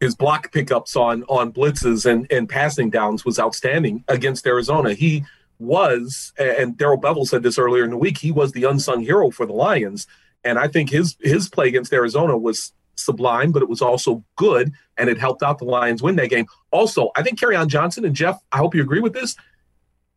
His 0.00 0.14
block 0.14 0.52
pickups 0.52 0.96
on 0.96 1.24
on 1.24 1.52
blitzes 1.52 2.06
and 2.06 2.30
and 2.30 2.48
passing 2.48 2.90
downs 2.90 3.24
was 3.24 3.38
outstanding 3.38 4.04
against 4.08 4.46
Arizona. 4.46 4.94
He 4.94 5.24
was, 5.58 6.32
and 6.38 6.76
Darrell 6.76 7.00
Bevell 7.00 7.26
said 7.26 7.42
this 7.42 7.58
earlier 7.58 7.84
in 7.84 7.90
the 7.90 7.96
week. 7.96 8.18
He 8.18 8.30
was 8.30 8.52
the 8.52 8.64
unsung 8.64 9.00
hero 9.02 9.30
for 9.30 9.44
the 9.44 9.52
Lions, 9.52 10.06
and 10.44 10.58
I 10.58 10.68
think 10.68 10.90
his 10.90 11.16
his 11.20 11.48
play 11.48 11.68
against 11.68 11.92
Arizona 11.92 12.36
was 12.36 12.72
sublime, 12.94 13.52
but 13.52 13.62
it 13.62 13.68
was 13.68 13.82
also 13.82 14.24
good, 14.36 14.72
and 14.96 15.08
it 15.08 15.18
helped 15.18 15.42
out 15.42 15.58
the 15.58 15.64
Lions 15.64 16.02
win 16.02 16.16
that 16.16 16.30
game. 16.30 16.46
Also, 16.70 17.10
I 17.16 17.22
think 17.22 17.38
Kerryon 17.38 17.68
Johnson 17.68 18.04
and 18.04 18.14
Jeff. 18.14 18.40
I 18.52 18.58
hope 18.58 18.74
you 18.74 18.82
agree 18.82 19.00
with 19.00 19.12
this. 19.12 19.36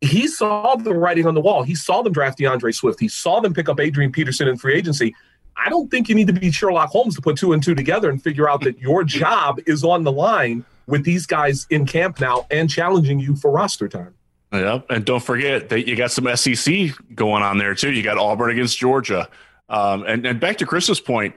He 0.00 0.26
saw 0.26 0.74
the 0.74 0.94
writing 0.94 1.26
on 1.26 1.34
the 1.34 1.40
wall. 1.40 1.62
He 1.62 1.76
saw 1.76 2.02
them 2.02 2.12
draft 2.12 2.38
D'Andre 2.38 2.72
Swift. 2.72 2.98
He 2.98 3.08
saw 3.08 3.40
them 3.40 3.54
pick 3.54 3.68
up 3.68 3.78
Adrian 3.78 4.10
Peterson 4.10 4.48
in 4.48 4.56
free 4.56 4.74
agency. 4.74 5.14
I 5.56 5.68
don't 5.68 5.90
think 5.90 6.08
you 6.08 6.14
need 6.14 6.26
to 6.26 6.32
be 6.32 6.50
Sherlock 6.50 6.90
Holmes 6.90 7.14
to 7.16 7.22
put 7.22 7.36
two 7.36 7.52
and 7.52 7.62
two 7.62 7.74
together 7.74 8.10
and 8.10 8.22
figure 8.22 8.48
out 8.48 8.62
that 8.62 8.78
your 8.78 9.04
job 9.04 9.60
is 9.66 9.84
on 9.84 10.04
the 10.04 10.12
line 10.12 10.64
with 10.86 11.04
these 11.04 11.26
guys 11.26 11.66
in 11.70 11.86
camp 11.86 12.20
now 12.20 12.46
and 12.50 12.68
challenging 12.68 13.20
you 13.20 13.36
for 13.36 13.50
roster 13.50 13.88
time. 13.88 14.14
Yeah, 14.52 14.80
and 14.90 15.04
don't 15.04 15.22
forget 15.22 15.70
that 15.70 15.88
you 15.88 15.96
got 15.96 16.10
some 16.10 16.28
SEC 16.36 16.90
going 17.14 17.42
on 17.42 17.58
there 17.58 17.74
too. 17.74 17.90
You 17.90 18.02
got 18.02 18.18
Auburn 18.18 18.50
against 18.50 18.78
Georgia, 18.78 19.28
um, 19.70 20.04
and 20.06 20.26
and 20.26 20.38
back 20.38 20.58
to 20.58 20.66
Chris's 20.66 21.00
point, 21.00 21.34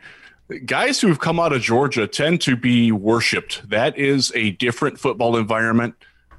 guys 0.65 0.99
who 0.99 1.07
have 1.07 1.19
come 1.19 1.39
out 1.39 1.53
of 1.53 1.61
Georgia 1.61 2.07
tend 2.07 2.41
to 2.41 2.57
be 2.57 2.91
worshipped. 2.91 3.69
That 3.69 3.97
is 3.97 4.33
a 4.35 4.51
different 4.51 4.99
football 4.99 5.37
environment. 5.37 5.95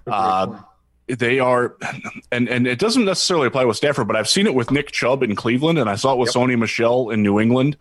Uh, 0.07 0.61
they 1.09 1.39
are, 1.39 1.77
and 2.33 2.49
and 2.49 2.67
it 2.67 2.79
doesn't 2.79 3.05
necessarily 3.05 3.47
apply 3.47 3.65
with 3.65 3.77
Stafford, 3.77 4.07
but 4.07 4.17
I've 4.17 4.29
seen 4.29 4.47
it 4.47 4.55
with 4.55 4.71
Nick 4.71 4.91
Chubb 4.93 5.23
in 5.23 5.37
Cleveland, 5.37 5.79
and 5.79 5.89
I 5.89 5.95
saw 5.97 6.13
it 6.13 6.19
with 6.19 6.35
yep. 6.35 6.43
Sony 6.43 6.59
Michel 6.59 7.11
in 7.11 7.23
New 7.23 7.39
England. 7.39 7.77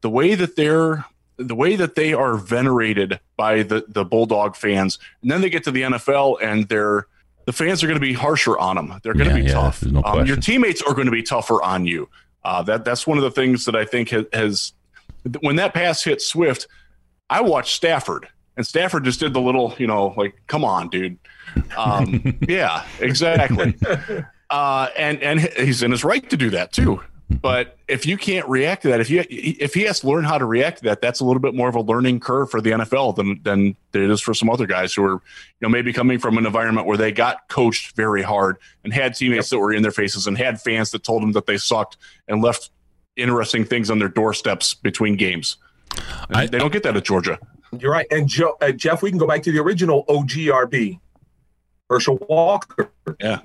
The 0.00 0.10
way 0.10 0.34
that 0.34 0.56
they're 0.56 1.04
the 1.36 1.54
way 1.54 1.76
that 1.76 1.94
they 1.94 2.12
are 2.12 2.36
venerated 2.36 3.20
by 3.36 3.62
the 3.62 3.84
the 3.88 4.04
Bulldog 4.04 4.56
fans, 4.56 4.98
and 5.22 5.30
then 5.30 5.40
they 5.40 5.50
get 5.50 5.64
to 5.64 5.70
the 5.70 5.82
NFL 5.82 6.38
and 6.42 6.68
they're 6.68 7.06
the 7.44 7.52
fans 7.52 7.82
are 7.82 7.86
going 7.86 7.98
to 7.98 8.00
be 8.00 8.12
harsher 8.12 8.56
on 8.58 8.76
them. 8.76 9.00
They're 9.02 9.14
going 9.14 9.26
yeah, 9.26 9.36
to 9.36 9.42
be 9.42 9.48
yeah, 9.48 9.54
tough. 9.54 9.84
No 9.84 10.02
um, 10.04 10.26
your 10.26 10.36
teammates 10.36 10.82
are 10.82 10.94
going 10.94 11.06
to 11.06 11.12
be 11.12 11.22
tougher 11.22 11.62
on 11.62 11.86
you. 11.86 12.08
Uh, 12.44 12.62
that 12.62 12.84
that's 12.84 13.06
one 13.06 13.18
of 13.18 13.24
the 13.24 13.30
things 13.30 13.64
that 13.66 13.76
I 13.76 13.84
think 13.84 14.10
has, 14.10 14.26
has 14.32 14.72
when 15.40 15.56
that 15.56 15.74
pass 15.74 16.02
hit 16.02 16.22
Swift. 16.22 16.66
I 17.30 17.40
watched 17.40 17.74
Stafford, 17.74 18.28
and 18.56 18.66
Stafford 18.66 19.04
just 19.04 19.20
did 19.20 19.32
the 19.32 19.40
little, 19.40 19.74
you 19.78 19.86
know, 19.86 20.12
like, 20.16 20.34
come 20.48 20.64
on, 20.64 20.88
dude. 20.88 21.18
Um, 21.76 22.38
yeah, 22.48 22.84
exactly. 23.00 23.76
Uh, 24.50 24.90
and 24.98 25.22
and 25.22 25.40
he's 25.40 25.82
in 25.82 25.90
his 25.90 26.04
right 26.04 26.28
to 26.28 26.36
do 26.36 26.50
that 26.50 26.72
too. 26.72 27.00
But 27.40 27.78
if 27.88 28.04
you 28.04 28.18
can't 28.18 28.46
react 28.48 28.82
to 28.82 28.88
that, 28.88 29.00
if 29.00 29.08
you 29.08 29.24
if 29.30 29.72
he 29.72 29.82
has 29.84 30.00
to 30.00 30.08
learn 30.08 30.24
how 30.24 30.36
to 30.36 30.44
react 30.44 30.78
to 30.78 30.84
that, 30.84 31.00
that's 31.00 31.20
a 31.20 31.24
little 31.24 31.40
bit 31.40 31.54
more 31.54 31.68
of 31.68 31.74
a 31.74 31.80
learning 31.80 32.20
curve 32.20 32.50
for 32.50 32.60
the 32.60 32.72
NFL 32.72 33.16
than 33.16 33.40
than 33.42 33.76
it 33.94 34.10
is 34.10 34.20
for 34.20 34.34
some 34.34 34.50
other 34.50 34.66
guys 34.66 34.92
who 34.92 35.04
are, 35.04 35.12
you 35.12 35.20
know, 35.62 35.68
maybe 35.70 35.92
coming 35.92 36.18
from 36.18 36.36
an 36.36 36.44
environment 36.44 36.86
where 36.86 36.98
they 36.98 37.12
got 37.12 37.48
coached 37.48 37.96
very 37.96 38.22
hard 38.22 38.58
and 38.84 38.92
had 38.92 39.14
teammates 39.14 39.46
yep. 39.46 39.50
that 39.50 39.58
were 39.60 39.72
in 39.72 39.82
their 39.82 39.92
faces 39.92 40.26
and 40.26 40.36
had 40.36 40.60
fans 40.60 40.90
that 40.90 41.02
told 41.02 41.22
them 41.22 41.32
that 41.32 41.46
they 41.46 41.56
sucked 41.56 41.96
and 42.28 42.42
left 42.42 42.70
interesting 43.16 43.64
things 43.64 43.90
on 43.90 43.98
their 43.98 44.08
doorsteps 44.08 44.74
between 44.74 45.16
games. 45.16 45.56
I- 46.30 46.46
they 46.46 46.58
don't 46.58 46.72
get 46.72 46.82
that 46.82 46.96
at 46.96 47.04
Georgia. 47.04 47.38
You're 47.78 47.92
right. 47.92 48.06
And 48.10 48.28
Joe, 48.28 48.56
uh, 48.60 48.72
Jeff, 48.72 49.02
we 49.02 49.08
can 49.08 49.18
go 49.18 49.26
back 49.26 49.42
to 49.44 49.52
the 49.52 49.58
original 49.58 50.04
OGRB, 50.06 51.00
Herschel 51.92 52.18
Walker. 52.28 52.90
Yeah. 53.20 53.40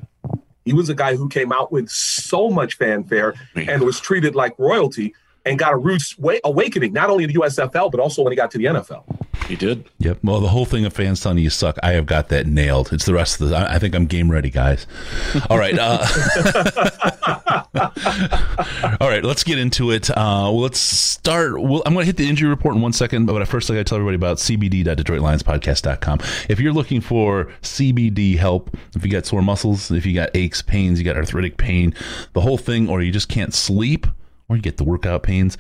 He 0.65 0.73
was 0.73 0.89
a 0.89 0.95
guy 0.95 1.15
who 1.15 1.29
came 1.29 1.51
out 1.51 1.71
with 1.71 1.89
so 1.89 2.49
much 2.49 2.75
fanfare 2.75 3.33
Man. 3.55 3.69
and 3.69 3.83
was 3.83 3.99
treated 3.99 4.35
like 4.35 4.57
royalty 4.57 5.13
and 5.45 5.57
got 5.57 5.73
a 5.73 5.77
rude 5.77 6.01
wa- 6.17 6.33
awakening, 6.43 6.91
not 6.93 7.09
only 7.09 7.23
in 7.23 7.31
the 7.31 7.39
USFL, 7.39 7.89
but 7.89 7.99
also 7.99 8.21
when 8.21 8.31
he 8.31 8.35
got 8.35 8.51
to 8.51 8.57
the 8.57 8.65
NFL. 8.65 9.03
He 9.47 9.55
did. 9.55 9.89
Yep. 9.99 10.19
Well, 10.23 10.41
the 10.41 10.49
whole 10.49 10.65
thing 10.65 10.85
of 10.85 10.91
fans 10.91 11.21
telling 11.21 11.37
you 11.37 11.45
you 11.45 11.49
suck, 11.49 11.77
I 11.81 11.93
have 11.93 12.05
got 12.05 12.27
that 12.29 12.47
nailed. 12.47 12.91
It's 12.91 13.05
the 13.05 13.13
rest 13.13 13.39
of 13.39 13.47
the. 13.49 13.55
I 13.55 13.75
I 13.75 13.79
think 13.79 13.95
I'm 13.95 14.05
game 14.05 14.29
ready, 14.29 14.49
guys. 14.49 14.85
All 15.49 15.57
right. 15.57 15.77
Uh, 15.79 16.05
all 18.99 19.07
right. 19.07 19.23
Let's 19.23 19.43
get 19.43 19.57
into 19.57 19.91
it. 19.91 20.09
Uh, 20.09 20.49
well, 20.51 20.59
let's 20.59 20.79
start. 20.79 21.61
Well, 21.61 21.81
I'm 21.85 21.93
going 21.93 22.03
to 22.03 22.07
hit 22.07 22.17
the 22.17 22.27
injury 22.27 22.49
report 22.49 22.75
in 22.75 22.81
one 22.81 22.91
second, 22.91 23.25
but 23.25 23.47
first, 23.47 23.71
I 23.71 23.75
got 23.75 23.79
to 23.79 23.83
tell 23.85 23.97
everybody 23.97 24.15
about 24.15 24.37
cbd.detroitlionspodcast.com. 24.37 26.19
If 26.49 26.59
you're 26.59 26.73
looking 26.73 26.99
for 27.01 27.45
CBD 27.61 28.37
help, 28.37 28.75
if 28.95 29.05
you 29.05 29.11
got 29.11 29.25
sore 29.25 29.41
muscles, 29.41 29.91
if 29.91 30.05
you 30.05 30.13
got 30.13 30.29
aches, 30.33 30.61
pains, 30.61 30.99
you 30.99 31.05
got 31.05 31.15
arthritic 31.15 31.57
pain, 31.57 31.93
the 32.33 32.41
whole 32.41 32.57
thing, 32.57 32.89
or 32.89 33.01
you 33.01 33.11
just 33.11 33.29
can't 33.29 33.53
sleep, 33.53 34.07
or 34.49 34.55
you 34.55 34.61
get 34.61 34.77
the 34.77 34.83
workout 34.83 35.23
pains 35.23 35.57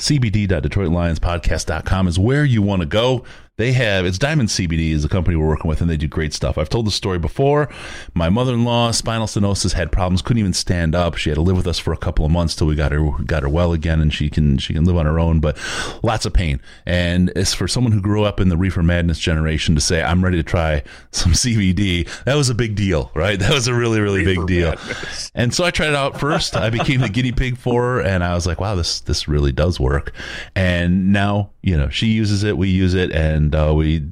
cbd.detroitlionspodcast.com 0.00 2.08
is 2.08 2.18
where 2.18 2.44
you 2.44 2.62
want 2.62 2.80
to 2.80 2.86
go. 2.86 3.22
They 3.60 3.72
have 3.72 4.06
it's 4.06 4.16
Diamond 4.16 4.48
CBD 4.48 4.92
is 4.92 5.02
the 5.02 5.08
company 5.10 5.36
we're 5.36 5.46
working 5.46 5.68
with, 5.68 5.82
and 5.82 5.90
they 5.90 5.98
do 5.98 6.08
great 6.08 6.32
stuff. 6.32 6.56
I've 6.56 6.70
told 6.70 6.86
the 6.86 6.90
story 6.90 7.18
before. 7.18 7.68
My 8.14 8.30
mother-in-law, 8.30 8.92
spinal 8.92 9.26
stenosis, 9.26 9.74
had 9.74 9.92
problems, 9.92 10.22
couldn't 10.22 10.40
even 10.40 10.54
stand 10.54 10.94
up. 10.94 11.16
She 11.16 11.28
had 11.28 11.34
to 11.34 11.42
live 11.42 11.58
with 11.58 11.66
us 11.66 11.78
for 11.78 11.92
a 11.92 11.98
couple 11.98 12.24
of 12.24 12.30
months 12.30 12.56
till 12.56 12.66
we 12.66 12.74
got 12.74 12.90
her 12.90 13.10
got 13.26 13.42
her 13.42 13.50
well 13.50 13.74
again, 13.74 14.00
and 14.00 14.14
she 14.14 14.30
can 14.30 14.56
she 14.56 14.72
can 14.72 14.86
live 14.86 14.96
on 14.96 15.04
her 15.04 15.20
own. 15.20 15.40
But 15.40 15.58
lots 16.02 16.24
of 16.24 16.32
pain, 16.32 16.62
and 16.86 17.30
it's 17.36 17.52
for 17.52 17.68
someone 17.68 17.92
who 17.92 18.00
grew 18.00 18.24
up 18.24 18.40
in 18.40 18.48
the 18.48 18.56
reefer 18.56 18.82
madness 18.82 19.18
generation 19.18 19.74
to 19.74 19.80
say 19.82 20.02
I'm 20.02 20.24
ready 20.24 20.38
to 20.38 20.42
try 20.42 20.82
some 21.12 21.32
CBD. 21.32 22.08
That 22.24 22.36
was 22.36 22.48
a 22.48 22.54
big 22.54 22.74
deal, 22.74 23.10
right? 23.14 23.38
That 23.38 23.52
was 23.52 23.68
a 23.68 23.74
really 23.74 24.00
really 24.00 24.24
Reefer 24.24 24.40
big 24.40 24.48
deal. 24.48 24.68
madness. 24.70 25.30
And 25.34 25.52
so 25.52 25.64
I 25.64 25.70
tried 25.70 25.90
it 25.90 25.96
out 25.96 26.18
first. 26.18 26.56
I 26.56 26.70
became 26.70 27.02
the 27.02 27.10
guinea 27.10 27.32
pig 27.32 27.58
for 27.58 27.82
her, 27.82 28.00
and 28.00 28.24
I 28.24 28.32
was 28.32 28.46
like, 28.46 28.58
"Wow, 28.58 28.74
this 28.74 29.00
this 29.00 29.28
really 29.28 29.52
does 29.52 29.78
work." 29.78 30.14
And 30.56 31.12
now, 31.12 31.50
you 31.60 31.76
know, 31.76 31.90
she 31.90 32.06
uses 32.06 32.42
it, 32.42 32.56
we 32.56 32.70
use 32.70 32.94
it, 32.94 33.12
and 33.12 33.49
uh, 33.54 33.72
we 33.74 34.04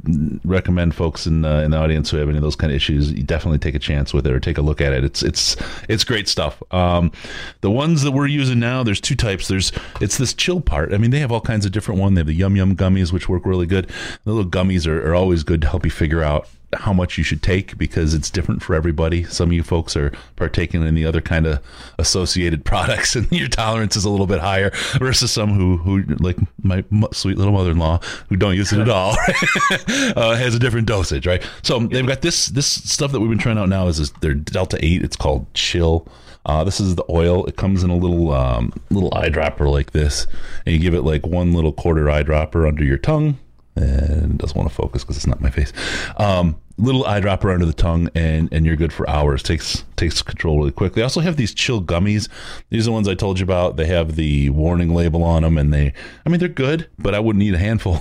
recommend 0.45 0.95
folks 0.95 1.27
in 1.27 1.45
uh, 1.45 1.61
in 1.61 1.71
the 1.71 1.77
audience 1.77 2.11
who 2.11 2.17
have 2.17 2.29
any 2.29 2.39
of 2.39 2.43
those 2.43 2.57
kind 2.57 2.73
of 2.73 2.77
issues, 2.77 3.13
you 3.13 3.23
definitely 3.23 3.59
take 3.59 3.75
a 3.75 3.79
chance 3.79 4.13
with 4.13 4.27
it 4.27 4.33
or 4.33 4.41
take 4.41 4.59
a 4.59 4.63
look 4.63 4.81
at 4.81 4.93
it. 4.93 5.05
It's 5.05 5.23
it's 5.23 5.57
it's 5.89 6.05
great 6.05 6.29
stuff. 6.29 6.63
Um, 6.73 7.13
the 7.61 7.71
ones 7.71 8.03
that 8.03 8.13
we're 8.13 8.27
using 8.27 8.59
now, 8.59 8.83
there's 8.83 9.01
two 9.01 9.17
types. 9.17 9.49
There's 9.49 9.73
it's 10.01 10.19
this 10.19 10.35
chill 10.35 10.61
part. 10.61 10.93
I 10.93 10.99
mean, 10.99 11.11
they 11.11 11.21
have 11.21 11.33
all 11.33 11.41
kinds 11.41 11.67
of 11.67 11.73
different 11.73 12.01
ones. 12.01 12.15
They 12.15 12.21
have 12.21 12.27
the 12.27 12.35
yum 12.35 12.57
yum 12.57 12.77
gummies, 12.77 13.13
which 13.13 13.29
work 13.29 13.47
really 13.47 13.67
good. 13.67 13.91
The 14.25 14.33
little 14.33 14.51
gummies 14.51 14.87
are, 14.87 15.11
are 15.11 15.15
always 15.15 15.43
good 15.43 15.61
to 15.63 15.69
help 15.69 15.85
you 15.85 15.91
figure 15.91 16.23
out 16.23 16.49
how 16.75 16.93
much 16.93 17.17
you 17.17 17.25
should 17.25 17.43
take 17.43 17.79
because 17.79 18.13
it's 18.13 18.31
different 18.31 18.63
for 18.63 18.75
everybody. 18.75 19.25
Some 19.25 19.49
of 19.49 19.53
you 19.55 19.63
folks 19.63 19.97
are 19.97 20.13
partaking 20.37 20.87
in 20.87 20.95
the 20.95 21.07
other 21.07 21.21
kind 21.21 21.47
of 21.47 21.61
associated 21.99 22.65
products, 22.65 23.17
and 23.17 23.31
your 23.33 23.49
tolerance 23.49 23.97
is 23.97 24.05
a 24.05 24.11
little 24.11 24.27
bit 24.27 24.41
higher 24.41 24.71
versus 24.99 25.31
some 25.31 25.51
who 25.51 25.79
who 25.79 26.03
like 26.17 26.37
my 26.63 26.85
sweet 27.13 27.39
little 27.39 27.53
mother-in-law 27.53 28.01
who 28.29 28.37
don't 28.37 28.57
use 28.57 28.73
it 28.73 28.81
at 28.81 28.89
all 28.89 29.13
uh, 29.89 30.37
has 30.37 30.55
a 30.55 30.59
different 30.59 30.87
dosage, 30.87 31.27
right? 31.27 31.43
So 31.63 31.79
they've 31.81 32.07
got 32.07 32.23
this 32.23 32.47
this 32.47 32.67
stuff 32.67 33.13
that 33.13 33.21
we've 33.21 33.31
been 33.31 33.39
trying 33.39 33.59
out 33.59 33.69
now 33.69 33.87
is 33.89 33.99
this, 33.99 34.11
their 34.21 34.35
Delta 34.35 34.79
Eight. 34.85 35.03
It's 35.03 35.17
called 35.17 35.53
Chill. 35.55 36.07
Uh, 36.47 36.65
this 36.65 36.81
is 36.81 36.95
the 36.95 37.05
oil. 37.11 37.45
It 37.47 37.57
comes 37.57 37.83
in 37.83 37.91
a 37.91 37.97
little 37.97 38.33
um, 38.33 38.73
little 38.91 39.11
eyedropper 39.11 39.71
like 39.71 39.93
this, 39.93 40.27
and 40.67 40.75
you 40.75 40.81
give 40.81 40.95
it 40.95 41.03
like 41.03 41.27
one 41.27 41.53
little 41.53 41.73
quarter 41.73 42.05
eyedropper 42.05 42.67
under 42.69 42.85
your 42.85 42.99
tongue 42.99 43.39
and 43.83 44.39
doesn't 44.39 44.57
want 44.57 44.69
to 44.69 44.75
focus 44.75 45.05
because 45.05 45.17
it's 45.17 45.27
not 45.27 45.41
my 45.41 45.51
face. 45.51 45.73
Um, 46.17 46.61
little 46.79 47.05
eyedropper 47.05 47.53
under 47.53 47.67
the 47.67 47.73
tongue, 47.73 48.09
and 48.15 48.53
and 48.53 48.65
you're 48.65 48.77
good 48.77 48.93
for 48.93 49.09
hours. 49.09 49.43
takes 49.43 49.85
takes 49.97 50.23
control 50.23 50.59
really 50.59 50.73
quick. 50.73 50.95
They 50.95 51.03
also 51.03 51.21
have 51.21 51.37
these 51.37 51.53
chill 51.53 51.83
gummies. 51.83 52.29
These 52.71 52.85
are 52.85 52.91
the 52.91 52.93
ones 52.93 53.09
I 53.09 53.15
told 53.15 53.39
you 53.39 53.45
about. 53.45 53.77
They 53.77 53.87
have 53.87 54.17
the 54.17 54.49
warning 54.51 54.95
label 54.95 55.23
on 55.25 55.43
them, 55.43 55.59
and 55.59 55.73
they, 55.75 55.93
I 56.25 56.29
mean, 56.29 56.39
they're 56.39 56.49
good, 56.49 56.89
but 56.99 57.15
I 57.15 57.21
wouldn't 57.21 57.43
eat 57.43 57.55
a 57.55 57.59
handful 57.59 58.01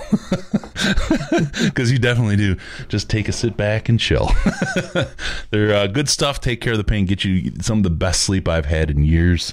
because 1.64 1.92
you 1.92 1.98
definitely 1.98 2.36
do. 2.36 2.56
Just 2.88 3.10
take 3.10 3.28
a 3.28 3.32
sit 3.32 3.56
back 3.56 3.88
and 3.88 3.98
chill. 3.98 4.30
they're 5.50 5.74
uh, 5.74 5.86
good 5.88 6.08
stuff. 6.08 6.40
Take 6.40 6.60
care 6.60 6.72
of 6.72 6.78
the 6.78 6.84
pain. 6.84 7.04
Get 7.04 7.24
you 7.24 7.52
some 7.60 7.78
of 7.78 7.84
the 7.84 7.90
best 7.90 8.22
sleep 8.22 8.48
I've 8.48 8.66
had 8.66 8.90
in 8.90 9.04
years. 9.04 9.52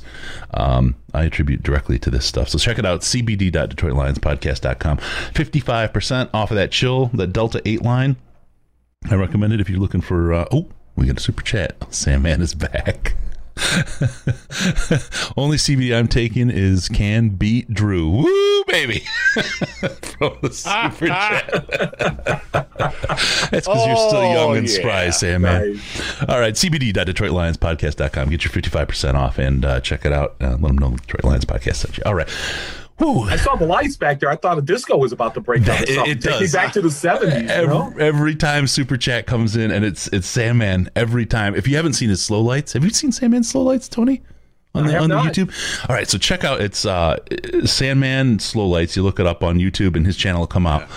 Um, 0.54 0.96
I 1.14 1.24
attribute 1.26 1.64
directly 1.64 1.98
to 2.00 2.12
this 2.12 2.26
stuff. 2.26 2.50
So 2.50 2.58
check 2.58 2.78
it 2.78 2.86
out, 2.86 3.02
cbd.detroitlionspodcast.com. 3.02 4.98
55% 4.98 6.30
off 6.34 6.52
of 6.52 6.56
that 6.56 6.72
chill, 6.72 7.08
that 7.08 7.28
Delta 7.28 7.62
8 7.66 7.82
line. 7.82 8.18
I 9.12 9.16
recommend 9.16 9.54
it 9.54 9.62
if 9.62 9.70
you're 9.70 9.80
looking 9.80 10.02
for, 10.02 10.34
uh, 10.34 10.46
oh, 10.52 10.68
we 10.96 11.06
got 11.08 11.18
a 11.18 11.22
super 11.22 11.44
chat. 11.44 11.76
Sandman 11.94 12.42
is 12.42 12.54
back. 12.56 13.16
Only 15.38 15.56
CBD 15.58 15.98
I'm 15.98 16.08
taking 16.10 16.50
is 16.50 16.90
Can 16.90 17.30
Beat 17.30 17.74
Drew. 17.74 18.10
Woo, 18.10 18.64
baby. 18.66 19.00
From 20.18 20.38
the 20.42 20.52
super 20.52 21.08
chat. 21.08 21.48
That's 23.52 23.68
because 23.68 23.88
you're 23.88 24.10
still 24.10 24.24
young 24.24 24.38
Oh, 24.50 24.54
and 24.54 24.68
yeah. 24.70 24.76
spry, 24.80 25.10
Sandman. 25.10 25.74
Nice. 25.74 26.22
All 26.28 26.40
right, 26.40 26.54
cbd.detroitlionspodcast.com. 26.54 28.30
Get 28.30 28.44
your 28.44 28.52
55% 28.52 29.14
off 29.16 29.38
and 29.38 29.64
uh, 29.64 29.80
check 29.80 30.06
it 30.06 30.12
out. 30.12 30.36
Uh, 30.42 30.52
let 30.52 30.62
them 30.62 30.78
know 30.78 30.90
the 30.92 30.98
Detroit 30.98 31.24
Lions 31.24 31.46
podcast 31.46 31.76
sent 31.76 31.98
you. 31.98 32.04
All 32.06 32.16
right. 32.16 32.30
Whew. 32.98 33.24
I 33.24 33.36
saw 33.36 33.56
the 33.56 33.66
lights 33.66 33.98
back 33.98 34.20
there. 34.22 34.30
I 34.30 34.36
thought 34.38 34.58
a 34.58 34.62
disco 34.62 34.96
was 34.98 35.12
about 35.12 35.34
to 35.34 35.42
break 35.42 35.66
down. 35.66 35.78
or 35.80 35.84
It- 35.84 35.88
something. 35.96 36.12
it 36.12 36.22
Take 36.22 36.42
me 36.42 36.48
back 36.52 36.72
to 36.74 36.82
the 36.82 36.88
70s. 36.90 37.42
You 37.44 37.48
Every, 37.50 37.68
know? 37.68 37.94
every 38.00 38.36
time 38.36 38.68
Super 38.68 38.96
Chat 38.98 39.26
comes 39.28 39.56
in, 39.58 39.70
and 39.72 39.84
it's 39.84 40.08
it's 40.08 40.28
Sandman 40.28 40.90
every 40.96 41.26
time. 41.26 41.56
If 41.56 41.68
you 41.68 41.76
haven't 41.76 41.94
seen 41.94 42.10
his 42.10 42.24
slow 42.24 42.40
lights, 42.42 42.74
have 42.74 42.84
you 42.84 42.90
seen 42.92 43.12
Sandman's 43.12 43.50
slow 43.50 43.64
lights, 43.64 43.90
Tony? 43.90 44.22
On 44.74 44.86
the, 44.86 44.98
on 44.98 45.08
the. 45.08 45.16
YouTube. 45.16 45.90
All 45.90 45.96
right, 45.96 46.06
so 46.06 46.18
check 46.18 46.44
out 46.44 46.60
it's 46.60 46.86
uh, 46.86 47.18
Sandman 47.64 48.40
Slow 48.40 48.66
Lights. 48.68 48.96
You 48.98 49.04
look 49.04 49.22
it 49.22 49.26
up 49.26 49.42
on 49.42 49.58
YouTube, 49.58 49.96
and 49.96 50.06
his 50.06 50.18
channel 50.18 50.42
will 50.42 50.48
come 50.48 50.68
out. 50.68 50.88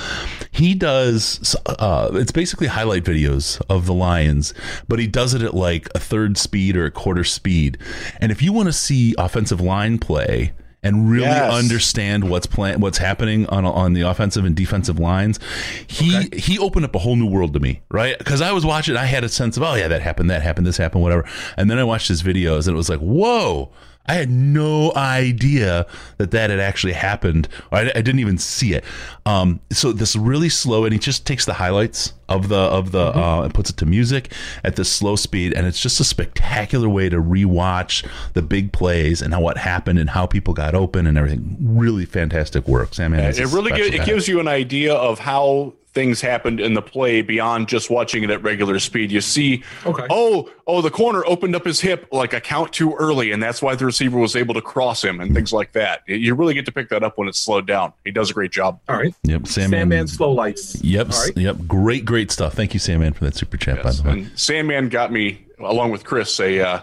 He 0.51 0.75
does. 0.75 1.55
Uh, 1.65 2.11
it's 2.15 2.33
basically 2.33 2.67
highlight 2.67 3.05
videos 3.05 3.63
of 3.71 3.87
the 3.87 3.95
Lions, 3.95 4.53
but 4.89 4.99
he 4.99 5.07
does 5.07 5.33
it 5.33 5.43
at 5.43 5.55
like 5.55 5.89
a 5.95 6.01
third 6.01 6.37
speed 6.37 6.77
or 6.77 6.87
a 6.87 6.91
quarter 6.91 7.23
speed. 7.23 7.79
And 8.21 8.33
if 8.33 8.43
you 8.43 8.53
want 8.53 8.67
to 8.67 8.73
see 8.73 9.15
offensive 9.17 9.61
line 9.61 9.99
play 9.99 10.53
and 10.89 11.11
really 11.11 11.27
Yes. 11.27 11.53
understand 11.53 12.25
what's 12.29 12.47
plan- 12.47 12.81
what's 12.81 12.99
happening 12.99 13.47
on 13.47 13.65
on 13.65 13.93
the 13.93 14.01
offensive 14.03 14.45
and 14.45 14.55
defensive 14.57 14.99
lines, 14.99 15.39
he 15.87 16.29
he 16.37 16.59
opened 16.59 16.85
up 16.85 16.95
a 16.95 16.99
whole 16.99 17.17
new 17.17 17.27
world 17.27 17.53
to 17.55 17.61
me, 17.61 17.81
right? 17.91 18.17
Because 18.19 18.41
I 18.41 18.53
was 18.53 18.65
watching, 18.67 18.97
I 18.97 19.05
had 19.05 19.23
a 19.25 19.29
sense 19.29 19.57
of, 19.57 19.63
oh 19.63 19.75
yeah, 19.75 19.89
that 19.89 20.03
happened, 20.03 20.31
that 20.31 20.43
happened, 20.43 20.67
this 20.67 20.77
happened, 20.79 21.03
whatever. 21.03 21.25
And 21.57 21.71
then 21.71 21.79
I 21.79 21.85
watched 21.85 22.09
his 22.09 22.23
videos, 22.23 22.67
and 22.67 22.75
it 22.75 22.77
was 22.77 22.89
like, 22.89 23.01
whoa. 23.01 23.71
I 24.09 24.15
had 24.15 24.31
no 24.31 24.93
idea 24.97 25.87
that 26.17 26.31
that 26.31 26.51
had 26.51 26.61
actually 26.61 26.95
happened. 26.95 27.49
I, 27.71 27.83
I 27.83 28.01
didn't 28.01 28.21
even 28.21 28.39
see 28.39 28.73
it. 28.73 28.85
Um, 29.27 29.61
so 29.71 29.93
this 29.93 30.17
really 30.17 30.49
slow, 30.49 30.85
and 30.85 30.93
he 30.93 30.99
just 30.99 31.27
takes 31.27 31.45
the 31.45 31.55
highlights 31.55 32.15
of 32.29 32.49
the 32.49 32.57
of 32.57 32.93
the 32.93 33.17
uh, 33.17 33.43
and 33.43 33.55
puts 33.55 33.71
it 33.71 33.77
to 33.79 33.87
music 33.87 34.33
at 34.65 34.77
this 34.77 34.91
slow 34.91 35.17
speed, 35.17 35.53
and 35.55 35.67
it's 35.67 35.81
just 35.81 36.01
a 36.01 36.05
spectacular 36.05 36.89
way 36.89 37.09
to 37.09 37.17
rewatch 37.17 38.07
the 38.33 38.43
big 38.43 38.73
plays 38.73 39.23
and 39.23 39.35
how 39.35 39.41
what 39.41 39.59
happened 39.59 39.99
and 39.99 40.11
how 40.11 40.27
people 40.27 40.55
got 40.55 40.75
open 40.75 41.07
and 41.07 41.19
everything. 41.19 41.57
Really 41.61 42.05
fantastic 42.05 42.67
work, 42.67 42.95
Sam. 42.95 43.13
Man, 43.13 43.31
It 43.31 43.47
really 43.53 43.73
gives, 43.73 43.95
it 43.95 44.05
gives 44.05 44.29
you 44.29 44.41
an 44.41 44.49
idea 44.49 44.95
of 44.95 45.19
how 45.19 45.75
things 45.99 46.21
happened 46.21 46.61
in 46.61 46.75
the 46.75 46.81
play 46.83 47.23
beyond 47.23 47.67
just 47.67 47.91
watching 47.91 48.23
it 48.23 48.31
at 48.31 48.41
regular 48.45 48.79
speed. 48.79 49.11
You 49.11 49.21
see, 49.21 49.65
Okay. 49.85 50.07
oh, 50.11 50.49
oh, 50.69 50.81
the 50.81 50.93
corner 50.93 51.25
opened 51.27 51.57
up 51.57 51.65
his 51.65 51.81
hip 51.81 52.07
like 52.13 52.33
a 52.33 52.41
count 52.41 52.73
too 52.73 52.95
early, 52.95 53.33
and 53.33 53.43
that's 53.43 53.61
why 53.61 53.75
the 53.75 53.85
receiver 53.85 54.17
was 54.17 54.37
able 54.37 54.55
to 54.55 54.61
cross 54.61 55.03
him 55.03 55.21
and 55.21 55.35
things 55.35 55.53
like 55.53 55.73
that. 55.73 56.03
You 56.07 56.37
really 56.37 56.55
get 56.55 56.67
to 56.67 56.73
pick 56.73 56.89
that 56.91 57.03
up 57.03 57.19
when 57.19 57.27
it's 57.27 57.41
slowed 57.41 57.67
down. 57.67 57.93
He 58.05 58.13
does 58.13 58.31
a 58.31 58.33
great 58.33 58.53
job. 58.53 58.79
All 58.89 58.97
right. 58.97 59.13
Yep, 59.25 59.49
Sam. 59.49 59.71
Sandman 59.71 60.07
Slow 60.07 60.31
Lights. 60.31 60.81
Yep, 60.85 61.11
All 61.13 61.21
right. 61.21 61.37
yep. 61.37 61.57
Great, 61.67 62.05
great 62.05 62.31
stuff. 62.31 62.55
Thank 62.55 62.75
you, 62.75 62.79
Sandman, 62.79 63.13
for 63.13 63.25
that 63.25 63.35
super 63.35 63.57
chat. 63.57 63.79
Yes. 63.83 63.85
By 63.85 63.91
the 64.13 64.17
way, 64.19 64.23
And 64.29 64.39
Sandman 64.39 64.89
got 64.91 65.11
me 65.11 65.45
along 65.59 65.91
with 65.91 66.05
Chris 66.05 66.39
a 66.39 66.61
uh, 66.61 66.81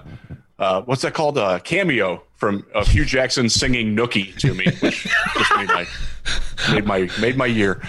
uh, 0.59 0.81
what's 0.81 1.03
that 1.03 1.13
called? 1.13 1.37
A 1.37 1.61
cameo 1.61 2.21
from 2.35 2.65
uh, 2.75 2.83
Hue 2.85 3.05
Jackson 3.05 3.49
singing 3.49 3.95
Nookie 3.95 4.35
to 4.39 4.53
me, 4.53 4.65
which 4.81 5.07
just 5.37 5.55
made 5.55 5.67
my 5.69 5.87
made 6.71 6.85
my 6.85 7.09
made 7.19 7.37
my 7.37 7.45
year. 7.45 7.81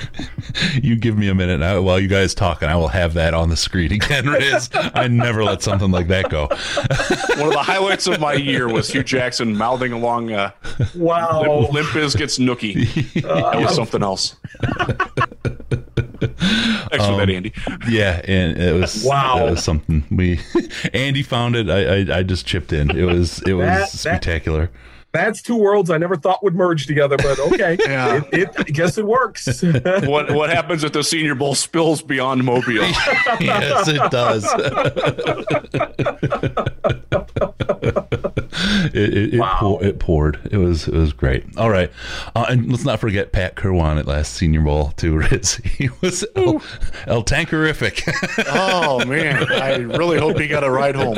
you 0.82 0.96
give 0.96 1.18
me 1.18 1.28
a 1.28 1.34
minute 1.34 1.58
now, 1.58 1.80
while 1.80 1.98
you 1.98 2.08
guys 2.08 2.34
talk, 2.34 2.62
and 2.62 2.70
I 2.70 2.76
will 2.76 2.88
have 2.88 3.14
that 3.14 3.34
on 3.34 3.48
the 3.48 3.56
screen 3.56 3.92
again. 3.92 4.26
Riz, 4.28 4.70
I 4.72 5.08
never 5.08 5.42
let 5.44 5.62
something 5.62 5.90
like 5.90 6.08
that 6.08 6.30
go. 6.30 6.46
One 7.40 7.48
of 7.48 7.52
the 7.54 7.62
highlights 7.62 8.06
of 8.06 8.20
my 8.20 8.34
year 8.34 8.68
was 8.68 8.88
Hue 8.88 9.02
Jackson 9.02 9.56
mouthing 9.56 9.92
along 9.92 10.32
uh, 10.32 10.52
Wow. 10.94 11.42
Limp, 11.42 11.72
Limp 11.72 11.88
Bizkit's 11.88 12.38
Nookie. 12.38 13.22
That 13.36 13.60
was 13.60 13.74
something 13.74 14.02
else. 14.02 14.36
Thanks 16.90 17.04
for 17.06 17.16
that, 17.16 17.22
um, 17.22 17.30
Andy. 17.30 17.52
Yeah, 17.88 18.20
and 18.24 18.58
it 18.58 18.72
was 18.74 19.02
Wow. 19.04 19.46
It 19.46 19.50
was 19.52 19.64
something 19.64 20.04
we 20.10 20.40
Andy 20.94 21.22
found 21.22 21.56
it. 21.56 21.68
I, 21.70 22.14
I 22.14 22.18
I 22.18 22.22
just 22.22 22.46
chipped 22.46 22.72
in. 22.72 22.90
It 22.96 23.04
was 23.04 23.40
it 23.42 23.54
was 23.54 23.66
That- 23.66 23.78
that- 23.80 23.88
spectacular. 23.90 24.70
That's 25.16 25.40
two 25.42 25.56
worlds 25.56 25.88
I 25.90 25.96
never 25.98 26.14
thought 26.16 26.44
would 26.44 26.54
merge 26.54 26.86
together, 26.86 27.16
but 27.16 27.38
okay. 27.38 27.76
Yeah. 27.86 28.16
it, 28.32 28.34
it, 28.34 28.50
I 28.58 28.62
guess 28.64 28.98
it 28.98 29.06
works. 29.06 29.62
what 29.62 30.30
what 30.32 30.50
happens 30.50 30.84
if 30.84 30.92
the 30.92 31.02
Senior 31.02 31.34
Bowl 31.34 31.54
spills 31.54 32.02
beyond 32.02 32.44
Mobile? 32.44 32.74
yes, 33.40 33.88
it 33.88 34.10
does. 34.10 34.44
it 38.94 39.14
it, 39.14 39.34
it, 39.34 39.38
Wow. 39.40 39.56
pour, 39.60 39.84
it 39.84 39.98
poured. 39.98 40.38
It 40.50 40.56
was 40.58 40.88
it 40.88 40.94
was 40.94 41.12
great. 41.12 41.44
All 41.56 41.70
right, 41.70 41.90
uh, 42.34 42.46
and 42.48 42.70
let's 42.70 42.84
not 42.84 43.00
forget 43.00 43.32
Pat 43.32 43.54
Kirwan 43.56 43.98
at 43.98 44.06
last 44.06 44.34
Senior 44.34 44.60
Bowl 44.62 44.90
too. 44.96 45.16
Riz. 45.18 45.56
He 45.56 45.88
was 46.00 46.24
El, 46.34 46.62
El 47.06 47.22
Tankerific. 47.22 48.02
oh 48.50 49.04
man, 49.04 49.50
I 49.52 49.76
really 49.76 50.18
hope 50.18 50.38
he 50.38 50.48
got 50.48 50.64
a 50.64 50.70
ride 50.70 50.96
home. 50.96 51.16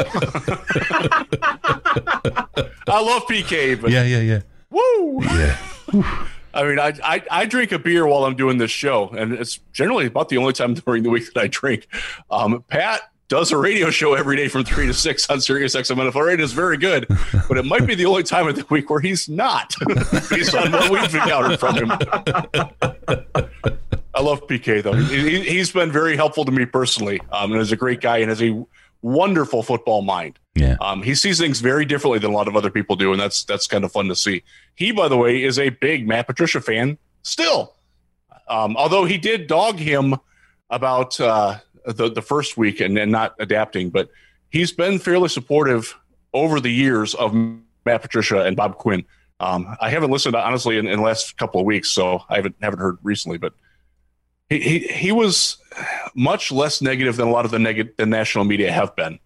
I 2.91 3.01
love 3.03 3.23
PK, 3.27 3.81
but 3.81 3.88
yeah, 3.89 4.05
yeah, 4.05 4.21
yeah, 4.21 4.41
woo! 4.71 5.23
yeah. 5.23 6.29
I 6.55 6.65
mean, 6.65 6.79
I, 6.79 6.93
I 7.05 7.23
I 7.31 7.47
drink 7.47 7.73
a 7.73 7.79
beer 7.79 8.07
while 8.07 8.25
I'm 8.25 8.35
doing 8.35 8.59
this 8.59 8.71
show, 8.71 9.11
and 9.11 9.33
it's 9.33 9.59
generally 9.73 10.07
about 10.07 10.29
the 10.29 10.39
only 10.39 10.53
time 10.53 10.75
during 10.87 11.03
the 11.03 11.11
week 11.11 11.33
that 11.35 11.41
I 11.41 11.47
drink. 11.47 11.87
Um, 12.31 12.65
Pat 12.69 13.03
does 13.29 13.53
a 13.53 13.59
radio 13.59 13.91
show 13.91 14.15
every 14.15 14.37
day 14.37 14.49
from 14.49 14.65
three 14.65 14.87
to 14.87 14.95
six 14.95 15.29
on 15.29 15.41
Sirius 15.41 15.77
XM 15.77 15.97
NFL 15.97 16.27
Radio. 16.27 16.43
It's 16.43 16.55
very 16.55 16.79
good, 16.79 17.07
but 17.47 17.59
it 17.59 17.67
might 17.67 17.87
be 17.87 17.95
the 17.95 18.07
only 18.07 18.23
time 18.23 18.49
of 18.49 18.57
the 18.57 18.65
week 18.71 18.89
where 18.89 19.01
he's 19.01 19.29
not, 19.29 19.75
based 20.31 20.55
on 20.55 20.73
what 20.73 20.91
we've 20.91 21.15
encountered 21.15 21.61
from 21.61 21.75
him. 21.77 21.91
I 24.15 24.21
love 24.23 24.47
PK 24.47 24.83
though. 24.83 24.95
He, 24.95 25.43
he's 25.43 25.71
been 25.71 25.93
very 25.93 26.17
helpful 26.17 26.45
to 26.47 26.51
me 26.51 26.65
personally, 26.65 27.21
um, 27.31 27.53
and 27.53 27.61
is 27.61 27.71
a 27.71 27.77
great 27.77 28.01
guy 28.01 28.19
and 28.19 28.31
has 28.31 28.43
a 28.43 28.65
wonderful 29.03 29.63
football 29.63 30.03
mind. 30.03 30.39
Yeah. 30.55 30.77
Um, 30.81 31.03
he 31.03 31.15
sees 31.15 31.39
things 31.39 31.61
very 31.61 31.85
differently 31.85 32.19
than 32.19 32.31
a 32.31 32.35
lot 32.35 32.49
of 32.49 32.57
other 32.57 32.71
people 32.71 32.97
do, 32.97 33.13
and 33.13 33.21
that's 33.21 33.45
that's 33.45 33.67
kind 33.67 33.85
of 33.85 33.93
fun 33.93 34.09
to 34.09 34.17
see. 34.17 34.43
He, 34.75 34.93
by 34.93 35.09
the 35.09 35.17
way, 35.17 35.43
is 35.43 35.59
a 35.59 35.69
big 35.71 36.07
Matt 36.07 36.27
Patricia 36.27 36.61
fan 36.61 36.99
still. 37.23 37.75
Um, 38.49 38.77
although 38.77 39.05
he 39.05 39.19
did 39.19 39.47
dog 39.47 39.77
him 39.77 40.17
about 40.71 41.21
uh, 41.21 41.59
the 41.87 42.11
the 42.11 42.23
first 42.23 42.57
week 42.57 42.81
and, 42.81 42.99
and 42.99 43.13
not 43.13 43.35
adapting, 43.39 43.91
but 43.91 44.11
he's 44.51 44.73
been 44.73 44.99
fairly 44.99 45.29
supportive 45.29 45.97
over 46.35 46.61
the 46.61 46.73
years 46.73 47.15
of 47.15 47.35
Matt 47.35 48.03
Patricia 48.03 48.43
and 48.45 48.57
Bob 48.57 48.77
Quinn. 48.77 49.05
Um, 49.41 49.77
I 49.81 49.91
haven't 49.91 50.11
listened 50.11 50.35
honestly 50.35 50.79
in, 50.79 50.89
in 50.89 50.99
the 50.99 51.05
last 51.05 51.37
couple 51.37 51.61
of 51.61 51.67
weeks, 51.67 51.89
so 51.91 52.25
I 52.29 52.37
haven't 52.37 52.57
haven't 52.61 52.81
heard 52.81 52.99
recently, 53.03 53.39
but 53.39 53.53
he 54.49 54.61
he, 54.61 54.79
he 54.89 55.13
was 55.13 55.59
much 56.15 56.51
less 56.53 56.81
negative 56.83 57.17
than 57.17 57.29
a 57.29 57.31
lot 57.31 57.45
of 57.45 57.51
the 57.51 57.59
negative 57.59 57.95
the 57.97 58.07
national 58.07 58.45
media 58.45 58.71
have 58.73 58.95
been. 58.97 59.19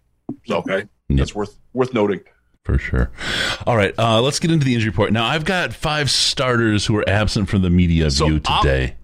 So 0.45 0.57
okay. 0.57 0.85
that's 1.09 1.33
worth 1.35 1.57
worth 1.73 1.93
noting. 1.93 2.21
For 2.63 2.77
sure. 2.77 3.11
All 3.67 3.75
right, 3.75 3.93
uh, 3.99 4.21
let's 4.21 4.39
get 4.39 4.49
into 4.49 4.65
the 4.65 4.73
injury 4.73 4.89
report. 4.89 5.11
Now, 5.11 5.25
I've 5.25 5.43
got 5.43 5.73
five 5.73 6.09
starters 6.09 6.85
who 6.85 6.95
are 6.97 7.07
absent 7.09 7.49
from 7.49 7.61
the 7.61 7.69
media 7.69 8.09
So, 8.09 8.25
view 8.27 8.41
I'm- 8.45 8.63
today. 8.63 8.95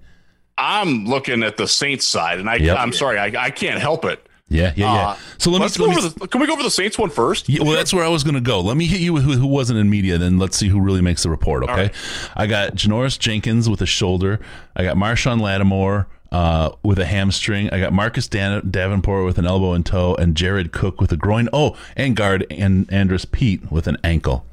I'm 0.58 1.06
looking 1.06 1.42
at 1.44 1.56
the 1.58 1.68
Saints 1.68 2.06
side, 2.06 2.40
and 2.40 2.50
I, 2.50 2.56
Yep. 2.56 2.78
I'm 2.78 2.92
sorry, 2.94 3.18
I, 3.18 3.46
I 3.46 3.50
can't 3.50 3.80
help 3.80 4.04
it. 4.06 4.26
Yeah, 4.50 4.74
yeah, 4.76 4.94
yeah. 4.94 5.08
Uh, 5.10 5.18
so 5.38 5.52
let 5.52 5.60
me, 5.60 5.68
let 5.86 5.90
me 5.92 5.96
over 5.98 6.10
the, 6.10 6.28
can 6.28 6.42
we 6.42 6.48
go 6.48 6.54
over 6.54 6.64
the 6.64 6.72
Saints 6.72 6.98
one 6.98 7.12
first? 7.12 7.48
Yeah, 7.48 7.64
well, 7.64 7.74
that's 7.74 7.94
where 7.94 8.04
I 8.04 8.08
was 8.08 8.24
going 8.24 8.34
to 8.34 8.42
go. 8.42 8.60
Let 8.62 8.78
me 8.78 8.88
hit 8.88 9.00
you 9.00 9.14
with 9.14 9.24
who, 9.24 9.34
who 9.34 9.46
wasn't 9.46 9.78
in 9.80 9.90
media, 9.90 10.18
then 10.18 10.40
let's 10.40 10.58
see 10.58 10.70
who 10.70 10.80
really 10.82 11.02
makes 11.02 11.22
the 11.24 11.30
report. 11.30 11.64
Okay, 11.64 11.74
right. 11.74 11.96
I 12.36 12.48
got 12.48 12.74
Janoris 12.74 13.20
Jenkins 13.20 13.70
with 13.70 13.82
a 13.82 13.86
shoulder. 13.86 14.40
I 14.76 14.84
got 14.84 14.98
Marshon 14.98 15.40
Lattimore 15.40 16.08
uh, 16.32 16.72
with 16.82 16.98
a 16.98 17.06
hamstring. 17.06 17.70
I 17.70 17.80
got 17.80 17.94
Marcus 17.94 18.28
Dan- 18.28 18.70
Davenport 18.70 19.26
with 19.26 19.38
an 19.38 19.46
elbow 19.46 19.74
and 19.74 19.86
toe, 19.86 20.16
and 20.16 20.36
Jared 20.36 20.72
Cook 20.72 21.00
with 21.00 21.12
a 21.12 21.18
groin. 21.18 21.48
Oh, 21.54 21.78
and 21.96 22.16
guard 22.16 22.48
and 22.50 22.92
Andrus 22.92 23.26
Peat 23.26 23.72
with 23.72 23.88
an 23.88 23.98
ankle. 24.04 24.46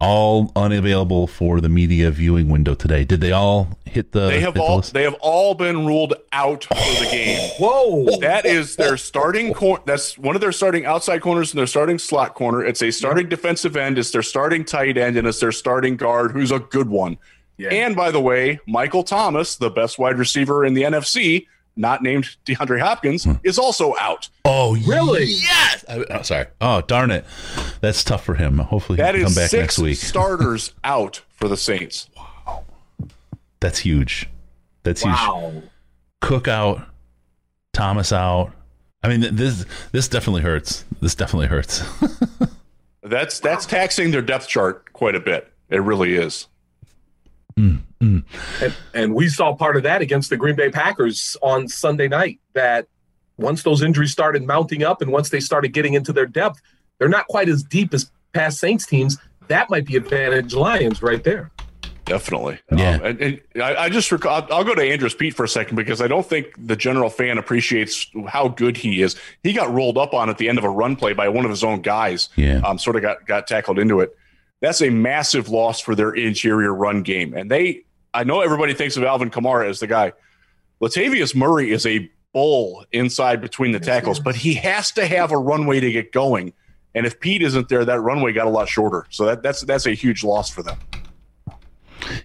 All 0.00 0.52
unavailable 0.54 1.26
for 1.26 1.60
the 1.60 1.68
media 1.68 2.12
viewing 2.12 2.48
window 2.48 2.74
today. 2.74 3.04
Did 3.04 3.20
they 3.20 3.32
all 3.32 3.76
hit 3.84 4.12
the? 4.12 4.28
They 4.28 4.40
have 4.40 4.54
the 4.54 4.62
all 4.62 4.76
list? 4.76 4.92
they 4.92 5.02
have 5.02 5.16
all 5.20 5.54
been 5.54 5.86
ruled 5.86 6.14
out 6.30 6.64
for 6.64 6.74
the 6.74 7.08
game. 7.10 7.50
Whoa. 7.58 8.16
That 8.20 8.46
is 8.46 8.76
their 8.76 8.96
starting 8.96 9.52
cor- 9.52 9.82
That's 9.86 10.16
one 10.16 10.36
of 10.36 10.40
their 10.40 10.52
starting 10.52 10.86
outside 10.86 11.20
corners 11.20 11.52
and 11.52 11.58
their 11.58 11.66
starting 11.66 11.98
slot 11.98 12.34
corner. 12.34 12.64
It's 12.64 12.80
a 12.80 12.92
starting 12.92 13.24
mm-hmm. 13.24 13.30
defensive 13.30 13.76
end. 13.76 13.98
It's 13.98 14.12
their 14.12 14.22
starting 14.22 14.64
tight 14.64 14.96
end, 14.96 15.16
and 15.16 15.26
it's 15.26 15.40
their 15.40 15.50
starting 15.50 15.96
guard, 15.96 16.30
who's 16.30 16.52
a 16.52 16.60
good 16.60 16.88
one. 16.88 17.18
Yeah. 17.56 17.70
And 17.70 17.96
by 17.96 18.12
the 18.12 18.20
way, 18.20 18.60
Michael 18.68 19.02
Thomas, 19.02 19.56
the 19.56 19.68
best 19.68 19.98
wide 19.98 20.16
receiver 20.16 20.64
in 20.64 20.74
the 20.74 20.82
NFC, 20.82 21.48
not 21.78 22.02
named 22.02 22.36
DeAndre 22.44 22.80
Hopkins, 22.80 23.24
Hmm. 23.24 23.32
is 23.44 23.58
also 23.58 23.94
out. 24.00 24.28
Oh, 24.44 24.76
Really? 24.86 25.24
Yes. 25.24 25.84
I, 25.88 26.04
oh, 26.10 26.22
sorry. 26.22 26.46
Oh, 26.60 26.80
darn 26.82 27.10
it. 27.10 27.24
That's 27.80 28.02
tough 28.04 28.24
for 28.24 28.34
him. 28.34 28.58
Hopefully, 28.58 28.96
he 28.96 29.02
That 29.02 29.12
can 29.14 29.22
is 29.22 29.28
come 29.28 29.34
back 29.42 29.50
six 29.50 29.60
next 29.62 29.78
week. 29.78 29.96
starters 29.98 30.72
out 30.84 31.22
for 31.36 31.48
the 31.48 31.56
Saints. 31.56 32.08
Wow, 32.16 32.64
that's 33.60 33.78
huge. 33.78 34.28
That's 34.82 35.02
huge. 35.02 35.62
Cook 36.20 36.48
out, 36.48 36.82
Thomas 37.72 38.12
out. 38.12 38.52
I 39.02 39.08
mean, 39.08 39.36
this 39.36 39.64
this 39.92 40.08
definitely 40.08 40.42
hurts. 40.42 40.84
This 41.00 41.14
definitely 41.14 41.46
hurts. 41.46 41.82
That's 43.02 43.38
that's 43.40 43.64
taxing 43.64 44.10
their 44.10 44.20
depth 44.20 44.48
chart 44.48 44.92
quite 44.92 45.14
a 45.14 45.20
bit. 45.20 45.50
It 45.70 45.78
really 45.82 46.14
is. 46.14 46.46
And, 48.62 48.74
and 48.94 49.14
we 49.14 49.28
saw 49.28 49.54
part 49.54 49.76
of 49.76 49.82
that 49.82 50.00
against 50.00 50.30
the 50.30 50.36
Green 50.36 50.56
Bay 50.56 50.70
Packers 50.70 51.36
on 51.42 51.68
Sunday 51.68 52.08
night. 52.08 52.40
That 52.54 52.86
once 53.36 53.62
those 53.62 53.82
injuries 53.82 54.12
started 54.12 54.44
mounting 54.44 54.82
up 54.82 55.02
and 55.02 55.10
once 55.10 55.30
they 55.30 55.40
started 55.40 55.72
getting 55.72 55.94
into 55.94 56.12
their 56.12 56.26
depth, 56.26 56.60
they're 56.98 57.08
not 57.08 57.26
quite 57.26 57.48
as 57.48 57.62
deep 57.62 57.92
as 57.94 58.10
past 58.32 58.58
Saints 58.58 58.86
teams. 58.86 59.18
That 59.48 59.70
might 59.70 59.86
be 59.86 59.96
advantage 59.96 60.54
Lions 60.54 61.02
right 61.02 61.22
there. 61.24 61.50
Definitely. 62.04 62.58
Yeah. 62.72 62.94
Um, 62.94 63.04
and, 63.04 63.20
and 63.20 63.62
I, 63.62 63.84
I 63.84 63.88
just 63.90 64.10
recall, 64.10 64.42
I'll, 64.42 64.58
I'll 64.58 64.64
go 64.64 64.74
to 64.74 64.82
Andrus 64.82 65.14
Peat 65.14 65.34
for 65.34 65.44
a 65.44 65.48
second 65.48 65.76
because 65.76 66.00
I 66.00 66.08
don't 66.08 66.24
think 66.24 66.46
the 66.58 66.74
general 66.74 67.10
fan 67.10 67.36
appreciates 67.36 68.10
how 68.26 68.48
good 68.48 68.78
he 68.78 69.02
is. 69.02 69.14
He 69.42 69.52
got 69.52 69.70
rolled 69.72 69.98
up 69.98 70.14
on 70.14 70.30
at 70.30 70.38
the 70.38 70.48
end 70.48 70.56
of 70.56 70.64
a 70.64 70.70
run 70.70 70.96
play 70.96 71.12
by 71.12 71.28
one 71.28 71.44
of 71.44 71.50
his 71.50 71.62
own 71.62 71.82
guys. 71.82 72.30
Yeah. 72.34 72.60
Um, 72.64 72.78
sort 72.78 72.96
of 72.96 73.02
got, 73.02 73.26
got 73.26 73.46
tackled 73.46 73.78
into 73.78 74.00
it. 74.00 74.16
That's 74.60 74.82
a 74.82 74.90
massive 74.90 75.48
loss 75.48 75.80
for 75.80 75.94
their 75.94 76.12
interior 76.12 76.74
run 76.74 77.02
game. 77.02 77.34
And 77.34 77.50
they, 77.50 77.84
I 78.12 78.24
know 78.24 78.40
everybody 78.40 78.74
thinks 78.74 78.96
of 78.96 79.04
Alvin 79.04 79.30
Kamara 79.30 79.68
as 79.68 79.80
the 79.80 79.86
guy. 79.86 80.12
Latavius 80.80 81.34
Murray 81.34 81.70
is 81.70 81.86
a 81.86 82.10
bull 82.32 82.84
inside 82.92 83.40
between 83.40 83.72
the 83.72 83.80
tackles, 83.80 84.20
but 84.20 84.34
he 84.34 84.54
has 84.54 84.90
to 84.92 85.06
have 85.06 85.32
a 85.32 85.38
runway 85.38 85.80
to 85.80 85.90
get 85.90 86.12
going. 86.12 86.52
And 86.94 87.06
if 87.06 87.20
Peat 87.20 87.42
isn't 87.42 87.68
there, 87.68 87.84
that 87.84 88.00
runway 88.00 88.32
got 88.32 88.46
a 88.46 88.50
lot 88.50 88.68
shorter. 88.68 89.06
So 89.10 89.26
that, 89.26 89.42
that's 89.42 89.60
that's 89.62 89.86
a 89.86 89.92
huge 89.92 90.24
loss 90.24 90.50
for 90.50 90.62
them. 90.62 90.78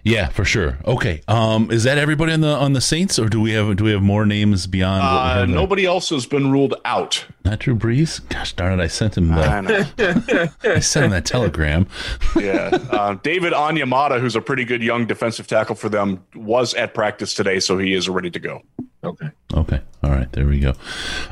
Yeah, 0.02 0.28
for 0.28 0.44
sure. 0.44 0.78
Okay. 0.86 1.20
Um, 1.28 1.70
is 1.70 1.84
that 1.84 1.98
everybody 1.98 2.32
on 2.32 2.40
the 2.40 2.48
on 2.54 2.72
the 2.74 2.80
Saints, 2.80 3.18
or 3.18 3.28
do 3.28 3.40
we 3.40 3.52
have 3.52 3.76
do 3.76 3.84
we 3.84 3.92
have 3.92 4.02
more 4.02 4.24
names 4.26 4.66
beyond? 4.66 5.02
what 5.02 5.12
we 5.12 5.18
Uh, 5.18 5.34
have 5.40 5.48
there? 5.48 5.56
nobody 5.56 5.84
else 5.86 6.10
has 6.10 6.26
been 6.26 6.50
ruled 6.52 6.74
out. 6.84 7.24
Not 7.44 7.58
Drew 7.60 7.74
Brees. 7.74 8.26
Gosh 8.28 8.52
darn 8.54 8.78
it! 8.78 8.82
I 8.82 8.86
sent 8.86 9.16
him 9.16 9.28
the 9.28 9.42
I 9.42 9.60
know. 9.60 10.48
I 10.74 10.78
sent 10.80 11.04
him 11.06 11.10
that 11.10 11.24
telegram. 11.24 11.86
yeah. 12.36 12.70
Uh, 12.90 13.14
David 13.22 13.52
Onyemata, 13.52 14.20
who's 14.20 14.36
a 14.36 14.40
pretty 14.40 14.64
good 14.64 14.82
young 14.82 15.06
defensive 15.06 15.46
tackle 15.46 15.74
for 15.74 15.88
them, 15.88 16.24
was 16.34 16.74
at 16.74 16.94
practice 16.94 17.34
today, 17.34 17.60
so 17.60 17.76
he 17.78 17.92
is 17.94 18.08
ready 18.08 18.30
to 18.30 18.38
go. 18.38 18.62
Okay. 19.02 19.28
Okay. 19.52 19.80
All 20.02 20.10
right. 20.10 20.30
There 20.32 20.46
we 20.46 20.60
go. 20.60 20.72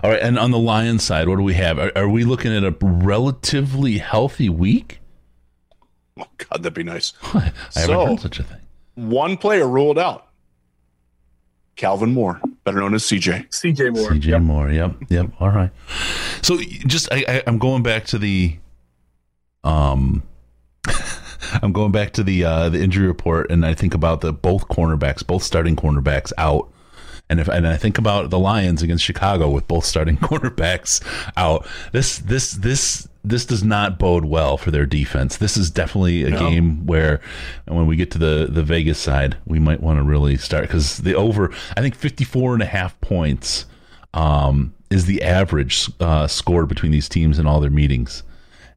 All 0.03 0.11
right. 0.11 0.21
And 0.21 0.39
on 0.39 0.51
the 0.51 0.59
Lions 0.59 1.03
side, 1.03 1.27
what 1.29 1.37
do 1.37 1.43
we 1.43 1.55
have? 1.55 1.79
Are, 1.79 1.91
are 1.97 2.09
we 2.09 2.25
looking 2.25 2.55
at 2.55 2.65
a 2.65 2.75
relatively 2.83 3.99
healthy 3.99 4.49
week? 4.51 4.99
Oh, 6.19 6.27
God, 6.39 6.63
that'd 6.63 6.75
be 6.75 6.83
nice. 6.83 7.13
I 7.23 7.39
haven't 7.39 7.55
So- 7.73 8.07
heard 8.07 8.21
such 8.21 8.39
a 8.41 8.43
thing. 8.45 8.59
One 8.95 9.37
player 9.39 9.67
ruled 9.67 9.99
out 9.99 10.29
Calvin 11.77 12.13
Moore, 12.13 12.41
better 12.65 12.81
known 12.81 12.93
as 12.95 13.03
CJ. 13.05 13.49
CJ 13.49 13.95
Moore. 13.95 14.11
CJ 14.11 14.25
Yep. 14.27 14.43
Moore. 14.43 14.71
Yep. 14.71 14.95
Yep. 15.09 15.31
All 15.41 15.49
right. 15.49 15.71
So 16.43 16.59
just 16.59 17.11
I, 17.11 17.25
I 17.27 17.43
I'm 17.47 17.57
going 17.59 17.83
back 17.83 18.05
to 18.07 18.19
the 18.19 18.59
um 19.65 20.23
I'm 21.63 21.73
going 21.73 21.93
back 21.93 22.13
to 22.15 22.23
the 22.23 22.45
uh 22.45 22.69
the 22.69 22.83
injury 22.83 23.07
report 23.07 23.51
and 23.51 23.65
I 23.65 23.73
think 23.73 23.95
about 23.95 24.21
the 24.21 24.33
both 24.33 24.69
cornerbacks, 24.69 25.27
both 25.27 25.43
starting 25.43 25.75
cornerbacks 25.77 26.33
out. 26.37 26.71
And 27.31 27.41
if 27.41 27.49
and 27.49 27.67
I 27.67 27.79
think 27.79 27.97
about 27.97 28.29
the 28.29 28.39
Lions 28.39 28.83
against 28.83 29.03
Chicago 29.05 29.49
with 29.49 29.67
both 29.67 29.87
starting 29.87 30.17
cornerbacks 30.19 31.01
out. 31.39 31.67
This 31.93 32.19
this 32.19 32.53
this 32.53 33.09
this 33.25 33.45
does 33.47 33.63
not 33.63 33.99
bode 33.99 34.25
well 34.25 34.57
for 34.57 34.71
their 34.71 34.87
defense. 34.87 35.37
This 35.37 35.57
is 35.57 35.71
definitely 35.71 36.25
a 36.25 36.31
No. 36.31 36.39
game 36.51 36.87
where 36.87 37.21
when 37.67 37.87
we 37.87 37.97
get 37.97 38.11
to 38.13 38.19
the 38.19 38.49
the 38.51 38.63
Vegas 38.63 38.99
side, 38.99 39.37
we 39.47 39.59
might 39.59 39.81
want 39.83 39.99
to 39.99 40.03
really 40.03 40.37
start 40.37 40.69
cuz 40.69 40.99
the 40.99 41.15
over 41.15 41.51
I 41.77 41.81
think 41.81 41.95
54 41.95 42.55
and 42.55 42.63
a 42.63 42.67
half 42.67 43.01
points 43.01 43.67
um, 44.15 44.75
is 44.91 45.07
the 45.07 45.23
average 45.23 45.89
uh, 46.01 46.27
scored 46.27 46.69
between 46.69 46.93
these 46.93 47.09
teams 47.09 47.39
in 47.39 47.47
all 47.47 47.61
their 47.61 47.71
meetings, 47.71 48.23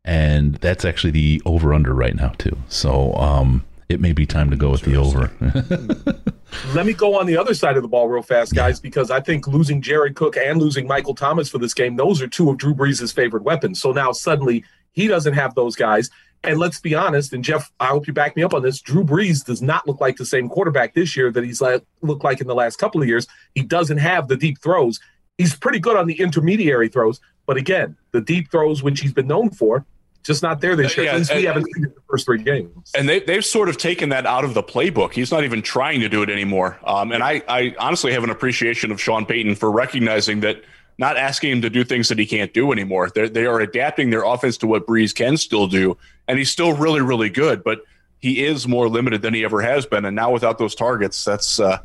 and 0.05 0.55
that's 0.55 0.85
actually 0.85 1.11
the 1.11 1.41
over 1.45 1.73
under 1.73 1.93
right 1.93 2.15
now 2.15 2.29
too. 2.37 2.55
So 2.69 3.13
um, 3.15 3.65
it 3.89 3.99
may 3.99 4.13
be 4.13 4.25
time 4.25 4.49
to 4.49 4.55
go 4.55 4.71
with 4.71 4.81
the 4.81 4.95
over. 4.95 5.31
Let 6.73 6.85
me 6.85 6.93
go 6.93 7.19
on 7.19 7.25
the 7.25 7.37
other 7.37 7.53
side 7.53 7.75
of 7.77 7.83
the 7.83 7.87
ball 7.87 8.07
real 8.07 8.23
fast, 8.23 8.55
guys, 8.55 8.79
because 8.79 9.11
I 9.11 9.19
think 9.19 9.47
losing 9.47 9.81
Jared 9.81 10.15
Cook 10.15 10.37
and 10.37 10.59
losing 10.59 10.87
Michael 10.87 11.15
Thomas 11.15 11.49
for 11.49 11.57
this 11.57 11.73
game, 11.73 11.95
those 11.95 12.21
are 12.21 12.27
two 12.27 12.49
of 12.49 12.57
Drew 12.57 12.73
Brees' 12.73 13.13
favorite 13.13 13.43
weapons. 13.43 13.81
So 13.81 13.91
now 13.91 14.11
suddenly 14.11 14.63
he 14.93 15.07
doesn't 15.07 15.33
have 15.33 15.55
those 15.55 15.75
guys. 15.75 16.09
And 16.43 16.59
let's 16.59 16.79
be 16.79 16.93
honest, 16.93 17.33
and 17.33 17.43
Jeff, 17.43 17.71
I 17.79 17.87
hope 17.87 18.05
you 18.05 18.13
back 18.13 18.35
me 18.35 18.43
up 18.43 18.53
on 18.53 18.61
this. 18.61 18.79
Drew 18.79 19.03
Brees 19.03 19.43
does 19.43 19.61
not 19.61 19.87
look 19.87 19.99
like 19.99 20.17
the 20.17 20.25
same 20.25 20.47
quarterback 20.47 20.93
this 20.93 21.15
year 21.17 21.31
that 21.31 21.43
he's 21.43 21.59
like, 21.59 21.83
looked 22.01 22.23
like 22.23 22.39
in 22.39 22.47
the 22.47 22.53
last 22.53 22.77
couple 22.77 23.01
of 23.01 23.07
years. 23.07 23.27
He 23.55 23.63
doesn't 23.63 23.97
have 23.97 24.27
the 24.27 24.37
deep 24.37 24.61
throws. 24.61 24.99
He's 25.37 25.55
pretty 25.55 25.79
good 25.79 25.97
on 25.97 26.07
the 26.07 26.19
intermediary 26.19 26.87
throws, 26.87 27.19
but 27.45 27.57
again, 27.57 27.97
the 28.11 28.21
deep 28.21 28.51
throws, 28.51 28.83
which 28.83 29.01
he's 29.01 29.11
been 29.11 29.27
known 29.27 29.49
for, 29.49 29.85
just 30.25 30.41
not 30.41 30.59
there 30.59 30.75
this 30.75 30.97
year. 30.97 31.05
Yeah, 31.05 31.17
least 31.17 31.33
we 31.33 31.43
haven't 31.43 31.65
seen 31.65 31.83
it 31.83 31.87
in 31.87 31.93
the 31.93 32.01
first 32.09 32.25
three 32.25 32.41
games. 32.41 32.91
And 32.97 33.07
they, 33.07 33.19
they've 33.19 33.45
sort 33.45 33.69
of 33.69 33.77
taken 33.77 34.09
that 34.09 34.25
out 34.25 34.43
of 34.43 34.53
the 34.53 34.63
playbook. 34.63 35.13
He's 35.13 35.31
not 35.31 35.43
even 35.43 35.61
trying 35.61 35.99
to 35.99 36.09
do 36.09 36.23
it 36.23 36.29
anymore. 36.29 36.79
Um, 36.83 37.11
and 37.11 37.23
I, 37.23 37.43
I 37.47 37.75
honestly 37.79 38.11
have 38.13 38.23
an 38.23 38.29
appreciation 38.29 38.91
of 38.91 38.99
Sean 38.99 39.25
Payton 39.25 39.55
for 39.55 39.71
recognizing 39.71 40.39
that 40.41 40.63
not 40.97 41.17
asking 41.17 41.51
him 41.51 41.61
to 41.61 41.69
do 41.69 41.83
things 41.83 42.07
that 42.09 42.17
he 42.17 42.25
can't 42.25 42.53
do 42.53 42.71
anymore. 42.71 43.09
They're, 43.13 43.29
they 43.29 43.45
are 43.45 43.59
adapting 43.59 44.09
their 44.09 44.23
offense 44.23 44.57
to 44.59 44.67
what 44.67 44.87
Brees 44.87 45.13
can 45.13 45.37
still 45.37 45.67
do. 45.67 45.97
And 46.27 46.37
he's 46.37 46.49
still 46.49 46.73
really, 46.73 47.01
really 47.01 47.29
good, 47.29 47.63
but 47.63 47.81
he 48.19 48.43
is 48.43 48.67
more 48.67 48.89
limited 48.89 49.21
than 49.21 49.33
he 49.33 49.43
ever 49.43 49.61
has 49.61 49.85
been. 49.85 50.05
And 50.05 50.15
now 50.15 50.31
without 50.31 50.57
those 50.57 50.73
targets, 50.73 51.23
that's, 51.23 51.59
uh, 51.59 51.79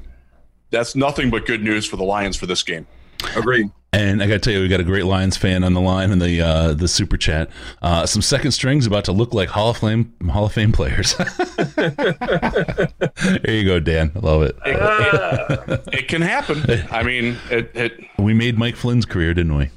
that's 0.70 0.95
nothing 0.95 1.28
but 1.28 1.45
good 1.45 1.62
news 1.62 1.84
for 1.84 1.97
the 1.97 2.05
Lions 2.05 2.36
for 2.36 2.47
this 2.47 2.62
game. 2.62 2.86
Agreed. 3.36 3.70
And 3.93 4.22
I 4.22 4.28
got 4.28 4.34
to 4.34 4.38
tell 4.38 4.53
you, 4.53 4.61
we 4.61 4.68
got 4.68 4.78
a 4.78 4.84
great 4.84 5.05
Lions 5.05 5.36
fan 5.36 5.64
on 5.64 5.74
the 5.74 5.80
line 5.80 6.12
in 6.12 6.20
the 6.20 6.41
uh, 6.41 6.74
the 6.74 6.86
super 6.86 7.16
chat. 7.16 7.51
Uh, 7.82 8.07
some 8.07 8.22
second 8.22 8.53
strings 8.53 8.86
about 8.86 9.05
to 9.07 9.12
look 9.12 9.34
like 9.34 9.49
Hall 9.49 9.70
of 9.70 9.78
Fame 9.78 10.14
Hall 10.30 10.47
of 10.47 10.53
Fame 10.53 10.70
players. 10.70 11.14
there 11.16 12.88
you 13.49 13.64
go, 13.64 13.80
Dan. 13.80 14.12
I 14.14 14.18
love 14.20 14.43
it. 14.43 14.57
It 15.93 16.09
can 16.09 16.22
happen. 16.22 16.62
I 16.91 17.03
mean, 17.03 17.36
it, 17.51 17.70
it 17.74 18.05
We 18.18 18.32
made 18.34 18.59
Mike 18.59 18.76
Flynn's 18.76 19.07
career, 19.07 19.34
didn't 19.34 19.57
we? 19.57 19.70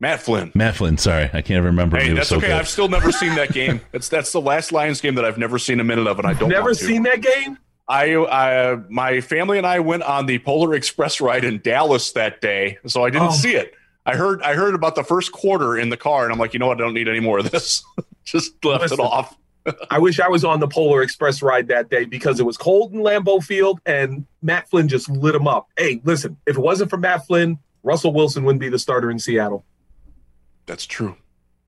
Matt 0.00 0.20
Flynn. 0.20 0.52
Matt 0.54 0.74
Flynn. 0.76 0.98
Sorry, 0.98 1.30
I 1.32 1.40
can't 1.40 1.64
remember. 1.64 1.96
Hey, 1.96 2.12
that's 2.12 2.28
so 2.28 2.36
okay. 2.36 2.48
good. 2.48 2.56
I've 2.56 2.68
still 2.68 2.88
never 2.88 3.10
seen 3.10 3.36
that 3.36 3.52
game. 3.52 3.80
It's 3.94 4.08
that's 4.08 4.32
the 4.32 4.40
last 4.40 4.70
Lions 4.72 5.00
game 5.00 5.14
that 5.14 5.24
I've 5.24 5.38
never 5.38 5.58
seen 5.58 5.80
a 5.80 5.84
minute 5.84 6.06
of, 6.06 6.18
and 6.18 6.26
I 6.28 6.34
don't 6.34 6.50
Never 6.50 6.66
want 6.66 6.78
to. 6.78 6.84
seen 6.84 7.04
that 7.04 7.22
game? 7.22 7.56
I, 7.86 8.14
I, 8.16 8.76
my 8.88 9.20
family 9.20 9.58
and 9.58 9.66
I 9.66 9.80
went 9.80 10.02
on 10.04 10.26
the 10.26 10.38
Polar 10.38 10.74
Express 10.74 11.20
ride 11.20 11.44
in 11.44 11.60
Dallas 11.60 12.12
that 12.12 12.40
day, 12.40 12.78
so 12.86 13.04
I 13.04 13.10
didn't 13.10 13.28
Oh. 13.28 13.32
see 13.32 13.54
it. 13.56 13.74
I 14.06 14.16
heard, 14.16 14.42
I 14.42 14.54
heard 14.54 14.74
about 14.74 14.94
the 14.94 15.04
first 15.04 15.32
quarter 15.32 15.76
in 15.78 15.88
the 15.90 15.96
car, 15.96 16.24
and 16.24 16.32
I'm 16.32 16.38
like, 16.38 16.52
you 16.52 16.58
know 16.58 16.66
what? 16.66 16.78
I 16.78 16.84
don't 16.84 16.94
need 16.94 17.08
any 17.08 17.20
more 17.20 17.38
of 17.38 17.50
this. 17.50 17.82
Just 18.24 18.62
left 18.64 18.82
Listen. 18.82 19.00
it 19.00 19.02
off. 19.02 19.36
I 19.90 19.98
wish 19.98 20.20
I 20.20 20.28
was 20.28 20.44
on 20.44 20.60
the 20.60 20.68
Polar 20.68 21.02
Express 21.02 21.40
ride 21.42 21.68
that 21.68 21.88
day 21.90 22.04
because 22.04 22.38
it 22.40 22.44
was 22.44 22.56
cold 22.58 22.92
in 22.92 23.00
Lambeau 23.00 23.42
Field 23.42 23.80
and 23.86 24.26
Matt 24.42 24.68
Flynn 24.68 24.88
just 24.88 25.08
lit 25.08 25.34
him 25.34 25.48
up. 25.48 25.68
Hey, 25.78 26.02
listen, 26.04 26.36
if 26.46 26.56
it 26.56 26.60
wasn't 26.60 26.90
for 26.90 26.98
Matt 26.98 27.26
Flynn, 27.26 27.58
Russell 27.82 28.12
Wilson 28.12 28.44
wouldn't 28.44 28.60
be 28.60 28.68
the 28.68 28.78
starter 28.78 29.10
in 29.10 29.18
Seattle. 29.18 29.64
That's 30.66 30.84
true. 30.86 31.16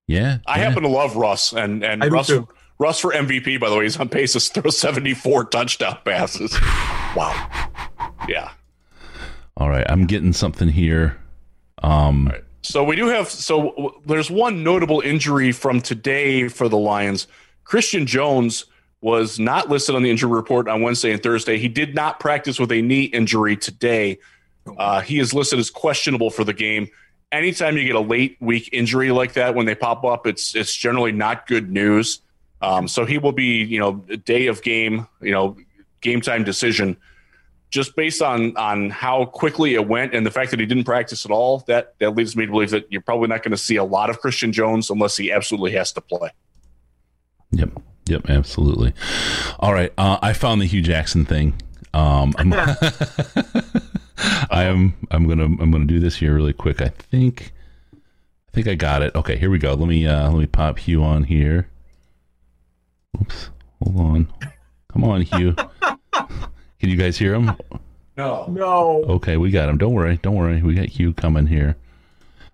yeah, 0.07 0.39
I 0.47 0.59
yeah. 0.59 0.65
happen 0.69 0.83
to 0.83 0.89
love 0.91 1.17
Russ, 1.17 1.53
and 1.55 1.83
and 1.85 2.03
I 2.03 2.09
do 2.09 2.15
Russ, 2.15 2.27
too. 2.27 2.47
Russ 2.79 3.01
for 3.01 3.13
MVP. 3.13 3.59
By 3.59 3.71
the 3.71 3.77
way, 3.77 3.85
he's 3.85 3.97
on 3.97 4.09
pace 4.09 4.33
to 4.35 4.41
throw 4.41 4.71
74 4.71 5.47
touchdown 5.47 5.99
passes. 6.05 6.53
Wow. 7.17 7.49
Yeah. 8.29 8.51
All 9.57 9.71
right, 9.71 9.87
I'm 9.89 10.05
getting 10.07 10.33
something 10.35 10.69
here. 10.69 11.17
Um, 11.83 12.31
So 12.63 12.85
we 12.85 12.97
do 12.97 13.07
have 13.07 13.29
so 13.31 13.71
w- 13.71 14.01
there's 14.05 14.31
one 14.31 14.63
notable 14.63 15.01
injury 15.01 15.53
from 15.53 15.81
today 15.81 16.49
for 16.49 16.69
the 16.69 16.77
Lions. 16.77 17.27
Christian 17.65 18.07
Jones 18.07 18.67
was 19.01 19.39
not 19.39 19.69
listed 19.71 19.95
on 19.95 20.03
the 20.03 20.11
injury 20.11 20.31
report 20.33 20.69
on 20.69 20.83
Wednesday 20.83 21.13
and 21.13 21.23
Thursday. 21.23 21.59
He 21.59 21.69
did 21.69 21.95
not 21.95 22.19
practice 22.21 22.59
with 22.59 22.73
a 22.73 22.83
knee 22.83 23.05
injury 23.05 23.57
today. 23.57 24.19
Uh, 24.79 25.01
he 25.01 25.19
is 25.21 25.33
listed 25.33 25.59
as 25.59 25.71
questionable 25.71 26.29
for 26.31 26.45
the 26.45 26.53
game. 26.53 26.89
Anytime 27.33 27.77
you 27.77 27.85
get 27.85 27.95
a 27.95 28.01
late 28.01 28.37
week 28.41 28.69
injury 28.73 29.11
like 29.13 29.35
that, 29.35 29.55
when 29.55 29.65
they 29.67 29.75
pop 29.75 30.05
up, 30.05 30.27
it's 30.27 30.55
it's 30.55 30.75
generally 30.75 31.13
not 31.13 31.47
good 31.47 31.71
news. 31.71 32.21
Um, 32.63 32.89
so 32.89 33.05
he 33.05 33.19
will 33.19 33.33
be, 33.33 33.63
you 33.65 33.79
know, 33.79 33.95
day 34.25 34.47
of 34.47 34.63
game, 34.63 35.07
you 35.21 35.33
know, 35.33 35.57
game 36.01 36.21
time 36.21 36.45
decision 36.45 36.97
just 37.71 37.97
based 37.97 38.23
on 38.23 38.57
on 38.57 38.91
how 38.91 39.27
quickly 39.27 39.75
it 39.75 39.87
went 39.87 40.15
and 40.15 40.25
the 40.25 40.31
fact 40.31 40.51
that 40.51 40.61
he 40.61 40.67
didn't 40.67 40.85
practice 40.85 41.25
at 41.25 41.31
all, 41.31 41.59
that 41.67 41.95
that 41.99 42.15
leads 42.15 42.37
me 42.37 42.47
to 42.47 42.53
believe 42.53 42.71
that 42.71 42.91
you're 42.91 43.03
probably 43.03 43.29
not 43.29 43.43
going 43.43 43.51
to 43.53 43.59
see 43.59 43.77
a 43.77 43.85
lot 43.85 44.11
of 44.11 44.21
Christian 44.21 44.53
Jones 44.53 44.91
unless 44.91 45.17
he 45.17 45.33
absolutely 45.33 45.73
has 45.73 45.93
to 45.93 46.01
play. 46.01 46.31
Yep. 47.51 47.71
Yep. 48.07 48.31
Absolutely. 48.31 48.93
All 49.59 49.73
right. 49.73 49.93
Uh, 49.99 50.19
I 50.23 50.33
found 50.33 50.61
the 50.61 50.67
Hue 50.67 50.81
Jackson 50.81 51.25
thing. 51.25 51.55
Um, 51.93 52.35
I'm, 52.39 52.53
I 54.51 54.65
am. 54.65 54.95
I'm 55.11 55.29
gonna. 55.29 55.45
I'm 55.45 55.71
gonna 55.71 55.87
do 55.87 56.01
this 56.01 56.17
here 56.17 56.35
really 56.35 56.53
quick. 56.53 56.81
I 56.81 56.89
think. 56.89 57.53
I 57.93 58.53
think 58.53 58.69
I 58.69 58.75
got 58.75 59.03
it. 59.03 59.15
Okay. 59.15 59.37
Here 59.37 59.51
we 59.51 59.59
go. 59.59 59.75
Let 59.75 59.89
me. 59.89 60.07
Uh, 60.07 60.31
let 60.31 60.39
me 60.39 60.47
pop 60.47 60.79
Hue 60.79 61.03
on 61.03 61.25
here. 61.25 61.69
Oops. 63.21 63.51
Hold 63.83 63.97
on. 64.01 64.33
Come 64.93 65.05
on, 65.05 65.21
Hue. 65.23 65.55
Can 66.13 66.91
you 66.91 66.97
guys 66.97 67.17
hear 67.19 67.35
him? 67.35 67.53
No. 68.17 68.47
No. 68.49 69.05
Okay, 69.05 69.37
we 69.37 69.51
got 69.51 69.69
him. 69.69 69.79
Don't 69.79 69.93
worry. 69.95 70.19
Don't 70.23 70.35
worry. 70.35 70.63
We 70.63 70.75
got 70.75 70.87
Hue 70.87 71.13
coming 71.13 71.47
here. 71.47 71.77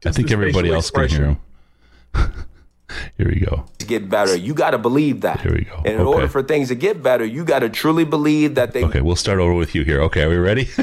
I 0.04 0.10
think 0.10 0.30
everybody 0.32 0.68
facial 0.68 0.74
else 0.74 0.90
can 0.90 1.08
hear 1.08 1.24
him. 1.26 1.38
here 3.16 3.28
we 3.28 3.38
go. 3.40 3.64
to 3.78 3.86
get 3.86 4.08
better. 4.10 4.34
You 4.36 4.52
got 4.54 4.70
to 4.72 4.78
believe 4.78 5.20
that. 5.20 5.40
Here 5.40 5.52
we 5.54 5.62
go. 5.64 5.76
And 5.78 5.86
in 5.94 6.00
Okay. 6.00 6.08
order 6.08 6.28
for 6.28 6.42
things 6.42 6.68
to 6.68 6.74
get 6.74 7.02
better, 7.02 7.24
you 7.24 7.44
got 7.44 7.60
to 7.60 7.68
truly 7.68 8.04
believe 8.04 8.56
that 8.56 8.72
they 8.72 8.84
Okay, 8.84 9.00
we'll 9.00 9.14
start 9.16 9.38
over 9.38 9.54
with 9.54 9.74
you 9.76 9.84
here. 9.84 10.00
Okay, 10.02 10.22
are 10.24 10.28
we 10.28 10.36
ready? 10.36 10.68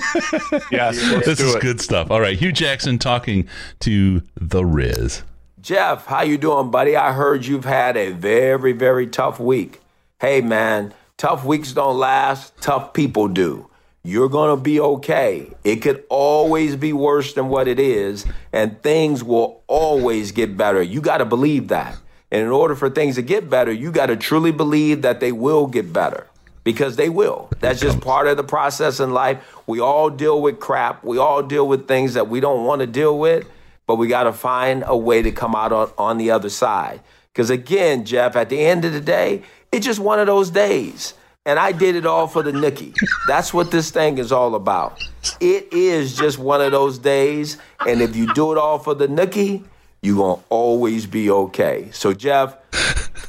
Yes, 0.71 1.01
let's 1.11 1.25
this 1.25 1.39
do 1.39 1.45
is 1.47 1.55
it. 1.55 1.61
good 1.61 1.82
stuff. 1.82 2.09
All 2.11 2.21
right, 2.21 2.38
Hue 2.38 2.51
Jackson 2.51 2.97
talking 2.99 3.47
to 3.82 4.21
the 4.39 4.63
Riz. 4.65 5.23
Jeff, 5.62 6.05
how 6.05 6.22
you 6.22 6.38
doing, 6.38 6.72
buddy? 6.72 6.95
I 6.95 7.12
heard 7.12 7.45
you've 7.45 7.66
had 7.66 7.97
a 7.97 8.12
very, 8.12 8.72
very 8.72 9.07
tough 9.07 9.39
week. 9.39 9.82
Hey, 10.22 10.39
man, 10.39 10.93
tough 11.18 11.43
weeks 11.43 11.74
don't 11.74 11.97
last. 11.97 12.55
Tough 12.62 12.93
people 12.93 13.28
do. 13.28 13.70
You're 14.01 14.30
going 14.30 14.55
to 14.55 14.62
be 14.62 14.80
okay. 14.80 15.51
It 15.66 15.78
could 15.78 16.05
always 16.10 16.78
be 16.78 16.93
worse 16.93 17.34
than 17.34 17.49
what 17.49 17.68
it 17.68 17.80
is, 17.80 18.26
and 18.53 18.82
things 18.82 19.22
will 19.22 19.62
always 19.68 20.32
get 20.32 20.55
better. 20.55 20.82
You 20.82 21.01
got 21.01 21.18
to 21.18 21.26
believe 21.26 21.68
that. 21.70 21.97
And 22.32 22.41
in 22.41 22.49
order 22.49 22.76
for 22.76 22.89
things 22.89 23.16
to 23.16 23.22
get 23.22 23.49
better, 23.49 23.72
you 23.72 23.91
got 23.91 24.05
to 24.05 24.16
truly 24.16 24.51
believe 24.51 25.01
that 25.01 25.20
they 25.20 25.34
will 25.34 25.68
get 25.68 25.91
better 25.91 26.28
because 26.64 26.95
they 26.95 27.10
will. 27.10 27.49
That's 27.60 27.82
just 27.82 27.99
part 27.99 28.28
of 28.28 28.38
the 28.38 28.43
process 28.43 28.99
in 28.99 29.14
life. 29.14 29.43
We 29.68 29.82
all 29.82 30.10
deal 30.10 30.41
with 30.41 30.60
crap. 30.60 31.03
We 31.03 31.18
all 31.18 31.43
deal 31.43 31.68
with 31.68 31.88
things 31.88 32.14
that 32.14 32.30
we 32.30 32.39
don't 32.39 32.64
want 32.66 32.80
to 32.80 32.88
deal 32.88 33.18
with, 33.18 33.45
but 33.90 33.96
we 33.96 34.08
got 34.08 34.26
to 34.26 34.32
find 34.32 34.84
a 34.86 34.96
way 34.96 35.20
to 35.20 35.32
come 35.32 35.56
out 35.56 35.72
on, 35.72 35.92
on 35.98 36.20
the 36.20 36.30
other 36.30 36.48
side. 36.48 37.02
Because 37.34 37.50
again, 37.50 38.06
Jeff, 38.06 38.36
at 38.36 38.50
the 38.50 38.60
end 38.60 38.86
of 38.86 38.94
the 38.94 39.02
day, 39.02 39.42
it's 39.72 39.84
just 39.84 40.00
one 40.00 40.20
of 40.20 40.28
those 40.28 40.52
days. 40.52 41.16
And 41.44 41.58
I 41.58 41.72
did 41.72 41.96
it 41.96 42.06
all 42.06 42.28
for 42.28 42.44
the 42.44 42.52
nookie. 42.52 42.94
That's 43.28 43.52
what 43.52 43.72
this 43.72 43.90
thing 43.90 44.20
is 44.20 44.32
all 44.32 44.54
about. 44.54 45.04
It 45.42 45.74
is 45.74 46.16
just 46.16 46.38
one 46.38 46.62
of 46.62 46.72
those 46.72 47.00
days. 47.00 47.58
And 47.80 48.00
if 48.00 48.16
you 48.16 48.32
do 48.36 48.52
it 48.52 48.60
all 48.60 48.78
for 48.78 48.94
the 48.94 49.08
nookie, 49.08 49.66
you're 50.04 50.18
going 50.18 50.40
to 50.40 50.46
always 50.50 51.08
be 51.08 51.32
okay. 51.32 51.90
So, 51.92 52.14
Jeff, 52.14 52.58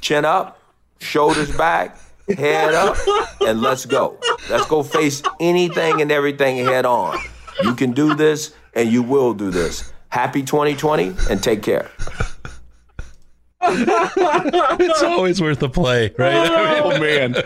chin 0.03 0.27
up, 0.27 0.61
shoulders 0.99 1.57
back, 1.57 1.99
head 2.37 2.75
up, 2.75 2.99
and 3.41 3.63
let's 3.63 3.87
go. 3.87 4.19
Let's 4.51 4.67
go 4.67 4.83
face 4.83 5.23
anything 5.41 6.03
and 6.03 6.13
everything 6.13 6.59
head 6.59 6.85
on. 6.85 7.19
You 7.63 7.75
can 7.75 7.93
do 7.93 8.15
this, 8.15 8.53
and 8.75 8.93
you 8.93 9.03
will 9.03 9.33
do 9.33 9.51
this. 9.51 9.91
Happy 10.11 10.43
2020, 10.43 11.15
and 11.31 11.43
take 11.43 11.63
care. 11.63 11.91
It's 13.63 15.03
always 15.03 15.41
worth 15.41 15.63
a 15.63 15.69
play, 15.69 16.13
right? 16.19 16.81
Oh 16.83 16.99
man, 16.99 17.37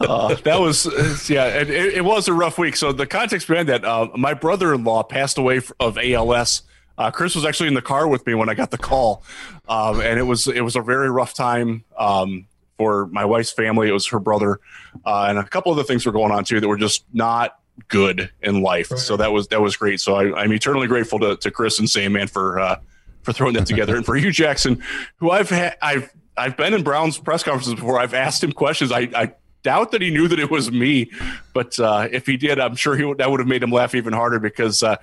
uh, 0.00 0.34
that 0.44 0.60
was 0.60 0.86
yeah. 1.28 1.46
It, 1.46 1.70
it, 1.70 1.94
it 1.94 2.04
was 2.04 2.28
a 2.28 2.32
rough 2.32 2.58
week. 2.58 2.76
So 2.76 2.92
the 2.92 3.06
context 3.06 3.48
behind 3.48 3.68
that, 3.68 3.84
uh, 3.84 4.08
my 4.16 4.34
brother-in-law 4.34 5.04
passed 5.04 5.38
away 5.38 5.60
of 5.80 5.98
ALS. 5.98 6.62
Uh, 6.98 7.10
Chris 7.10 7.34
was 7.34 7.44
actually 7.44 7.68
in 7.68 7.74
the 7.74 7.82
car 7.82 8.06
with 8.06 8.26
me 8.26 8.34
when 8.34 8.48
I 8.48 8.54
got 8.54 8.70
the 8.70 8.78
call, 8.78 9.24
um, 9.68 10.00
and 10.00 10.18
it 10.18 10.24
was 10.24 10.46
it 10.46 10.60
was 10.60 10.76
a 10.76 10.82
very 10.82 11.10
rough 11.10 11.34
time 11.34 11.84
um, 11.98 12.46
for 12.76 13.06
my 13.06 13.24
wife's 13.24 13.50
family. 13.50 13.88
It 13.88 13.92
was 13.92 14.06
her 14.08 14.20
brother, 14.20 14.60
uh, 15.04 15.26
and 15.28 15.38
a 15.38 15.44
couple 15.44 15.72
other 15.72 15.84
things 15.84 16.04
were 16.04 16.12
going 16.12 16.30
on 16.30 16.44
too 16.44 16.60
that 16.60 16.68
were 16.68 16.76
just 16.76 17.04
not 17.12 17.58
good 17.88 18.30
in 18.42 18.62
life. 18.62 18.88
So 18.88 19.16
that 19.16 19.32
was 19.32 19.48
that 19.48 19.60
was 19.60 19.76
great. 19.76 20.00
So 20.00 20.14
I, 20.14 20.42
I'm 20.42 20.52
eternally 20.52 20.86
grateful 20.86 21.18
to, 21.20 21.36
to 21.36 21.50
Chris 21.50 21.78
and 21.78 21.88
Sandman 21.88 22.28
for 22.28 22.60
uh, 22.60 22.80
for 23.22 23.32
throwing 23.32 23.54
that 23.54 23.66
together, 23.66 23.96
and 23.96 24.04
for 24.04 24.14
Hue 24.14 24.32
Jackson, 24.32 24.82
who 25.16 25.30
I've 25.30 25.50
had 25.50 25.76
I've 25.80 26.12
I've 26.36 26.56
been 26.56 26.74
in 26.74 26.82
Brown's 26.82 27.18
press 27.18 27.42
conferences 27.42 27.74
before. 27.74 27.98
I've 27.98 28.14
asked 28.14 28.42
him 28.42 28.52
questions. 28.52 28.92
I, 28.92 29.08
I 29.14 29.32
doubt 29.62 29.92
that 29.92 30.02
he 30.02 30.10
knew 30.10 30.28
that 30.28 30.38
it 30.38 30.50
was 30.50 30.70
me, 30.70 31.10
but 31.52 31.78
uh, 31.78 32.08
if 32.10 32.26
he 32.26 32.36
did, 32.36 32.58
I'm 32.58 32.76
sure 32.76 32.96
he 32.96 33.04
would, 33.04 33.18
that 33.18 33.30
would 33.30 33.40
have 33.40 33.48
made 33.48 33.62
him 33.62 33.70
laugh 33.70 33.94
even 33.94 34.12
harder 34.12 34.38
because. 34.38 34.82
Uh, 34.82 34.96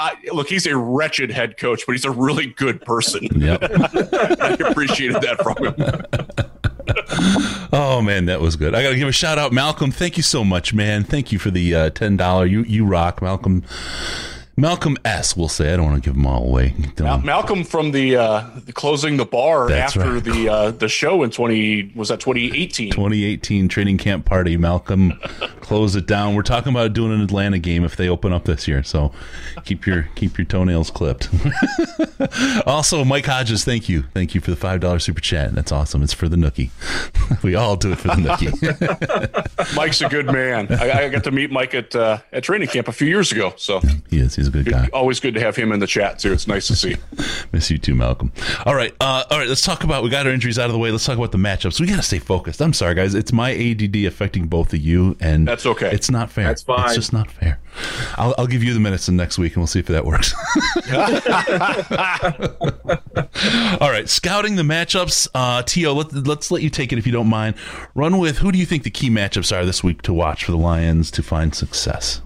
I, 0.00 0.14
look, 0.32 0.48
he's 0.48 0.64
a 0.68 0.76
wretched 0.76 1.32
head 1.32 1.56
coach, 1.56 1.82
but 1.84 1.90
he's 1.90 2.04
a 2.04 2.10
really 2.12 2.46
good 2.46 2.80
person. 2.82 3.24
Yep. 3.34 3.62
I 3.64 4.56
appreciated 4.70 5.22
that 5.22 5.42
from 5.42 5.56
him. 5.64 6.48
Oh 7.72 8.00
man, 8.02 8.26
that 8.26 8.40
was 8.40 8.56
good. 8.56 8.74
I 8.74 8.82
got 8.82 8.90
to 8.90 8.96
give 8.96 9.08
a 9.08 9.12
shout 9.12 9.38
out, 9.38 9.52
Malcolm. 9.52 9.90
Thank 9.90 10.16
you 10.16 10.22
so 10.22 10.44
much, 10.44 10.72
man. 10.72 11.04
Thank 11.04 11.32
you 11.32 11.38
for 11.38 11.50
the 11.50 11.74
uh, 11.74 11.90
ten 11.90 12.16
dollar. 12.16 12.46
You 12.46 12.62
you 12.62 12.84
rock, 12.86 13.20
Malcolm. 13.22 13.64
Malcolm 14.56 14.96
S. 15.04 15.36
We'll 15.36 15.48
say. 15.48 15.72
I 15.72 15.76
don't 15.76 15.86
want 15.86 16.02
to 16.02 16.08
give 16.08 16.16
them 16.16 16.26
all 16.26 16.42
away. 16.44 16.74
Mal- 16.98 17.20
Malcolm 17.20 17.62
from 17.62 17.92
the, 17.92 18.16
uh, 18.16 18.50
closing 18.74 19.16
the 19.16 19.24
bar 19.24 19.68
That's 19.68 19.96
after 19.96 20.14
right. 20.14 20.24
the 20.24 20.48
uh, 20.48 20.70
the 20.72 20.88
show 20.88 21.22
in 21.22 21.30
twenty 21.30 21.92
was 21.94 22.08
that 22.08 22.18
twenty 22.20 22.46
eighteen. 22.60 22.90
2018 22.90 23.68
training 23.68 23.98
camp 23.98 24.24
party. 24.24 24.56
Malcolm, 24.56 25.12
close 25.68 25.94
it 25.94 26.06
down. 26.06 26.34
We're 26.34 26.42
talking 26.42 26.72
about 26.72 26.94
doing 26.94 27.12
an 27.12 27.20
Atlanta 27.20 27.58
game 27.58 27.84
if 27.84 27.94
they 27.94 28.08
open 28.08 28.32
up 28.32 28.46
this 28.46 28.66
year. 28.66 28.82
So 28.82 29.12
keep 29.66 29.86
your 29.86 30.08
keep 30.14 30.38
your 30.38 30.46
toenails 30.46 30.90
clipped. 30.90 31.28
also, 32.66 33.04
Mike 33.04 33.26
Hodges, 33.26 33.64
thank 33.64 33.86
you, 33.86 34.04
thank 34.14 34.34
you 34.34 34.40
for 34.40 34.50
the 34.50 34.56
five 34.56 34.80
dollar 34.80 34.98
super 34.98 35.20
chat. 35.20 35.54
That's 35.54 35.70
awesome. 35.70 36.02
It's 36.02 36.14
for 36.14 36.26
the 36.26 36.36
nookie. 36.36 36.70
we 37.42 37.54
all 37.54 37.76
do 37.76 37.92
it 37.92 37.98
for 37.98 38.08
the 38.08 38.14
nookie. 38.14 39.76
Mike's 39.76 40.00
a 40.00 40.08
good 40.08 40.24
man. 40.24 40.68
I, 40.70 41.04
I 41.04 41.08
got 41.10 41.24
to 41.24 41.30
meet 41.30 41.50
Mike 41.50 41.74
at 41.74 41.94
uh, 41.94 42.20
at 42.32 42.44
training 42.44 42.68
camp 42.68 42.88
a 42.88 42.92
few 42.92 43.06
years 43.06 43.30
ago, 43.30 43.52
so 43.58 43.80
he 44.08 44.20
is. 44.20 44.36
He's 44.36 44.48
a 44.48 44.50
good 44.50 44.64
guy. 44.64 44.88
always 44.94 45.20
good 45.20 45.34
to 45.34 45.40
have 45.40 45.54
him 45.54 45.70
in 45.70 45.80
the 45.80 45.86
chat 45.86 46.18
too. 46.18 46.32
It's 46.32 46.48
nice 46.48 46.66
to 46.68 46.76
see. 46.76 46.96
Miss 47.52 47.70
you 47.70 47.76
too, 47.76 47.94
Malcolm. 47.94 48.32
All 48.64 48.74
right, 48.74 48.94
uh, 49.02 49.24
all 49.30 49.38
right. 49.38 49.48
Let's 49.48 49.62
talk 49.62 49.84
about. 49.84 50.02
We 50.02 50.08
got 50.08 50.26
our 50.26 50.32
injuries 50.32 50.58
out 50.58 50.66
of 50.66 50.72
the 50.72 50.78
way. 50.78 50.90
Let's 50.90 51.04
talk 51.04 51.18
about 51.18 51.32
the 51.32 51.38
matchups. 51.38 51.78
We 51.78 51.86
got 51.86 51.96
to 51.96 52.02
stay 52.02 52.20
focused. 52.20 52.62
I'm 52.62 52.72
sorry, 52.72 52.94
guys. 52.94 53.14
It's 53.14 53.34
my 53.34 53.52
ADD 53.52 53.96
affecting 54.06 54.46
both 54.46 54.72
of 54.72 54.80
you, 54.80 55.14
and 55.20 55.46
That's 55.46 55.57
okay. 55.66 55.90
It's 55.92 56.10
not 56.10 56.30
fair. 56.30 56.46
That's 56.46 56.62
fine. 56.62 56.86
It's 56.86 56.94
just 56.94 57.12
not 57.12 57.30
fair. 57.30 57.60
I'll, 58.16 58.34
I'll 58.38 58.46
give 58.46 58.64
you 58.64 58.74
the 58.74 58.80
minutes 58.80 59.08
in 59.08 59.16
next 59.16 59.38
week, 59.38 59.52
and 59.52 59.60
we'll 59.60 59.66
see 59.66 59.78
if 59.78 59.86
that 59.86 60.04
works. 60.04 60.34
all 63.80 63.90
right, 63.90 64.08
scouting 64.08 64.56
the 64.56 64.62
matchups. 64.62 65.28
Uh, 65.34 65.62
T.O, 65.62 65.94
let, 65.94 66.12
let's 66.26 66.50
let 66.50 66.62
you 66.62 66.70
take 66.70 66.92
it 66.92 66.98
if 66.98 67.06
you 67.06 67.12
don't 67.12 67.28
mind. 67.28 67.54
Run 67.94 68.18
with 68.18 68.38
who 68.38 68.52
do 68.52 68.58
you 68.58 68.66
think 68.66 68.82
the 68.82 68.90
key 68.90 69.10
matchups 69.10 69.56
are 69.56 69.64
this 69.64 69.84
week 69.84 70.02
to 70.02 70.12
watch 70.12 70.44
for 70.44 70.50
the 70.50 70.58
Lions 70.58 71.10
to 71.12 71.22
find 71.22 71.54
success? 71.54 72.20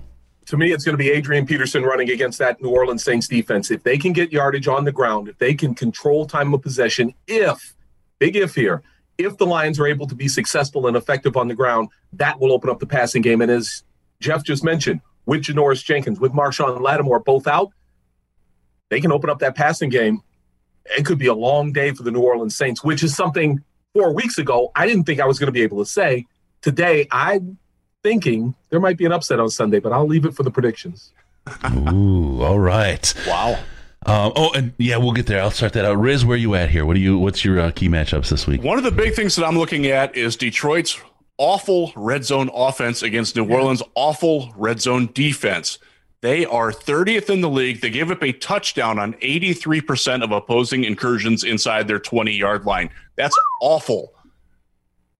to 0.52 0.58
me, 0.58 0.70
it's 0.70 0.84
going 0.84 0.92
to 0.92 0.98
be 0.98 1.10
Adrian 1.10 1.46
Peterson 1.46 1.82
running 1.82 2.10
against 2.10 2.38
that 2.38 2.60
New 2.60 2.68
Orleans 2.68 3.02
Saints 3.02 3.26
defense. 3.26 3.70
If 3.70 3.84
they 3.84 3.96
can 3.96 4.12
get 4.12 4.30
yardage 4.30 4.68
on 4.68 4.84
the 4.84 4.92
ground, 4.92 5.28
if 5.28 5.38
they 5.38 5.54
can 5.54 5.74
control 5.74 6.26
time 6.26 6.52
of 6.52 6.60
possession, 6.60 7.14
if, 7.26 7.74
big 8.18 8.36
if 8.36 8.54
here, 8.54 8.82
if 9.18 9.36
the 9.36 9.46
Lions 9.46 9.78
are 9.78 9.86
able 9.86 10.06
to 10.06 10.14
be 10.14 10.28
successful 10.28 10.86
and 10.86 10.96
effective 10.96 11.36
on 11.36 11.48
the 11.48 11.54
ground, 11.54 11.88
that 12.14 12.40
will 12.40 12.52
open 12.52 12.70
up 12.70 12.78
the 12.78 12.86
passing 12.86 13.22
game. 13.22 13.40
And 13.40 13.50
as 13.50 13.82
Jeff 14.20 14.44
just 14.44 14.64
mentioned, 14.64 15.00
with 15.26 15.42
Janoris 15.42 15.84
Jenkins, 15.84 16.18
with 16.18 16.32
Marshon 16.32 16.80
Lattimore 16.80 17.20
both 17.20 17.46
out, 17.46 17.70
they 18.90 19.00
can 19.00 19.12
open 19.12 19.30
up 19.30 19.38
that 19.38 19.54
passing 19.54 19.88
game. 19.88 20.20
It 20.98 21.06
could 21.06 21.18
be 21.18 21.26
a 21.26 21.34
long 21.34 21.72
day 21.72 21.92
for 21.92 22.02
the 22.02 22.10
New 22.10 22.20
Orleans 22.20 22.56
Saints, 22.56 22.82
which 22.82 23.02
is 23.02 23.14
something 23.14 23.62
four 23.94 24.12
weeks 24.14 24.38
ago 24.38 24.70
I 24.74 24.86
didn't 24.86 25.04
think 25.04 25.20
I 25.20 25.26
was 25.26 25.38
going 25.38 25.46
to 25.46 25.52
be 25.52 25.62
able 25.62 25.78
to 25.78 25.88
say. 25.88 26.26
Today, 26.60 27.06
I'm 27.10 27.58
thinking 28.02 28.54
there 28.70 28.80
might 28.80 28.96
be 28.96 29.04
an 29.04 29.12
upset 29.12 29.38
on 29.40 29.48
Sunday, 29.48 29.78
but 29.78 29.92
I'll 29.92 30.06
leave 30.06 30.24
it 30.24 30.34
for 30.34 30.42
the 30.42 30.50
predictions. 30.50 31.12
Ooh, 31.92 32.42
all 32.42 32.58
right. 32.58 33.14
Wow. 33.26 33.58
Um, 34.04 34.32
oh, 34.34 34.52
and 34.52 34.72
yeah, 34.78 34.96
we'll 34.96 35.12
get 35.12 35.26
there. 35.26 35.40
I'll 35.40 35.50
start 35.50 35.74
that 35.74 35.84
out. 35.84 35.96
Riz, 35.98 36.24
where 36.24 36.36
you 36.36 36.54
at 36.54 36.70
here? 36.70 36.84
What 36.84 36.94
do 36.94 37.00
you? 37.00 37.18
What's 37.18 37.44
your 37.44 37.60
uh, 37.60 37.70
key 37.70 37.88
matchups 37.88 38.30
this 38.30 38.46
week? 38.46 38.62
One 38.62 38.78
of 38.78 38.84
the 38.84 38.90
big 38.90 39.14
things 39.14 39.36
that 39.36 39.46
I'm 39.46 39.56
looking 39.56 39.86
at 39.86 40.16
is 40.16 40.36
Detroit's 40.36 40.98
awful 41.38 41.92
red 41.96 42.24
zone 42.24 42.50
offense 42.52 43.02
against 43.02 43.36
New 43.36 43.48
Orleans' 43.48 43.82
awful 43.94 44.52
red 44.56 44.80
zone 44.80 45.10
defense. 45.14 45.78
They 46.20 46.44
are 46.46 46.70
30th 46.70 47.30
in 47.30 47.40
the 47.40 47.50
league. 47.50 47.80
They 47.80 47.90
give 47.90 48.12
up 48.12 48.22
a 48.22 48.32
touchdown 48.32 49.00
on 49.00 49.14
83% 49.14 50.22
of 50.22 50.30
opposing 50.30 50.84
incursions 50.84 51.42
inside 51.42 51.88
their 51.88 51.98
20 51.98 52.32
yard 52.32 52.64
line. 52.64 52.90
That's 53.16 53.36
awful. 53.60 54.14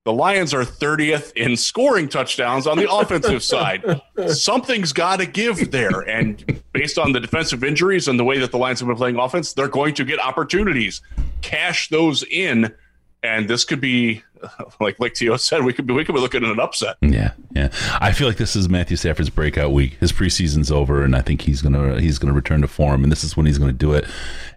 The 0.05 0.13
Lions 0.13 0.53
are 0.53 0.65
30th 0.65 1.33
in 1.37 1.57
scoring 1.57 2.09
touchdowns 2.09 2.67
on 2.67 2.77
the 2.77 2.93
offensive 2.93 3.41
side. 3.43 4.03
Something's 4.27 4.93
got 4.93 5.21
to 5.21 5.27
give 5.27 5.71
there. 5.71 6.01
And 6.01 6.61
based 6.73 6.99
on 6.99 7.13
the 7.13 7.21
defensive 7.21 7.63
injuries 7.63 8.09
and 8.09 8.19
the 8.19 8.25
way 8.25 8.39
that 8.41 8.51
the 8.51 8.59
Lions 8.59 8.81
have 8.81 8.89
been 8.89 8.97
playing 8.97 9.17
offense, 9.17 9.53
they're 9.53 9.69
going 9.69 9.95
to 9.95 10.05
get 10.05 10.19
opportunities. 10.19 11.03
Cash 11.41 11.89
those 11.91 12.25
in. 12.25 12.75
And 13.23 13.49
this 13.49 13.65
could 13.65 13.81
be, 13.81 14.25
like 14.81 14.99
like 14.99 15.15
T.O 15.15 15.37
said, 15.37 15.65
we 15.65 15.73
could 15.73 15.87
be 15.87 15.95
we 15.95 16.05
could 16.05 16.17
be 16.17 16.21
looking 16.21 16.43
at 16.43 16.51
an 16.51 16.59
upset. 16.59 16.97
Yeah, 17.01 17.35
yeah. 17.55 17.69
I 18.01 18.11
feel 18.11 18.27
like 18.27 18.39
this 18.39 18.57
is 18.57 18.69
Matthew 18.69 18.97
Stafford's 18.97 19.31
breakout 19.31 19.71
week. 19.71 19.93
His 20.01 20.11
preseason's 20.11 20.73
over, 20.73 21.05
and 21.05 21.15
I 21.15 21.21
think 21.21 21.43
he's 21.43 21.63
gonna 21.63 22.01
he's 22.01 22.19
gonna 22.19 22.33
return 22.33 22.63
to 22.63 22.67
form, 22.67 23.05
and 23.05 23.13
this 23.13 23.23
is 23.23 23.37
when 23.37 23.47
he's 23.47 23.59
gonna 23.59 23.73
do 23.73 23.93
it, 23.93 24.07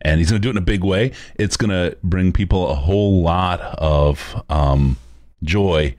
and 0.02 0.18
he's 0.20 0.32
gonna 0.32 0.39
do 0.39 0.48
it 0.48 0.54
in 0.54 0.58
a 0.58 0.62
big 0.62 0.84
way. 0.84 1.12
It's 1.36 1.58
gonna 1.58 1.93
bring 2.02 2.34
people 2.34 2.68
a 2.72 2.74
whole 2.74 3.22
lot 3.22 3.62
of 3.62 4.43
um, 4.50 4.98
joy. 5.46 5.96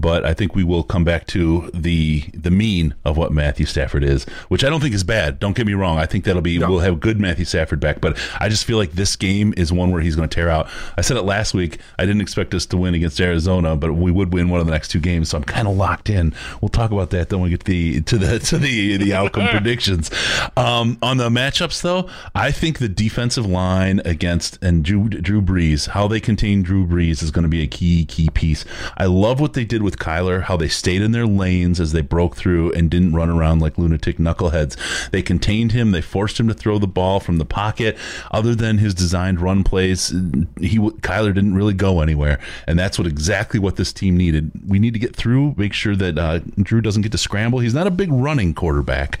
But 0.00 0.24
I 0.24 0.34
think 0.34 0.54
we 0.54 0.64
will 0.64 0.82
come 0.82 1.04
back 1.04 1.26
to 1.28 1.70
the 1.74 2.24
the 2.34 2.50
mean 2.50 2.94
of 3.04 3.16
what 3.16 3.32
Matthew 3.32 3.66
Stafford 3.66 4.04
is, 4.04 4.24
which 4.48 4.64
I 4.64 4.68
don't 4.68 4.80
think 4.80 4.94
is 4.94 5.04
bad. 5.04 5.38
Don't 5.38 5.56
get 5.56 5.66
me 5.66 5.74
wrong. 5.74 5.98
I 5.98 6.06
think 6.06 6.24
that'll 6.24 6.42
be 6.42 6.58
we'll 6.58 6.80
have 6.80 7.00
good 7.00 7.18
Matthew 7.20 7.44
Stafford 7.44 7.80
back. 7.80 8.00
But 8.00 8.18
I 8.40 8.48
just 8.48 8.64
feel 8.64 8.78
like 8.78 8.92
this 8.92 9.16
game 9.16 9.54
is 9.56 9.72
one 9.72 9.90
where 9.90 10.00
he's 10.00 10.16
going 10.16 10.28
to 10.28 10.34
tear 10.34 10.48
out. 10.48 10.68
I 10.96 11.00
said 11.00 11.16
it 11.16 11.22
last 11.22 11.54
week. 11.54 11.78
I 11.98 12.06
didn't 12.06 12.20
expect 12.20 12.54
us 12.54 12.66
to 12.66 12.76
win 12.76 12.94
against 12.94 13.20
Arizona, 13.20 13.76
but 13.76 13.94
we 13.94 14.10
would 14.10 14.32
win 14.32 14.48
one 14.48 14.60
of 14.60 14.66
the 14.66 14.72
next 14.72 14.88
two 14.88 15.00
games. 15.00 15.30
So 15.30 15.38
I'm 15.38 15.44
kind 15.44 15.66
of 15.66 15.76
locked 15.76 16.10
in. 16.10 16.34
We'll 16.60 16.68
talk 16.68 16.90
about 16.90 17.10
that 17.10 17.28
then 17.28 17.40
when 17.40 17.50
we 17.50 17.56
get 17.56 17.64
the 17.64 18.00
to 18.02 18.18
the 18.18 18.38
to 18.38 18.58
the 18.58 18.96
the 18.98 19.14
outcome 19.14 19.48
predictions. 19.50 20.10
Um, 20.56 20.98
on 21.02 21.16
the 21.16 21.28
matchups 21.28 21.82
though, 21.82 22.08
I 22.34 22.50
think 22.50 22.78
the 22.78 22.88
defensive 22.88 23.46
line 23.46 24.00
against 24.04 24.62
and 24.62 24.84
Drew 24.84 25.08
Drew 25.08 25.40
Brees, 25.42 25.88
how 25.88 26.08
they 26.08 26.20
contain 26.20 26.62
Drew 26.62 26.86
Brees 26.86 27.22
is 27.22 27.30
going 27.30 27.44
to 27.44 27.48
be 27.48 27.62
a 27.62 27.66
key 27.66 28.04
key 28.04 28.28
piece. 28.30 28.64
I 28.96 29.06
love 29.06 29.40
what 29.40 29.54
they 29.54 29.64
did 29.64 29.82
with 29.82 29.87
Kyler, 29.96 30.42
how 30.42 30.56
they 30.56 30.68
stayed 30.68 31.02
in 31.02 31.12
their 31.12 31.26
lanes 31.26 31.80
as 31.80 31.92
they 31.92 32.00
broke 32.00 32.36
through 32.36 32.72
and 32.72 32.90
didn't 32.90 33.14
run 33.14 33.30
around 33.30 33.60
like 33.60 33.78
lunatic 33.78 34.18
knuckleheads. 34.18 34.76
They 35.10 35.22
contained 35.22 35.72
him. 35.72 35.92
They 35.92 36.00
forced 36.00 36.38
him 36.38 36.48
to 36.48 36.54
throw 36.54 36.78
the 36.78 36.86
ball 36.86 37.20
from 37.20 37.38
the 37.38 37.44
pocket. 37.44 37.96
Other 38.30 38.54
than 38.54 38.78
his 38.78 38.94
designed 38.94 39.40
run 39.40 39.64
plays, 39.64 40.08
he 40.08 40.78
Kyler 40.78 41.34
didn't 41.34 41.54
really 41.54 41.74
go 41.74 42.00
anywhere, 42.00 42.38
and 42.66 42.78
that's 42.78 42.98
what 42.98 43.06
exactly 43.06 43.60
what 43.60 43.76
this 43.76 43.92
team 43.92 44.16
needed. 44.16 44.50
We 44.66 44.78
need 44.78 44.92
to 44.94 45.00
get 45.00 45.16
through, 45.16 45.54
make 45.56 45.72
sure 45.72 45.96
that 45.96 46.18
uh, 46.18 46.40
Drew 46.62 46.80
doesn't 46.80 47.02
get 47.02 47.12
to 47.12 47.18
scramble. 47.18 47.60
He's 47.60 47.74
not 47.74 47.86
a 47.86 47.90
big 47.90 48.12
running 48.12 48.54
quarterback, 48.54 49.18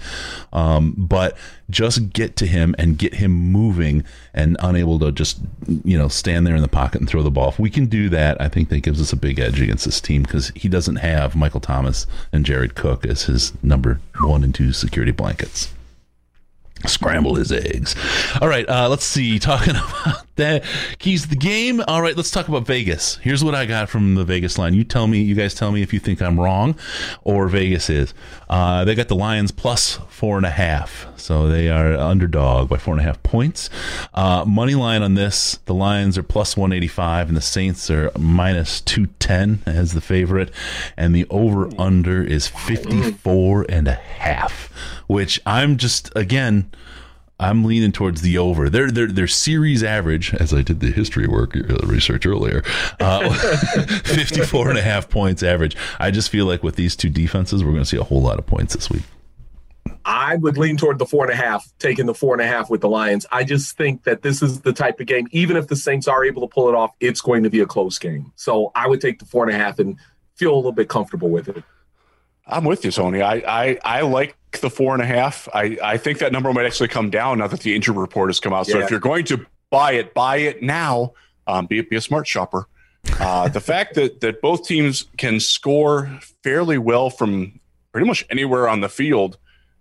um, 0.52 0.94
but 0.96 1.36
just 1.70 2.12
get 2.12 2.36
to 2.36 2.46
him 2.46 2.74
and 2.78 2.98
get 2.98 3.14
him 3.14 3.30
moving 3.32 4.04
and 4.32 4.56
unable 4.60 4.98
to 4.98 5.12
just 5.12 5.38
you 5.84 5.98
know 5.98 6.08
stand 6.08 6.46
there 6.46 6.56
in 6.56 6.62
the 6.62 6.68
pocket 6.68 7.00
and 7.00 7.08
throw 7.08 7.22
the 7.22 7.30
ball. 7.30 7.50
If 7.50 7.58
we 7.58 7.70
can 7.70 7.86
do 7.86 8.08
that, 8.08 8.40
I 8.40 8.48
think 8.48 8.68
that 8.68 8.80
gives 8.80 9.00
us 9.00 9.12
a 9.12 9.16
big 9.16 9.38
edge 9.38 9.60
against 9.60 9.84
this 9.84 10.00
team 10.00 10.22
because 10.22 10.50
he 10.54 10.68
doesn't 10.68 10.96
have 10.96 11.36
Michael 11.36 11.60
Thomas 11.60 12.06
and 12.32 12.44
Jared 12.44 12.74
Cook 12.74 13.04
as 13.04 13.24
his 13.24 13.52
number 13.62 14.00
one 14.20 14.44
and 14.44 14.54
two 14.54 14.72
security 14.72 15.12
blankets. 15.12 15.72
Scramble 16.86 17.34
his 17.34 17.50
eggs. 17.50 17.96
All 18.40 18.48
right, 18.48 18.68
uh, 18.68 18.88
let's 18.88 19.04
see. 19.04 19.38
Talking 19.40 19.74
about 19.74 20.27
that 20.38 20.64
keys 20.98 21.28
the 21.28 21.36
game. 21.36 21.82
All 21.86 22.00
right, 22.02 22.16
let's 22.16 22.30
talk 22.30 22.48
about 22.48 22.66
Vegas. 22.66 23.16
Here's 23.16 23.44
what 23.44 23.54
I 23.54 23.66
got 23.66 23.88
from 23.88 24.14
the 24.14 24.24
Vegas 24.24 24.58
line. 24.58 24.74
You 24.74 24.82
tell 24.82 25.06
me, 25.06 25.20
you 25.20 25.34
guys 25.34 25.54
tell 25.54 25.70
me 25.70 25.82
if 25.82 25.92
you 25.92 26.00
think 26.00 26.22
I'm 26.22 26.40
wrong 26.40 26.76
or 27.22 27.46
Vegas 27.48 27.90
is. 27.90 28.14
Uh, 28.48 28.84
they 28.84 28.94
got 28.94 29.08
the 29.08 29.14
Lions 29.14 29.50
plus 29.50 29.98
four 30.08 30.36
and 30.38 30.46
a 30.46 30.50
half, 30.50 31.06
so 31.16 31.48
they 31.48 31.68
are 31.68 31.94
underdog 31.94 32.68
by 32.68 32.78
four 32.78 32.94
and 32.94 33.00
a 33.00 33.04
half 33.04 33.22
points. 33.22 33.68
Uh, 34.14 34.44
money 34.46 34.74
line 34.74 35.02
on 35.02 35.14
this: 35.14 35.58
the 35.66 35.74
Lions 35.74 36.16
are 36.16 36.22
plus 36.22 36.56
185, 36.56 37.28
and 37.28 37.36
the 37.36 37.42
Saints 37.42 37.90
are 37.90 38.10
minus 38.18 38.80
210 38.80 39.62
as 39.66 39.92
the 39.92 40.00
favorite, 40.00 40.50
and 40.96 41.14
the 41.14 41.26
over 41.28 41.70
under 41.78 42.22
is 42.22 42.48
54 42.48 43.66
and 43.68 43.86
a 43.86 43.92
half, 43.92 44.72
which 45.06 45.40
I'm 45.44 45.76
just 45.76 46.10
again. 46.16 46.70
I'm 47.40 47.64
leaning 47.64 47.92
towards 47.92 48.22
the 48.22 48.36
over. 48.36 48.68
Their 48.68 48.90
their 48.90 49.06
their 49.06 49.28
series 49.28 49.84
average, 49.84 50.34
as 50.34 50.52
I 50.52 50.62
did 50.62 50.80
the 50.80 50.90
history 50.90 51.28
work 51.28 51.56
uh, 51.56 51.86
research 51.86 52.26
earlier, 52.26 52.64
uh, 52.98 53.32
54 54.04 54.70
and 54.70 54.78
a 54.78 54.82
half 54.82 55.08
points 55.08 55.42
average. 55.42 55.76
I 56.00 56.10
just 56.10 56.30
feel 56.30 56.46
like 56.46 56.62
with 56.62 56.74
these 56.74 56.96
two 56.96 57.10
defenses, 57.10 57.62
we're 57.62 57.70
going 57.70 57.82
to 57.82 57.88
see 57.88 57.96
a 57.96 58.02
whole 58.02 58.22
lot 58.22 58.38
of 58.38 58.46
points 58.46 58.74
this 58.74 58.90
week. 58.90 59.04
I 60.04 60.36
would 60.36 60.56
lean 60.56 60.76
toward 60.76 60.98
the 60.98 61.06
four 61.06 61.24
and 61.24 61.32
a 61.32 61.36
half, 61.36 61.70
taking 61.78 62.06
the 62.06 62.14
four 62.14 62.34
and 62.34 62.42
a 62.42 62.46
half 62.46 62.70
with 62.70 62.80
the 62.80 62.88
Lions. 62.88 63.26
I 63.30 63.44
just 63.44 63.76
think 63.76 64.04
that 64.04 64.22
this 64.22 64.42
is 64.42 64.62
the 64.62 64.72
type 64.72 65.00
of 65.00 65.06
game, 65.06 65.28
even 65.32 65.56
if 65.56 65.68
the 65.68 65.76
Saints 65.76 66.08
are 66.08 66.24
able 66.24 66.40
to 66.40 66.52
pull 66.52 66.68
it 66.68 66.74
off, 66.74 66.92
it's 66.98 67.20
going 67.20 67.42
to 67.42 67.50
be 67.50 67.60
a 67.60 67.66
close 67.66 67.98
game. 67.98 68.32
So 68.34 68.72
I 68.74 68.88
would 68.88 69.00
take 69.00 69.18
the 69.18 69.26
four 69.26 69.46
and 69.46 69.54
a 69.54 69.58
half 69.58 69.78
and 69.78 69.98
feel 70.34 70.54
a 70.54 70.56
little 70.56 70.72
bit 70.72 70.88
comfortable 70.88 71.28
with 71.28 71.48
it. 71.48 71.62
I'm 72.46 72.64
with 72.64 72.86
you, 72.86 72.90
Tony. 72.90 73.20
I, 73.20 73.34
I, 73.46 73.78
I 73.84 74.00
like 74.00 74.37
the 74.60 74.70
four 74.70 74.94
and 74.94 75.02
a 75.02 75.06
half. 75.06 75.48
I, 75.54 75.76
I 75.82 75.96
think 75.96 76.18
that 76.18 76.32
number 76.32 76.52
might 76.52 76.66
actually 76.66 76.88
come 76.88 77.10
down 77.10 77.38
now 77.38 77.46
that 77.46 77.60
the 77.60 77.74
injury 77.74 77.96
report 77.96 78.28
has 78.30 78.40
come 78.40 78.52
out. 78.52 78.66
So 78.66 78.78
Yeah. 78.78 78.84
if 78.84 78.90
you're 78.90 79.00
going 79.00 79.24
to 79.26 79.44
buy 79.70 79.92
it, 79.92 80.14
buy 80.14 80.36
it 80.38 80.62
now. 80.62 81.12
Um, 81.46 81.66
be, 81.66 81.80
be 81.82 81.96
a 81.96 82.00
smart 82.00 82.26
shopper. 82.26 82.66
Uh, 83.20 83.48
the 83.48 83.60
fact 83.72 83.94
that, 83.94 84.20
that 84.20 84.40
both 84.42 84.66
teams 84.66 85.06
can 85.16 85.40
score 85.40 86.18
fairly 86.42 86.78
well 86.78 87.10
from 87.10 87.58
pretty 87.92 88.06
much 88.06 88.24
anywhere 88.30 88.68
on 88.68 88.80
the 88.80 88.88
field. 88.88 89.38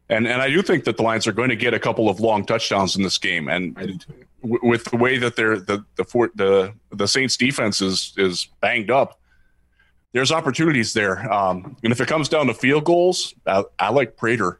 And, 0.09 0.25
and 0.27 0.41
I 0.41 0.49
do 0.49 0.61
think 0.61 0.85
that 0.85 0.95
the 0.97 1.03
Lions 1.03 1.27
are 1.27 1.33
going 1.33 1.49
to 1.49 1.55
get 1.57 1.73
a 1.73 1.79
couple 1.79 2.09
of 2.09 2.19
long 2.21 2.45
touchdowns 2.45 2.95
in 2.95 3.03
this 3.03 3.17
game. 3.17 3.49
And 3.49 3.77
I 3.77 3.85
do 3.87 3.97
too. 3.97 4.13
w- 4.41 4.59
with 4.63 4.85
the 4.85 4.95
way 4.97 5.17
that 5.17 5.35
they're 5.35 5.59
the 5.59 5.83
the 5.97 6.05
for, 6.05 6.31
the 6.35 6.73
the 6.93 7.07
Saints 7.09 7.35
defense 7.35 7.81
is 7.81 8.13
is 8.15 8.47
banged 8.61 8.89
up, 8.89 9.19
there's 10.13 10.31
opportunities 10.31 10.93
there. 10.93 11.31
Um, 11.31 11.75
and 11.83 11.91
if 11.91 12.01
it 12.01 12.07
comes 12.07 12.29
down 12.29 12.47
to 12.47 12.53
field 12.53 12.85
goals, 12.85 13.33
I, 13.45 13.63
I 13.79 13.89
like 13.89 14.17
Prater. 14.17 14.59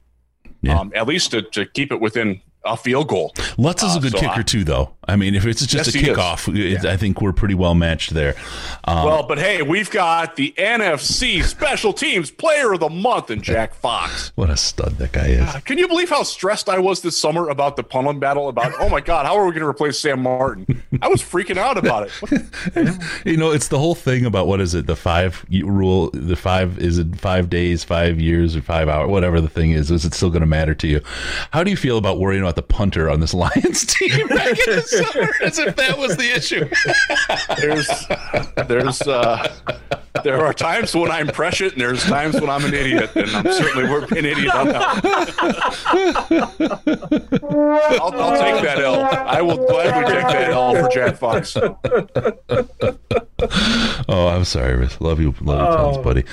Yeah. 0.61 0.79
um, 0.79 0.91
at 0.95 1.07
least 1.07 1.31
to, 1.31 1.43
to 1.43 1.65
keep 1.65 1.91
it 1.91 2.01
within 2.01 2.41
a 2.65 2.75
field 2.75 3.07
goal. 3.07 3.33
Lutz 3.57 3.81
is 3.83 3.95
a 3.95 3.97
Uh, 3.97 4.01
good 4.01 4.11
so 4.13 4.19
kicker 4.19 4.39
I- 4.39 4.43
too, 4.43 4.63
though. 4.63 4.91
I 5.09 5.15
mean, 5.15 5.35
if 5.35 5.45
it's 5.45 5.65
just 5.65 5.95
Yes, 5.95 6.03
a 6.03 6.05
kickoff, 6.05 6.53
it, 6.53 6.83
I 6.85 6.97
think 6.97 7.21
we're 7.21 7.31
pretty 7.31 7.53
well 7.55 7.73
matched 7.73 8.13
there. 8.13 8.35
Um, 8.83 9.05
Well, 9.05 9.23
but 9.23 9.39
hey, 9.39 9.61
we've 9.61 9.89
got 9.89 10.35
the 10.35 10.53
NFC 10.57 11.41
Special 11.43 11.93
Teams 11.93 12.29
Player 12.29 12.73
of 12.73 12.81
the 12.81 12.89
Month 12.89 13.31
in 13.31 13.41
Jack 13.41 13.73
Fox. 13.73 14.33
what 14.35 14.49
a 14.49 14.57
stud 14.57 14.97
that 14.97 15.13
guy 15.13 15.27
is. 15.27 15.49
Can 15.63 15.77
you 15.77 15.87
believe 15.87 16.09
how 16.09 16.23
stressed 16.23 16.67
I 16.67 16.77
was 16.79 16.99
this 17.03 17.17
summer 17.17 17.47
about 17.47 17.77
the 17.77 17.85
Punlin 17.85 18.19
battle? 18.19 18.49
About 18.49 18.73
oh 18.81 18.89
my 18.89 18.99
god, 18.99 19.25
how 19.25 19.37
are 19.37 19.45
we 19.45 19.51
going 19.51 19.61
to 19.61 19.67
replace 19.69 19.97
Sam 19.97 20.21
Martin? 20.23 20.83
I 21.01 21.07
was 21.07 21.21
freaking 21.21 21.57
out 21.57 21.77
about 21.77 22.09
it. 22.09 22.91
You 23.25 23.37
know, 23.37 23.51
it's 23.51 23.67
the 23.69 23.79
whole 23.79 23.95
thing 23.95 24.25
about 24.25 24.47
what 24.47 24.59
is 24.61 24.73
it? 24.75 24.87
The 24.87 24.95
five 24.95 25.45
rule. 25.49 26.09
The 26.13 26.35
five 26.35 26.79
is 26.79 26.97
it 26.97 27.15
five 27.19 27.49
days, 27.49 27.83
five 27.83 28.19
years, 28.19 28.55
or 28.55 28.61
five 28.61 28.89
hours, 28.89 29.09
whatever 29.09 29.39
the 29.41 29.49
thing 29.49 29.71
is. 29.71 29.89
Is 29.91 30.03
it 30.05 30.13
still 30.13 30.29
going 30.29 30.41
to 30.41 30.47
matter 30.47 30.73
to 30.75 30.87
you? 30.87 31.01
How 31.51 31.63
do 31.63 31.71
you 31.71 31.77
feel 31.77 31.97
about 31.97 32.19
worrying 32.19 32.43
about 32.47 32.55
the 32.55 32.61
punter 32.61 33.09
on 33.09 33.19
this 33.19 33.33
Lions 33.33 33.85
team 33.87 34.25
back 34.29 34.47
in 34.47 34.75
the 34.75 34.81
summer, 35.11 35.29
as 35.43 35.59
if 35.59 35.75
that 35.75 35.97
was 35.97 36.15
the 36.15 36.31
issue? 36.31 36.65
There's, 37.59 37.89
there's, 38.69 39.01
uh, 39.01 39.53
there 40.23 40.41
are 40.45 40.53
times 40.53 40.95
when 40.95 41.11
I'm 41.11 41.27
prescient, 41.27 41.73
and 41.73 41.81
there's 41.81 42.05
times 42.05 42.39
when 42.39 42.49
I'm 42.49 42.63
an 42.63 42.73
idiot, 42.73 43.13
and 43.15 43.29
I'm 43.31 43.51
certainly 43.51 43.83
an 44.17 44.25
idiot 44.25 44.55
on 44.55 44.67
that. 44.69 45.03
I'll, 47.99 48.13
I'll 48.15 48.41
take 48.41 48.63
that 48.63 48.79
L. 48.79 49.01
I 49.03 49.41
will 49.41 49.57
gladly 49.67 50.13
take 50.13 50.27
that 50.27 50.51
L 50.51 50.73
for 50.73 50.87
Jack 50.87 51.17
Fox. 51.17 51.57
Oh, 54.09 54.27
I'm 54.27 54.45
sorry, 54.45 54.77
Riz. 54.77 55.01
Love 55.01 55.19
you, 55.19 55.33
love 55.41 55.59
you 55.59 55.75
tons, 55.77 55.97
Oh. 55.97 56.01
buddy. 56.03 56.23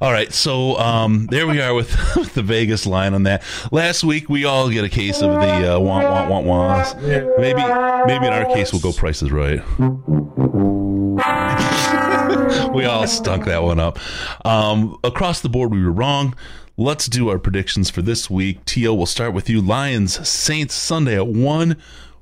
All 0.00 0.10
right, 0.10 0.32
so 0.32 0.76
um, 0.78 1.26
there 1.30 1.46
we 1.46 1.60
are 1.60 1.72
with, 1.72 1.94
with 2.16 2.34
the 2.34 2.42
Vegas 2.42 2.84
line 2.84 3.14
on 3.14 3.22
that. 3.24 3.44
Last 3.70 4.02
week 4.02 4.28
we 4.28 4.44
all 4.44 4.68
get 4.70 4.84
a 4.84 4.88
case 4.88 5.22
of 5.22 5.30
the 5.30 5.76
uh, 5.76 5.78
want 5.78 6.08
want 6.08 6.30
want 6.30 6.46
wants. 6.46 6.94
Maybe 6.96 7.62
maybe 8.06 8.26
in 8.26 8.32
our 8.32 8.46
case 8.46 8.72
we'll 8.72 8.82
go 8.82 8.92
prices 8.92 9.30
right. 9.30 9.60
we 12.74 12.84
all 12.86 13.06
stunk 13.06 13.44
that 13.44 13.62
one 13.62 13.78
up. 13.78 13.98
Um, 14.44 14.98
across 15.04 15.40
the 15.40 15.48
board, 15.48 15.70
we 15.70 15.82
were 15.84 15.92
wrong. 15.92 16.34
Let's 16.76 17.06
do 17.06 17.28
our 17.28 17.38
predictions 17.38 17.90
for 17.90 18.02
this 18.02 18.28
week. 18.30 18.64
T.O, 18.64 18.94
we'll 18.94 19.06
start 19.06 19.34
with 19.34 19.48
you. 19.50 19.60
Lions 19.60 20.26
Saints 20.28 20.74
Sunday 20.74 21.14
at 21.16 21.26
one. 21.28 21.76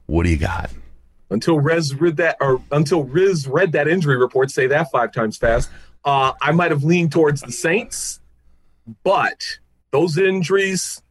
What 0.06 0.24
do 0.24 0.30
you 0.30 0.36
got? 0.38 0.70
Until 1.30 1.60
Riz 1.60 1.94
read 1.94 2.16
that 2.18 2.36
or 2.40 2.60
until 2.72 3.04
Riz 3.04 3.46
read 3.46 3.72
that 3.72 3.88
injury 3.88 4.16
report, 4.16 4.50
say 4.50 4.66
that 4.66 4.90
five 4.90 5.12
times 5.12 5.36
fast. 5.36 5.70
Uh, 6.04 6.32
I 6.42 6.52
might 6.52 6.70
have 6.70 6.84
leaned 6.84 7.12
towards 7.12 7.40
the 7.40 7.52
Saints, 7.52 8.20
but 9.04 9.42
those 9.92 10.18
injuries, 10.18 11.02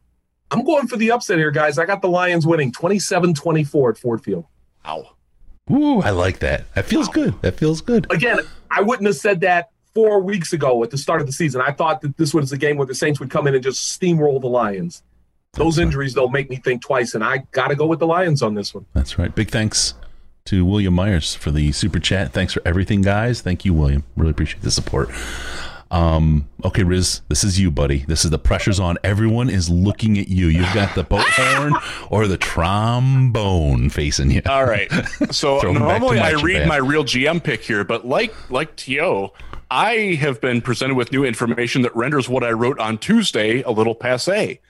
I'm 0.50 0.64
going 0.64 0.86
for 0.86 0.96
the 0.96 1.10
upset 1.12 1.38
here, 1.38 1.50
guys. 1.50 1.78
I 1.78 1.86
got 1.86 2.02
the 2.02 2.08
Lions 2.08 2.46
winning 2.46 2.72
27-24 2.72 3.90
at 3.90 3.98
Ford 3.98 4.22
Field. 4.22 4.46
Ow. 4.86 5.10
Ooh, 5.70 6.00
I 6.00 6.10
like 6.10 6.40
that. 6.40 6.64
That 6.74 6.86
feels 6.86 7.08
good. 7.08 7.40
That 7.42 7.56
feels 7.56 7.80
good. 7.80 8.12
Again, 8.12 8.40
I 8.70 8.82
wouldn't 8.82 9.06
have 9.06 9.16
said 9.16 9.40
that 9.40 9.70
four 9.94 10.20
weeks 10.20 10.52
ago 10.52 10.82
at 10.82 10.90
the 10.90 10.98
start 10.98 11.20
of 11.20 11.26
the 11.28 11.32
season. 11.32 11.60
I 11.60 11.70
thought 11.70 12.00
that 12.02 12.16
this 12.16 12.34
was 12.34 12.50
a 12.52 12.58
game 12.58 12.76
where 12.76 12.86
the 12.86 12.94
Saints 12.94 13.20
would 13.20 13.30
come 13.30 13.46
in 13.46 13.54
and 13.54 13.62
just 13.62 14.00
steamroll 14.00 14.40
the 14.40 14.48
Lions. 14.48 15.02
Those 15.52 15.78
injuries, 15.78 16.14
though, 16.14 16.28
make 16.28 16.50
me 16.50 16.56
think 16.56 16.82
twice, 16.82 17.14
and 17.14 17.24
I 17.24 17.38
got 17.50 17.68
to 17.68 17.76
go 17.76 17.86
with 17.86 17.98
the 17.98 18.06
Lions 18.06 18.42
on 18.42 18.54
this 18.54 18.74
one. 18.74 18.86
That's 18.94 19.18
right. 19.18 19.32
Big 19.34 19.50
thanks 19.50 19.94
to 20.46 20.64
William 20.64 20.94
Myers 20.94 21.34
for 21.34 21.50
the 21.50 21.72
super 21.72 21.98
chat. 21.98 22.32
Thanks 22.32 22.52
for 22.52 22.62
everything, 22.64 23.02
guys. 23.02 23.40
Thank 23.40 23.64
you, 23.64 23.74
William. 23.74 24.04
Really 24.16 24.30
appreciate 24.30 24.62
the 24.62 24.70
support. 24.70 25.10
Um, 25.90 26.48
okay, 26.64 26.84
Riz, 26.84 27.20
this 27.28 27.42
is 27.42 27.58
you, 27.58 27.70
buddy. 27.70 28.04
This 28.06 28.24
is 28.24 28.30
the 28.30 28.38
pressure's 28.38 28.78
on. 28.78 28.96
Everyone 29.02 29.50
is 29.50 29.68
looking 29.68 30.18
at 30.18 30.28
you. 30.28 30.46
You've 30.46 30.72
got 30.72 30.94
the 30.94 31.02
boat 31.02 31.26
horn 31.28 31.74
or 32.10 32.28
the 32.28 32.36
trombone 32.36 33.90
facing 33.90 34.30
you. 34.30 34.42
All 34.46 34.64
right. 34.64 34.90
So 35.32 35.58
Throw 35.60 35.70
him 35.72 35.82
back 35.82 35.94
to 35.94 35.98
normally 35.98 36.20
I 36.20 36.32
read 36.32 36.58
Band. 36.58 36.68
my 36.68 36.76
real 36.76 37.04
GM 37.04 37.42
pick 37.42 37.62
here, 37.62 37.82
but 37.82 38.06
like 38.06 38.32
like 38.50 38.76
To, 38.76 39.30
I 39.70 40.16
have 40.20 40.40
been 40.40 40.60
presented 40.60 40.94
with 40.94 41.10
new 41.10 41.24
information 41.24 41.82
that 41.82 41.94
renders 41.96 42.28
what 42.28 42.44
I 42.44 42.52
wrote 42.52 42.78
on 42.78 42.98
Tuesday 42.98 43.62
a 43.62 43.70
little 43.70 43.94
passe. 43.96 44.60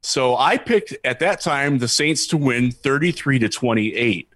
So 0.00 0.36
I 0.36 0.56
picked 0.56 0.96
at 1.04 1.20
that 1.20 1.40
time 1.40 1.78
the 1.78 1.88
Saints 1.88 2.26
to 2.28 2.36
win 2.36 2.70
33 2.72 3.38
to 3.40 3.48
28. 3.48 4.28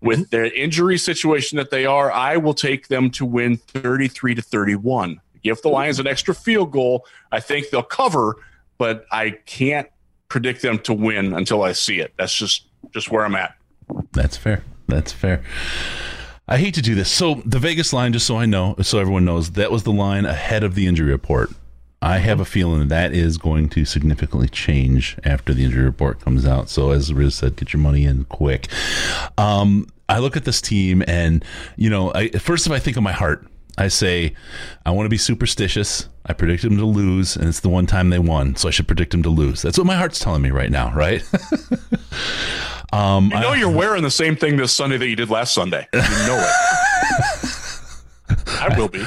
With 0.00 0.18
mm-hmm. 0.20 0.30
their 0.30 0.44
injury 0.52 0.98
situation 0.98 1.56
that 1.56 1.70
they 1.70 1.86
are, 1.86 2.12
I 2.12 2.36
will 2.36 2.54
take 2.54 2.88
them 2.88 3.10
to 3.12 3.24
win 3.24 3.56
33 3.56 4.34
to 4.34 4.42
31. 4.42 5.20
Give 5.42 5.60
the 5.62 5.68
Lions 5.68 5.98
an 5.98 6.06
extra 6.06 6.34
field 6.34 6.72
goal. 6.72 7.06
I 7.32 7.40
think 7.40 7.70
they'll 7.70 7.82
cover, 7.82 8.36
but 8.78 9.06
I 9.10 9.30
can't 9.46 9.88
predict 10.28 10.60
them 10.62 10.78
to 10.80 10.92
win 10.92 11.32
until 11.32 11.62
I 11.62 11.72
see 11.72 12.00
it. 12.00 12.12
That's 12.18 12.34
just 12.34 12.66
just 12.92 13.10
where 13.10 13.24
I'm 13.24 13.34
at. 13.34 13.54
That's 14.12 14.36
fair. 14.36 14.62
That's 14.88 15.12
fair. 15.12 15.42
I 16.48 16.58
hate 16.58 16.74
to 16.74 16.82
do 16.82 16.94
this. 16.94 17.10
So 17.10 17.42
the 17.44 17.58
Vegas 17.58 17.92
line, 17.92 18.12
just 18.12 18.26
so 18.26 18.36
I 18.36 18.46
know, 18.46 18.76
so 18.82 18.98
everyone 18.98 19.24
knows, 19.24 19.52
that 19.52 19.72
was 19.72 19.82
the 19.82 19.92
line 19.92 20.24
ahead 20.24 20.62
of 20.62 20.76
the 20.76 20.86
injury 20.86 21.10
report. 21.10 21.50
I 22.06 22.18
have 22.18 22.38
a 22.38 22.44
feeling 22.44 22.86
that 22.86 23.12
is 23.12 23.36
going 23.36 23.68
to 23.70 23.84
significantly 23.84 24.48
change 24.48 25.18
after 25.24 25.52
the 25.52 25.64
injury 25.64 25.84
report 25.84 26.20
comes 26.20 26.46
out. 26.46 26.68
So 26.68 26.92
as 26.92 27.12
Riz 27.12 27.34
said, 27.34 27.56
get 27.56 27.72
your 27.72 27.82
money 27.82 28.04
in 28.04 28.26
quick. 28.26 28.68
Um, 29.36 29.88
I 30.08 30.20
look 30.20 30.36
at 30.36 30.44
this 30.44 30.60
team, 30.60 31.02
and 31.08 31.44
you 31.74 31.90
know, 31.90 32.12
I, 32.14 32.28
first 32.30 32.64
if 32.64 32.72
I 32.72 32.78
think 32.78 32.96
of 32.96 33.02
my 33.02 33.10
heart, 33.10 33.44
I 33.76 33.88
say 33.88 34.34
I 34.86 34.92
want 34.92 35.06
to 35.06 35.10
be 35.10 35.18
superstitious. 35.18 36.08
I 36.24 36.32
predict 36.32 36.62
them 36.62 36.76
to 36.76 36.84
lose, 36.84 37.34
and 37.34 37.48
it's 37.48 37.58
the 37.58 37.68
one 37.68 37.86
time 37.86 38.10
they 38.10 38.20
won, 38.20 38.54
so 38.54 38.68
I 38.68 38.70
should 38.70 38.86
predict 38.86 39.10
them 39.10 39.24
to 39.24 39.28
lose. 39.28 39.62
That's 39.62 39.76
what 39.76 39.86
my 39.88 39.96
heart's 39.96 40.20
telling 40.20 40.42
me 40.42 40.52
right 40.52 40.70
now, 40.70 40.94
right? 40.94 41.28
um, 42.92 43.32
You 43.32 43.40
know 43.40 43.52
you're 43.52 43.68
wearing 43.68 44.04
the 44.04 44.12
same 44.12 44.36
thing 44.36 44.56
this 44.56 44.72
Sunday 44.72 44.96
that 44.96 45.08
you 45.08 45.16
did 45.16 45.28
last 45.28 45.54
Sunday. 45.54 45.88
You 45.92 46.00
know 46.00 46.38
it. 46.38 46.52
I 48.48 48.78
will 48.78 48.88
be. 48.88 49.04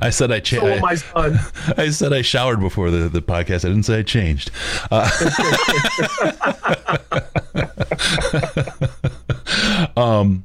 I 0.00 0.10
said 0.10 0.32
I 0.32 0.40
changed. 0.40 0.66
So, 0.66 0.80
my 0.80 0.94
son, 0.94 1.40
I 1.76 1.90
said 1.90 2.12
I 2.12 2.22
showered 2.22 2.60
before 2.60 2.90
the, 2.90 3.08
the 3.08 3.22
podcast. 3.22 3.64
I 3.64 3.68
didn't 3.68 3.84
say 3.84 3.98
I 3.98 4.02
changed. 4.02 4.50
Uh, 4.90 5.08
um, 9.96 10.44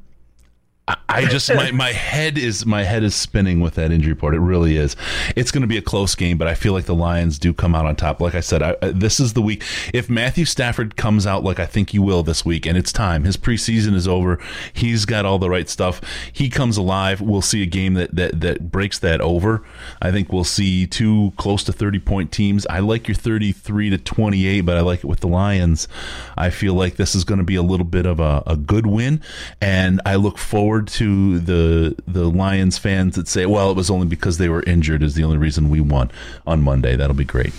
I- 0.88 1.26
just 1.26 1.54
my, 1.54 1.72
my 1.72 1.92
head 1.92 2.38
is 2.38 2.66
my 2.66 2.84
head 2.84 3.04
is 3.04 3.16
spinning 3.16 3.60
with 3.60 3.74
that 3.76 3.92
injury 3.92 4.14
report. 4.14 4.36
It 4.36 4.40
really 4.40 4.78
is. 4.78 4.96
It's 5.36 5.52
going 5.52 5.62
to 5.62 5.68
be 5.68 5.78
a 5.78 5.82
close 5.82 6.14
game, 6.16 6.38
but 6.38 6.48
I 6.48 6.54
feel 6.54 6.74
like 6.74 6.86
the 6.86 6.94
Lions 6.96 7.40
do 7.40 7.54
come 7.54 7.74
out 7.74 7.86
on 7.86 7.96
top. 7.96 8.22
Like 8.22 8.36
I 8.36 8.40
said, 8.40 8.62
I- 8.62 8.76
this 8.92 9.20
is 9.20 9.34
the 9.34 9.42
week. 9.42 9.64
If 9.94 10.10
Matthew 10.10 10.46
Stafford 10.46 10.96
comes 10.96 11.26
out 11.26 11.44
like 11.44 11.60
I 11.60 11.66
think 11.66 11.90
he 11.90 12.00
will 12.00 12.24
this 12.24 12.46
week, 12.46 12.66
and 12.66 12.78
it's 12.78 12.94
time. 12.94 13.24
His 13.24 13.36
preseason 13.36 13.96
is 13.96 14.08
over. 14.08 14.40
He's 14.74 15.06
got 15.06 15.26
all 15.26 15.40
the 15.40 15.50
right 15.50 15.68
stuff. 15.68 16.02
He 16.32 16.50
comes 16.50 16.78
alive. 16.78 17.20
We'll 17.20 17.42
see 17.42 17.64
a 17.64 17.68
game 17.68 17.96
that 17.96 18.16
that 18.16 18.40
that 18.42 18.72
breaks 18.72 19.00
that 19.00 19.20
over. 19.20 19.64
I 20.02 20.12
think 20.12 20.32
we'll 20.32 20.44
see 20.44 20.86
two 20.86 21.34
close 21.38 21.64
to 21.66 21.74
thirty 21.74 22.00
point 22.00 22.32
teams. 22.32 22.66
I 22.68 22.80
like 22.80 23.08
your 23.08 23.16
thirty 23.16 23.52
three 23.52 23.90
to 23.90 23.98
twenty 23.98 24.46
eight, 24.46 24.62
but 24.62 24.78
I 24.78 24.82
like 24.82 25.00
it 25.00 25.08
with 25.08 25.22
the 25.22 25.28
Lions. 25.28 25.88
I 26.38 26.50
feel 26.52 26.76
like 26.76 26.96
this 26.98 27.16
is 27.16 27.24
going 27.24 27.40
to 27.40 27.44
be 27.46 27.56
a 27.56 27.64
little 27.64 27.86
bit 27.86 28.06
of 28.06 28.20
a, 28.20 28.44
a 28.46 28.56
good 28.56 28.86
win, 28.86 29.22
and 29.60 30.00
I 30.06 30.16
look 30.16 30.38
forward 30.38 30.77
to 30.82 31.40
the 31.40 31.96
the 32.08 32.30
Lions 32.30 32.78
fans 32.78 33.16
that 33.16 33.28
say, 33.28 33.46
"Well, 33.46 33.72
it 33.72 33.78
was 33.78 33.90
only 33.90 34.08
because 34.08 34.38
they 34.38 34.50
were 34.50 34.64
injured 34.64 35.04
is 35.04 35.16
the 35.16 35.24
only 35.24 35.38
reason 35.38 35.70
we 35.70 35.82
won 35.82 36.12
on 36.46 36.62
Monday." 36.62 36.96
That'll 36.96 37.16
be 37.16 37.26
great. 37.26 37.54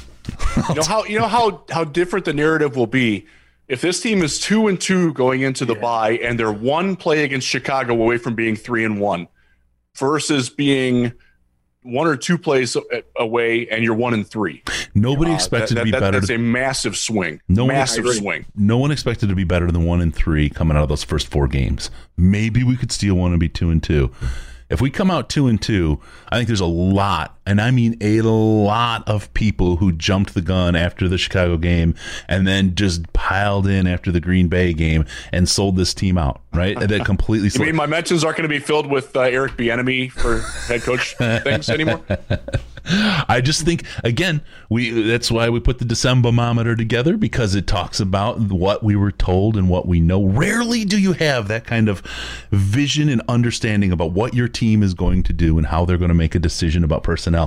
You 0.68 0.74
know 0.74 0.82
how 0.82 1.04
you 1.04 1.18
know 1.18 1.28
how 1.28 1.64
how 1.70 1.84
different 1.84 2.24
the 2.24 2.34
narrative 2.34 2.76
will 2.76 2.86
be 2.86 3.26
if 3.68 3.82
this 3.82 4.00
team 4.00 4.22
is 4.22 4.38
two 4.38 4.66
and 4.66 4.80
two 4.80 5.12
going 5.12 5.42
into 5.42 5.64
the 5.64 5.74
bye 5.74 6.12
and 6.12 6.38
they're 6.38 6.52
one 6.52 6.96
play 6.96 7.22
against 7.24 7.46
Chicago 7.46 7.92
away 7.92 8.16
from 8.18 8.34
being 8.34 8.56
three 8.56 8.84
and 8.84 9.00
one, 9.00 9.28
versus 9.94 10.48
being 10.48 11.12
one 11.88 12.06
or 12.06 12.16
two 12.16 12.38
plays 12.38 12.76
away 13.18 13.66
and 13.68 13.82
you're 13.82 13.94
one 13.94 14.14
and 14.14 14.26
three. 14.28 14.62
Nobody 14.94 15.30
Uh, 15.32 15.34
expected 15.34 15.76
that- 15.76 15.80
to 15.80 15.84
be 15.86 15.90
that- 15.92 16.00
better. 16.00 16.20
That's 16.20 16.30
a 16.30 16.38
massive 16.38 16.96
swing. 16.96 17.40
No 17.48 17.66
massive 17.66 18.04
agree. 18.04 18.16
swing. 18.18 18.44
no 18.56 18.78
one 18.78 18.90
expected 18.90 19.28
to 19.28 19.34
be 19.34 19.44
better 19.44 19.70
than 19.70 19.84
one 19.84 20.00
and 20.00 20.14
three 20.14 20.48
coming 20.50 20.76
out 20.76 20.82
of 20.82 20.88
those 20.88 21.04
first 21.04 21.28
four 21.28 21.48
games. 21.48 21.90
Maybe 22.16 22.62
we 22.64 22.76
could 22.76 22.92
steal 22.92 23.14
one 23.14 23.30
and 23.32 23.40
be 23.40 23.48
two 23.48 23.70
and 23.70 23.82
two. 23.82 24.10
If 24.70 24.82
we 24.82 24.90
come 24.90 25.10
out 25.10 25.30
two 25.30 25.46
and 25.46 25.60
two, 25.60 25.98
I 26.28 26.36
think 26.36 26.46
there's 26.46 26.60
a 26.60 26.66
lot, 26.66 27.37
and 27.48 27.62
I 27.62 27.70
mean 27.70 27.96
a 28.02 28.20
lot 28.20 29.08
of 29.08 29.32
people 29.32 29.76
who 29.76 29.90
jumped 29.90 30.34
the 30.34 30.42
gun 30.42 30.76
after 30.76 31.08
the 31.08 31.16
Chicago 31.16 31.56
game 31.56 31.94
and 32.28 32.46
then 32.46 32.74
just 32.74 33.10
piled 33.14 33.66
in 33.66 33.86
after 33.86 34.12
the 34.12 34.20
Green 34.20 34.48
Bay 34.48 34.74
game 34.74 35.06
and 35.32 35.48
sold 35.48 35.76
this 35.76 35.94
team 35.94 36.18
out, 36.18 36.42
right? 36.52 36.78
That 36.78 37.06
completely 37.06 37.44
You 37.46 37.50
sold. 37.50 37.66
mean 37.66 37.76
my 37.76 37.86
mentions 37.86 38.22
aren't 38.22 38.36
going 38.36 38.48
to 38.48 38.54
be 38.54 38.58
filled 38.58 38.86
with 38.86 39.16
uh, 39.16 39.20
Eric 39.20 39.52
Bieniemy 39.52 40.12
for 40.12 40.40
head 40.70 40.82
coach 40.82 41.16
things 41.16 41.70
anymore? 41.70 42.02
I 42.90 43.40
just 43.42 43.64
think 43.64 43.84
again, 44.02 44.40
we 44.70 44.90
that's 44.90 45.30
why 45.30 45.50
we 45.50 45.60
put 45.60 45.78
the 45.78 45.84
Decembermometer 45.84 46.76
together 46.76 47.16
because 47.16 47.54
it 47.54 47.66
talks 47.66 48.00
about 48.00 48.38
what 48.40 48.82
we 48.82 48.96
were 48.96 49.12
told 49.12 49.56
and 49.56 49.68
what 49.68 49.86
we 49.86 50.00
know. 50.00 50.24
Rarely 50.24 50.84
do 50.84 50.98
you 50.98 51.12
have 51.12 51.48
that 51.48 51.66
kind 51.66 51.88
of 51.88 52.00
vision 52.50 53.08
and 53.08 53.22
understanding 53.28 53.92
about 53.92 54.12
what 54.12 54.34
your 54.34 54.48
team 54.48 54.82
is 54.82 54.94
going 54.94 55.22
to 55.24 55.32
do 55.32 55.58
and 55.58 55.66
how 55.66 55.84
they're 55.84 55.98
going 55.98 56.08
to 56.08 56.14
make 56.14 56.34
a 56.34 56.38
decision 56.38 56.82
about 56.82 57.02
personnel. 57.02 57.37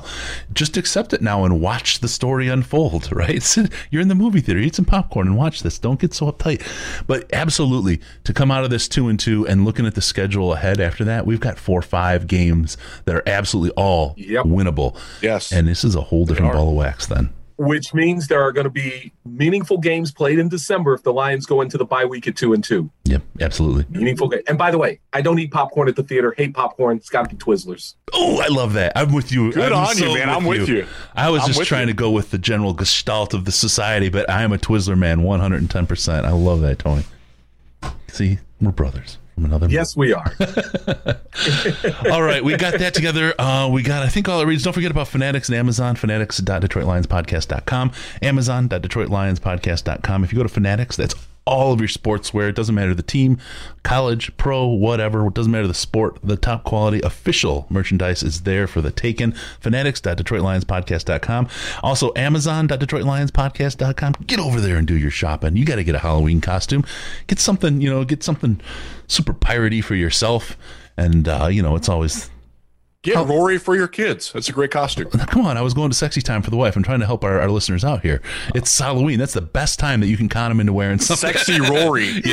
Just 0.53 0.77
accept 0.77 1.13
it 1.13 1.21
now 1.21 1.43
and 1.45 1.59
watch 1.59 1.99
the 1.99 2.07
story 2.07 2.47
unfold, 2.47 3.11
right? 3.15 3.57
You're 3.89 4.01
in 4.01 4.07
the 4.07 4.15
movie 4.15 4.39
theater, 4.41 4.59
eat 4.61 4.75
some 4.75 4.85
popcorn 4.85 5.27
and 5.27 5.37
watch 5.37 5.61
this. 5.63 5.77
Don't 5.77 5.99
get 5.99 6.13
so 6.13 6.31
uptight. 6.31 6.61
But 7.07 7.29
absolutely, 7.33 7.99
to 8.23 8.33
come 8.33 8.51
out 8.51 8.63
of 8.63 8.69
this 8.69 8.87
2 8.87 9.09
and 9.09 9.19
2 9.19 9.47
and 9.47 9.65
looking 9.65 9.85
at 9.85 9.95
the 9.95 10.01
schedule 10.01 10.53
ahead 10.53 10.79
after 10.79 11.03
that, 11.05 11.25
we've 11.25 11.39
got 11.39 11.57
4 11.59 11.79
or 11.79 11.81
5 11.81 12.27
games 12.27 12.77
that 13.05 13.15
are 13.15 13.23
absolutely 13.27 13.71
all 13.71 14.13
Yep. 14.17 14.45
winnable. 14.45 14.95
Yes. 15.21 15.51
And 15.51 15.67
this 15.67 15.83
is 15.83 15.95
a 15.95 16.01
whole 16.01 16.25
different 16.25 16.53
ball 16.53 16.69
of 16.69 16.75
wax 16.75 17.05
then. 17.07 17.29
Which 17.61 17.93
means 17.93 18.27
there 18.27 18.41
are 18.41 18.51
going 18.51 18.63
to 18.63 18.71
be 18.71 19.11
meaningful 19.23 19.77
games 19.77 20.11
played 20.11 20.39
in 20.39 20.49
December 20.49 20.95
if 20.95 21.03
the 21.03 21.13
Lions 21.13 21.45
go 21.45 21.61
into 21.61 21.77
the 21.77 21.85
bye 21.85 22.05
week 22.05 22.27
at 22.27 22.35
two 22.35 22.53
and 22.53 22.63
two. 22.63 22.89
Yep, 23.05 23.21
absolutely. 23.39 23.85
Meaningful 23.89 24.29
game. 24.29 24.41
And 24.47 24.57
by 24.57 24.71
the 24.71 24.79
way, 24.79 24.99
I 25.13 25.21
don't 25.21 25.37
eat 25.37 25.51
popcorn 25.51 25.87
at 25.87 25.95
the 25.95 26.01
theater. 26.01 26.33
Hate 26.35 26.55
popcorn. 26.55 26.97
It's 26.97 27.09
got 27.09 27.29
to 27.29 27.35
be 27.35 27.35
Twizzlers. 27.35 27.95
Oh, 28.13 28.41
I 28.41 28.47
love 28.47 28.73
that. 28.73 28.93
I'm 28.95 29.13
with 29.13 29.31
you. 29.31 29.51
Good 29.51 29.71
I'm 29.71 29.87
on 29.87 29.97
you, 29.97 30.13
man. 30.15 30.29
I'm 30.29 30.45
with 30.45 30.67
you. 30.67 30.87
I 31.15 31.29
was 31.29 31.43
I'm 31.43 31.51
just 31.51 31.63
trying 31.65 31.87
you. 31.87 31.93
to 31.93 31.97
go 31.97 32.09
with 32.09 32.31
the 32.31 32.39
general 32.39 32.73
gestalt 32.73 33.35
of 33.35 33.45
the 33.45 33.51
society, 33.51 34.09
but 34.09 34.27
I 34.29 34.41
am 34.41 34.51
a 34.51 34.57
Twizzler 34.57 34.97
man 34.97 35.19
110%. 35.19 36.25
I 36.25 36.31
love 36.31 36.61
that, 36.61 36.79
Tony. 36.79 37.03
See, 38.07 38.39
we're 38.59 38.71
brothers 38.71 39.19
from 39.30 39.30
another 39.45 39.69
Yes, 39.69 39.95
we 39.95 40.13
are. 40.13 40.33
all 42.11 42.21
right, 42.21 42.43
we 42.43 42.57
got 42.57 42.77
that 42.79 42.93
together. 42.93 43.33
Uh, 43.39 43.69
we 43.71 43.81
got, 43.83 44.03
I 44.03 44.09
think, 44.09 44.27
all 44.29 44.41
it 44.41 44.45
reads. 44.45 44.63
Don't 44.63 44.73
forget 44.73 44.91
about 44.91 45.07
Fanatics 45.07 45.47
and 45.49 45.57
Amazon, 45.57 45.95
fanatics.detroitlionspodcast.com, 45.95 47.91
amazon.detroitlionspodcast.com. 48.21 50.23
If 50.23 50.31
you 50.33 50.37
go 50.37 50.43
to 50.43 50.49
Fanatics, 50.49 50.95
that's 50.97 51.15
all 51.45 51.73
of 51.73 51.79
your 51.79 51.87
sportswear. 51.89 52.49
It 52.49 52.55
doesn't 52.55 52.75
matter 52.75 52.93
the 52.93 53.03
team, 53.03 53.37
college, 53.83 54.35
pro, 54.37 54.65
whatever. 54.65 55.25
It 55.27 55.33
doesn't 55.33 55.51
matter 55.51 55.67
the 55.67 55.73
sport. 55.73 56.17
The 56.23 56.37
top 56.37 56.63
quality 56.63 57.01
official 57.01 57.67
merchandise 57.69 58.23
is 58.23 58.41
there 58.41 58.67
for 58.67 58.81
the 58.81 58.91
taken. 58.91 59.33
Fanatics.detroitlionspodcast.com. 59.59 61.49
Also, 61.83 62.11
amazon.detroitlionspodcast.com. 62.15 64.13
Get 64.25 64.39
over 64.39 64.59
there 64.59 64.77
and 64.77 64.87
do 64.87 64.97
your 64.97 65.11
shopping. 65.11 65.55
You 65.55 65.65
got 65.65 65.75
to 65.75 65.83
get 65.83 65.95
a 65.95 65.99
Halloween 65.99 66.41
costume. 66.41 66.85
Get 67.27 67.39
something, 67.39 67.81
you 67.81 67.89
know, 67.89 68.03
get 68.05 68.23
something 68.23 68.59
super 69.07 69.33
piratey 69.33 69.83
for 69.83 69.95
yourself. 69.95 70.57
And, 70.97 71.27
uh, 71.27 71.49
you 71.51 71.61
know, 71.61 71.75
it's 71.75 71.89
always 71.89 72.30
Get 73.03 73.15
Roary 73.25 73.57
for 73.57 73.75
your 73.75 73.87
kids. 73.87 74.31
That's 74.31 74.47
a 74.47 74.51
great 74.51 74.69
costume. 74.69 75.09
Come 75.27 75.43
on, 75.47 75.57
I 75.57 75.63
was 75.63 75.73
going 75.73 75.89
to 75.89 75.97
sexy 75.97 76.21
time 76.21 76.43
for 76.43 76.51
the 76.51 76.55
wife. 76.55 76.75
I'm 76.75 76.83
trying 76.83 76.99
to 76.99 77.07
help 77.07 77.23
our, 77.23 77.41
our 77.41 77.49
listeners 77.49 77.83
out 77.83 78.03
here. 78.03 78.21
It's 78.53 78.77
Halloween. 78.77 79.17
That's 79.17 79.33
the 79.33 79.41
best 79.41 79.79
time 79.79 80.01
that 80.01 80.07
you 80.07 80.15
can 80.15 80.29
con 80.29 80.51
them 80.51 80.59
into 80.59 80.71
wearing 80.71 80.99
something. 80.99 81.33
Sexy 81.33 81.59
Roary. 81.59 82.21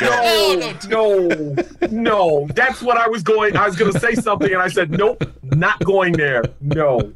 No, 0.00 0.56
no, 0.60 0.74
no, 0.88 1.56
no. 1.90 2.46
That's 2.54 2.82
what 2.82 2.98
I 2.98 3.08
was 3.08 3.22
going. 3.22 3.56
I 3.56 3.66
was 3.66 3.76
going 3.76 3.92
to 3.92 3.98
say 3.98 4.14
something, 4.14 4.52
and 4.52 4.60
I 4.60 4.68
said, 4.68 4.90
"Nope, 4.90 5.24
not 5.42 5.78
going 5.80 6.12
there." 6.12 6.42
No. 6.60 7.12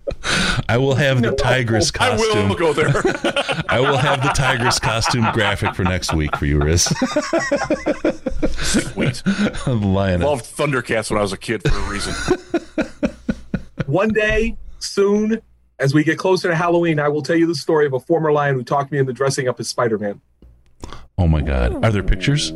I 0.68 0.78
will 0.78 0.94
have 0.94 1.22
the 1.22 1.32
tigress 1.32 1.90
I 1.94 1.98
costume. 1.98 2.38
I 2.38 2.48
will 2.48 2.56
go 2.56 2.72
there. 2.72 2.88
I 3.68 3.80
will 3.80 3.96
have 3.96 4.22
the 4.22 4.30
tigress 4.30 4.78
costume 4.78 5.26
graphic 5.32 5.74
for 5.74 5.84
next 5.84 6.14
week 6.14 6.36
for 6.36 6.46
you, 6.46 6.58
Riz. 6.58 6.84
Sweet. 6.84 9.22
the 9.24 9.80
lioness. 9.82 10.26
Loved 10.26 10.44
Thundercats 10.44 11.10
when 11.10 11.18
I 11.18 11.22
was 11.22 11.32
a 11.32 11.38
kid 11.38 11.62
for 11.62 11.76
a 11.76 11.90
reason. 11.90 12.14
One 13.86 14.10
day 14.10 14.56
soon, 14.78 15.40
as 15.78 15.94
we 15.94 16.04
get 16.04 16.18
closer 16.18 16.48
to 16.48 16.54
Halloween, 16.54 16.98
I 17.00 17.08
will 17.08 17.22
tell 17.22 17.36
you 17.36 17.46
the 17.46 17.54
story 17.54 17.86
of 17.86 17.92
a 17.92 18.00
former 18.00 18.32
lion 18.32 18.54
who 18.54 18.62
talked 18.62 18.92
me 18.92 18.98
into 18.98 19.12
dressing 19.12 19.48
up 19.48 19.58
as 19.58 19.68
Spider-Man. 19.68 20.20
Oh 21.18 21.26
my 21.26 21.40
God! 21.42 21.84
Are 21.84 21.90
there 21.90 22.02
pictures? 22.02 22.52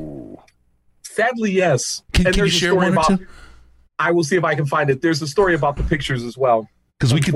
Sadly, 1.03 1.53
yes. 1.53 2.03
Can, 2.12 2.27
And 2.27 2.35
can 2.35 2.45
you 2.45 2.51
share 2.51 2.75
one 2.75 2.93
about-? 2.93 3.21
I 3.99 4.11
will 4.11 4.25
see 4.25 4.37
if 4.37 4.45
I 4.45 4.55
can 4.55 4.67
find 4.67 4.91
it. 4.91 5.03
There's 5.03 5.23
a 5.23 5.29
story 5.29 5.55
about 5.55 5.77
the 5.77 5.83
pictures 5.85 6.25
as 6.25 6.37
well. 6.37 6.69
Because 6.99 7.12
we 7.12 7.21
could 7.21 7.35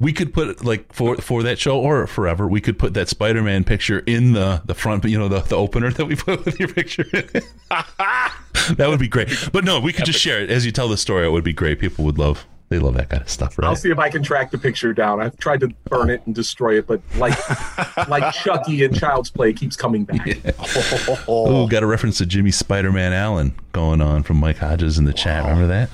we 0.00 0.12
could 0.12 0.32
put 0.32 0.64
like 0.64 0.92
for 0.92 1.16
for 1.16 1.42
that 1.42 1.58
show 1.58 1.78
or 1.78 2.06
forever 2.06 2.48
we 2.48 2.60
could 2.60 2.78
put 2.78 2.94
that 2.94 3.08
Spider-Man 3.08 3.62
picture 3.62 4.00
in 4.00 4.32
the 4.32 4.62
the 4.64 4.74
front 4.74 5.04
you 5.04 5.18
know 5.18 5.28
the, 5.28 5.40
the 5.40 5.54
opener 5.54 5.90
that 5.92 6.06
we 6.06 6.16
put 6.16 6.44
with 6.44 6.58
your 6.58 6.68
picture. 6.68 7.04
in 8.66 8.72
it. 8.72 8.78
that 8.78 8.88
would 8.88 9.00
be 9.00 9.08
great. 9.08 9.28
But 9.52 9.64
no, 9.64 9.80
we 9.80 9.92
could 9.92 10.04
just 10.04 10.20
share 10.20 10.40
it 10.40 10.50
as 10.50 10.64
you 10.66 10.72
tell 10.72 10.88
the 10.88 10.96
story. 10.96 11.26
It 11.26 11.30
would 11.30 11.44
be 11.44 11.52
great. 11.52 11.78
People 11.78 12.04
would 12.04 12.18
love 12.18 12.46
they 12.68 12.80
love 12.80 12.94
that 12.94 13.08
kind 13.10 13.22
of 13.22 13.28
stuff, 13.28 13.58
right? 13.58 13.68
I'll 13.68 13.76
see 13.76 13.90
if 13.90 13.98
I 13.98 14.08
can 14.10 14.24
track 14.24 14.50
the 14.50 14.58
picture 14.58 14.92
down. 14.92 15.20
I've 15.20 15.36
tried 15.38 15.60
to 15.60 15.68
burn 15.84 16.10
it 16.10 16.22
and 16.26 16.34
destroy 16.34 16.78
it, 16.78 16.86
but 16.88 17.00
like 17.16 17.38
like 18.08 18.34
Chucky 18.34 18.82
in 18.82 18.92
Child's 18.92 19.30
Play 19.30 19.52
keeps 19.52 19.76
coming 19.76 20.04
back. 20.04 20.26
Oh, 21.28 21.66
got 21.68 21.82
a 21.82 21.86
reference 21.86 22.18
to 22.18 22.26
Jimmy 22.26 22.50
Spider-Man 22.50 23.12
Allen 23.12 23.54
going 23.72 24.00
on 24.00 24.22
from 24.22 24.38
Mike 24.38 24.58
Hodges 24.58 24.98
in 24.98 25.04
the 25.04 25.12
chat. 25.12 25.44
Remember 25.44 25.66
that? 25.68 25.90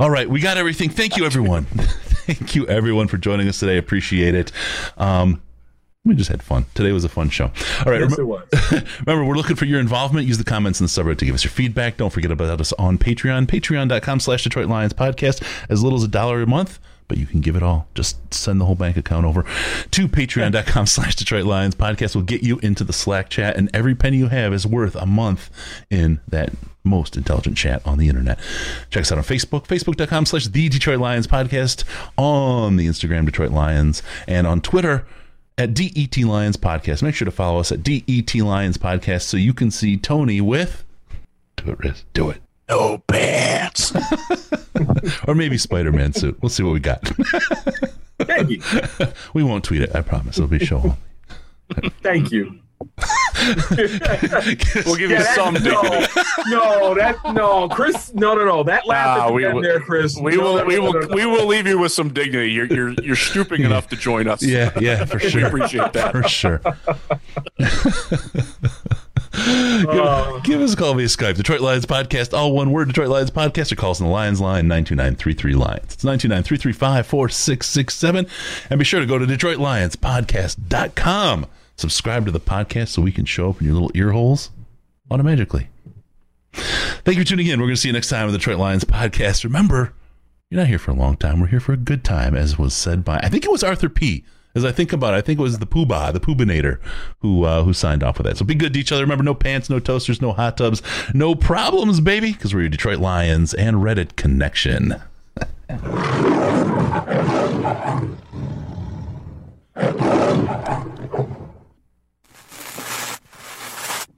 All 0.00 0.10
right, 0.10 0.28
we 0.28 0.40
got 0.40 0.56
everything. 0.56 0.90
Thank 0.90 1.16
you, 1.16 1.24
everyone. 1.24 1.64
Thank 1.64 2.54
you, 2.54 2.66
everyone, 2.66 3.06
for 3.08 3.18
joining 3.18 3.48
us 3.48 3.60
today. 3.60 3.78
Appreciate 3.78 4.34
it. 4.34 4.52
Um, 4.96 5.40
we 6.06 6.14
just 6.14 6.30
had 6.30 6.42
fun. 6.42 6.64
Today 6.74 6.92
was 6.92 7.04
a 7.04 7.08
fun 7.08 7.28
show. 7.30 7.50
All 7.84 7.92
right, 7.92 8.00
Yes, 8.00 8.16
rem- 8.16 8.20
it 8.20 8.28
was. 8.28 8.46
Remember, 9.06 9.24
we're 9.24 9.36
looking 9.36 9.56
for 9.56 9.64
your 9.66 9.80
involvement. 9.80 10.26
Use 10.26 10.38
the 10.38 10.44
comments 10.44 10.80
in 10.80 10.84
the 10.84 10.88
subreddit 10.88 11.18
to 11.18 11.24
give 11.26 11.34
us 11.34 11.44
your 11.44 11.50
feedback. 11.50 11.96
Don't 11.96 12.10
forget 12.12 12.30
about 12.30 12.60
us 12.60 12.72
on 12.74 12.96
Patreon, 12.98 13.46
patreon.com 13.46 14.20
slash 14.20 14.44
Detroit 14.44 14.68
Lions 14.68 14.92
podcast, 14.92 15.42
as 15.68 15.82
little 15.82 15.98
as 15.98 16.04
a 16.04 16.08
dollar 16.08 16.40
a 16.42 16.46
month. 16.46 16.78
But 17.08 17.18
you 17.18 17.26
can 17.26 17.40
give 17.40 17.54
it 17.54 17.62
all. 17.62 17.86
Just 17.94 18.34
send 18.34 18.60
the 18.60 18.64
whole 18.64 18.74
bank 18.74 18.96
account 18.96 19.26
over 19.26 19.44
to 19.92 20.08
patreon.com 20.08 20.86
slash 20.88 21.14
Detroit 21.14 21.44
Lions 21.44 21.76
podcast. 21.76 22.16
We'll 22.16 22.24
get 22.24 22.42
you 22.42 22.58
into 22.64 22.82
the 22.82 22.92
Slack 22.92 23.28
chat, 23.28 23.56
and 23.56 23.70
every 23.72 23.94
penny 23.94 24.16
you 24.16 24.26
have 24.26 24.52
is 24.52 24.66
worth 24.66 24.96
a 24.96 25.06
month 25.06 25.48
in 25.88 26.20
that 26.26 26.50
most 26.82 27.16
intelligent 27.16 27.56
chat 27.56 27.80
on 27.86 27.98
the 27.98 28.08
internet. 28.08 28.38
Check 28.90 29.02
us 29.02 29.12
out 29.12 29.18
on 29.18 29.24
Facebook, 29.24 29.66
facebook.com 29.68 30.26
slash 30.26 30.46
the 30.48 30.68
Detroit 30.68 30.98
Lions 30.98 31.28
podcast, 31.28 31.84
on 32.16 32.74
the 32.76 32.88
Instagram 32.88 33.24
Detroit 33.24 33.52
Lions, 33.52 34.02
and 34.26 34.44
on 34.46 34.60
Twitter 34.60 35.06
at 35.58 35.74
DET 35.74 36.16
Lions 36.18 36.56
Podcast. 36.56 37.02
Make 37.02 37.14
sure 37.14 37.24
to 37.24 37.30
follow 37.30 37.60
us 37.60 37.72
at 37.72 37.82
DET 37.82 38.34
Lions 38.34 38.78
Podcast 38.78 39.22
so 39.22 39.36
you 39.36 39.54
can 39.54 39.70
see 39.70 39.96
Tony 39.96 40.40
with 40.40 40.84
do 41.56 41.72
it, 41.72 41.78
Riz. 41.78 42.04
Do 42.12 42.30
it. 42.30 42.42
No 42.68 42.98
pants. 43.06 43.92
Or 45.26 45.34
maybe 45.34 45.56
Spider 45.56 45.92
Man 45.92 46.12
suit. 46.12 46.36
We'll 46.42 46.48
see 46.50 46.62
what 46.62 46.72
we 46.72 46.80
got. 46.80 47.10
Maybe. 48.28 48.60
we 49.34 49.42
won't 49.42 49.64
tweet 49.64 49.82
it, 49.82 49.94
I 49.94 50.02
promise. 50.02 50.36
It'll 50.36 50.48
be 50.48 50.64
show 50.64 50.96
Thank 52.02 52.30
you. 52.30 52.58
We'll 53.38 54.96
give 54.96 55.10
Yeah, 55.10 55.18
you 55.18 55.24
some 55.34 55.54
dignity. 55.54 56.06
no, 56.48 56.50
no, 56.80 56.94
that 56.94 57.16
no, 57.32 57.68
Chris, 57.68 58.12
no, 58.14 58.34
no, 58.34 58.44
no. 58.44 58.62
That 58.64 58.86
laugh 58.86 59.18
Ah, 59.20 59.26
the 59.28 59.32
we 59.34 59.46
will- 59.46 59.62
there, 59.62 59.80
Chris. 59.80 60.18
We 60.18 60.36
No, 60.36 60.54
will, 60.54 60.64
we 60.66 60.78
will, 60.78 60.92
no, 60.92 61.08
we 61.12 61.26
will 61.26 61.46
leave 61.46 61.66
you 61.66 61.78
with 61.78 61.92
some 61.92 62.12
dignity. 62.12 62.52
You're, 62.52 62.66
you're, 62.66 62.92
you're 63.02 63.16
stooping 63.16 63.62
enough 63.62 63.88
to 63.88 63.96
join 63.96 64.28
us. 64.28 64.42
Yeah, 64.42 64.70
yeah, 64.80 65.04
for 65.04 65.18
sure. 65.18 65.42
we 65.42 65.46
appreciate 65.46 65.92
that. 65.92 66.12
For 66.12 66.22
sure. 66.28 66.60
Uh, 69.38 70.32
give, 70.36 70.44
give 70.44 70.60
us 70.62 70.72
a 70.72 70.76
call 70.76 70.94
via 70.94 71.04
Skype. 71.06 71.36
Detroit 71.36 71.60
Lions 71.60 71.84
Podcast, 71.84 72.32
all 72.36 72.54
one 72.54 72.70
word, 72.72 72.88
Detroit 72.88 73.08
Lions 73.10 73.30
Podcast, 73.30 73.70
or 73.70 73.76
call 73.76 73.90
us 73.90 74.00
on 74.00 74.06
the 74.06 74.12
Lions 74.12 74.40
line, 74.40 74.66
929-33 74.66 75.54
Lions. 75.54 75.92
It's 75.92 76.02
929-335-4667. 76.04 78.30
And 78.70 78.78
be 78.78 78.84
sure 78.86 79.00
to 79.00 79.04
go 79.06 79.18
to 79.18 79.26
DetroitLionsPodcast.com. 79.26 81.46
Subscribe 81.76 82.24
to 82.24 82.32
the 82.32 82.40
podcast 82.40 82.88
so 82.88 83.02
we 83.02 83.12
can 83.12 83.24
show 83.24 83.50
up 83.50 83.60
in 83.60 83.66
your 83.66 83.74
little 83.74 83.90
ear 83.94 84.12
holes 84.12 84.50
automatically. 85.10 85.68
Thank 86.52 87.18
you 87.18 87.22
for 87.24 87.28
tuning 87.28 87.46
in. 87.46 87.60
We're 87.60 87.66
going 87.66 87.76
to 87.76 87.80
see 87.80 87.88
you 87.88 87.92
next 87.92 88.08
time 88.08 88.26
on 88.26 88.32
the 88.32 88.38
Detroit 88.38 88.58
Lions 88.58 88.84
Podcast. 88.84 89.44
Remember, 89.44 89.92
you're 90.50 90.58
not 90.60 90.68
here 90.68 90.78
for 90.78 90.90
a 90.90 90.94
long 90.94 91.16
time. 91.16 91.38
We're 91.38 91.48
here 91.48 91.60
for 91.60 91.74
a 91.74 91.76
good 91.76 92.02
time, 92.02 92.34
as 92.34 92.58
was 92.58 92.72
said 92.72 93.04
by, 93.04 93.18
I 93.18 93.28
think 93.28 93.44
it 93.44 93.50
was 93.50 93.62
Arthur 93.62 93.90
P. 93.90 94.24
As 94.54 94.64
I 94.64 94.72
think 94.72 94.90
about 94.94 95.12
it, 95.12 95.18
I 95.18 95.20
think 95.20 95.38
it 95.38 95.42
was 95.42 95.58
the 95.58 95.66
Poobah, 95.66 96.14
the 96.14 96.20
Poobinator, 96.20 96.78
who 97.18 97.44
uh, 97.44 97.62
who 97.62 97.74
signed 97.74 98.02
off 98.02 98.16
with 98.16 98.26
that. 98.26 98.38
So 98.38 98.44
be 98.46 98.54
good 98.54 98.72
to 98.72 98.80
each 98.80 98.90
other. 98.90 99.02
Remember, 99.02 99.22
no 99.22 99.34
pants, 99.34 99.68
no 99.68 99.78
toasters, 99.78 100.22
no 100.22 100.32
hot 100.32 100.56
tubs, 100.56 100.80
no 101.12 101.34
problems, 101.34 102.00
baby, 102.00 102.32
because 102.32 102.54
we're 102.54 102.62
your 102.62 102.70
Detroit 102.70 102.98
Lions 102.98 103.52
and 103.52 103.76
Reddit 103.76 104.16
connection. 104.16 104.94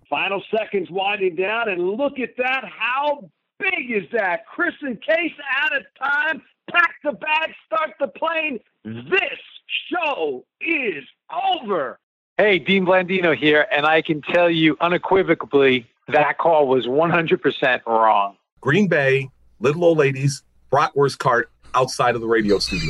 Final 0.09 0.43
seconds 0.57 0.89
winding 0.91 1.37
down, 1.37 1.69
and 1.69 1.83
look 1.83 2.19
at 2.19 2.37
that. 2.39 2.65
How 2.65 3.31
big 3.59 3.91
is 3.91 4.05
that? 4.13 4.47
Chris 4.47 4.75
and 4.81 5.01
Case 5.03 5.33
out 5.63 5.77
of 5.77 5.83
time. 5.99 6.43
Pack 6.71 6.95
the 7.03 7.13
bag, 7.13 7.51
start 7.67 7.91
the 7.99 8.09
plane. 8.09 8.61
This 8.85 9.39
show 9.91 10.45
is 10.61 11.05
over. 11.63 11.99
Hey, 12.37 12.59
Dean 12.59 12.87
Blandino 12.87 13.37
here, 13.37 13.67
and 13.73 13.85
I 13.85 14.01
can 14.01 14.23
tell 14.23 14.49
you 14.49 14.77
unequivocally 14.81 15.87
that 16.09 16.39
call 16.39 16.69
was 16.69 16.87
100% 16.87 17.85
wrong. 17.87 18.37
Green 18.61 18.87
Bay, 18.87 19.29
little 19.61 19.85
old 19.85 19.99
ladies, 19.99 20.43
bratwurst 20.71 21.19
cart 21.19 21.51
outside 21.75 22.15
of 22.15 22.21
the 22.21 22.29
radio 22.29 22.59
studio. 22.59 22.87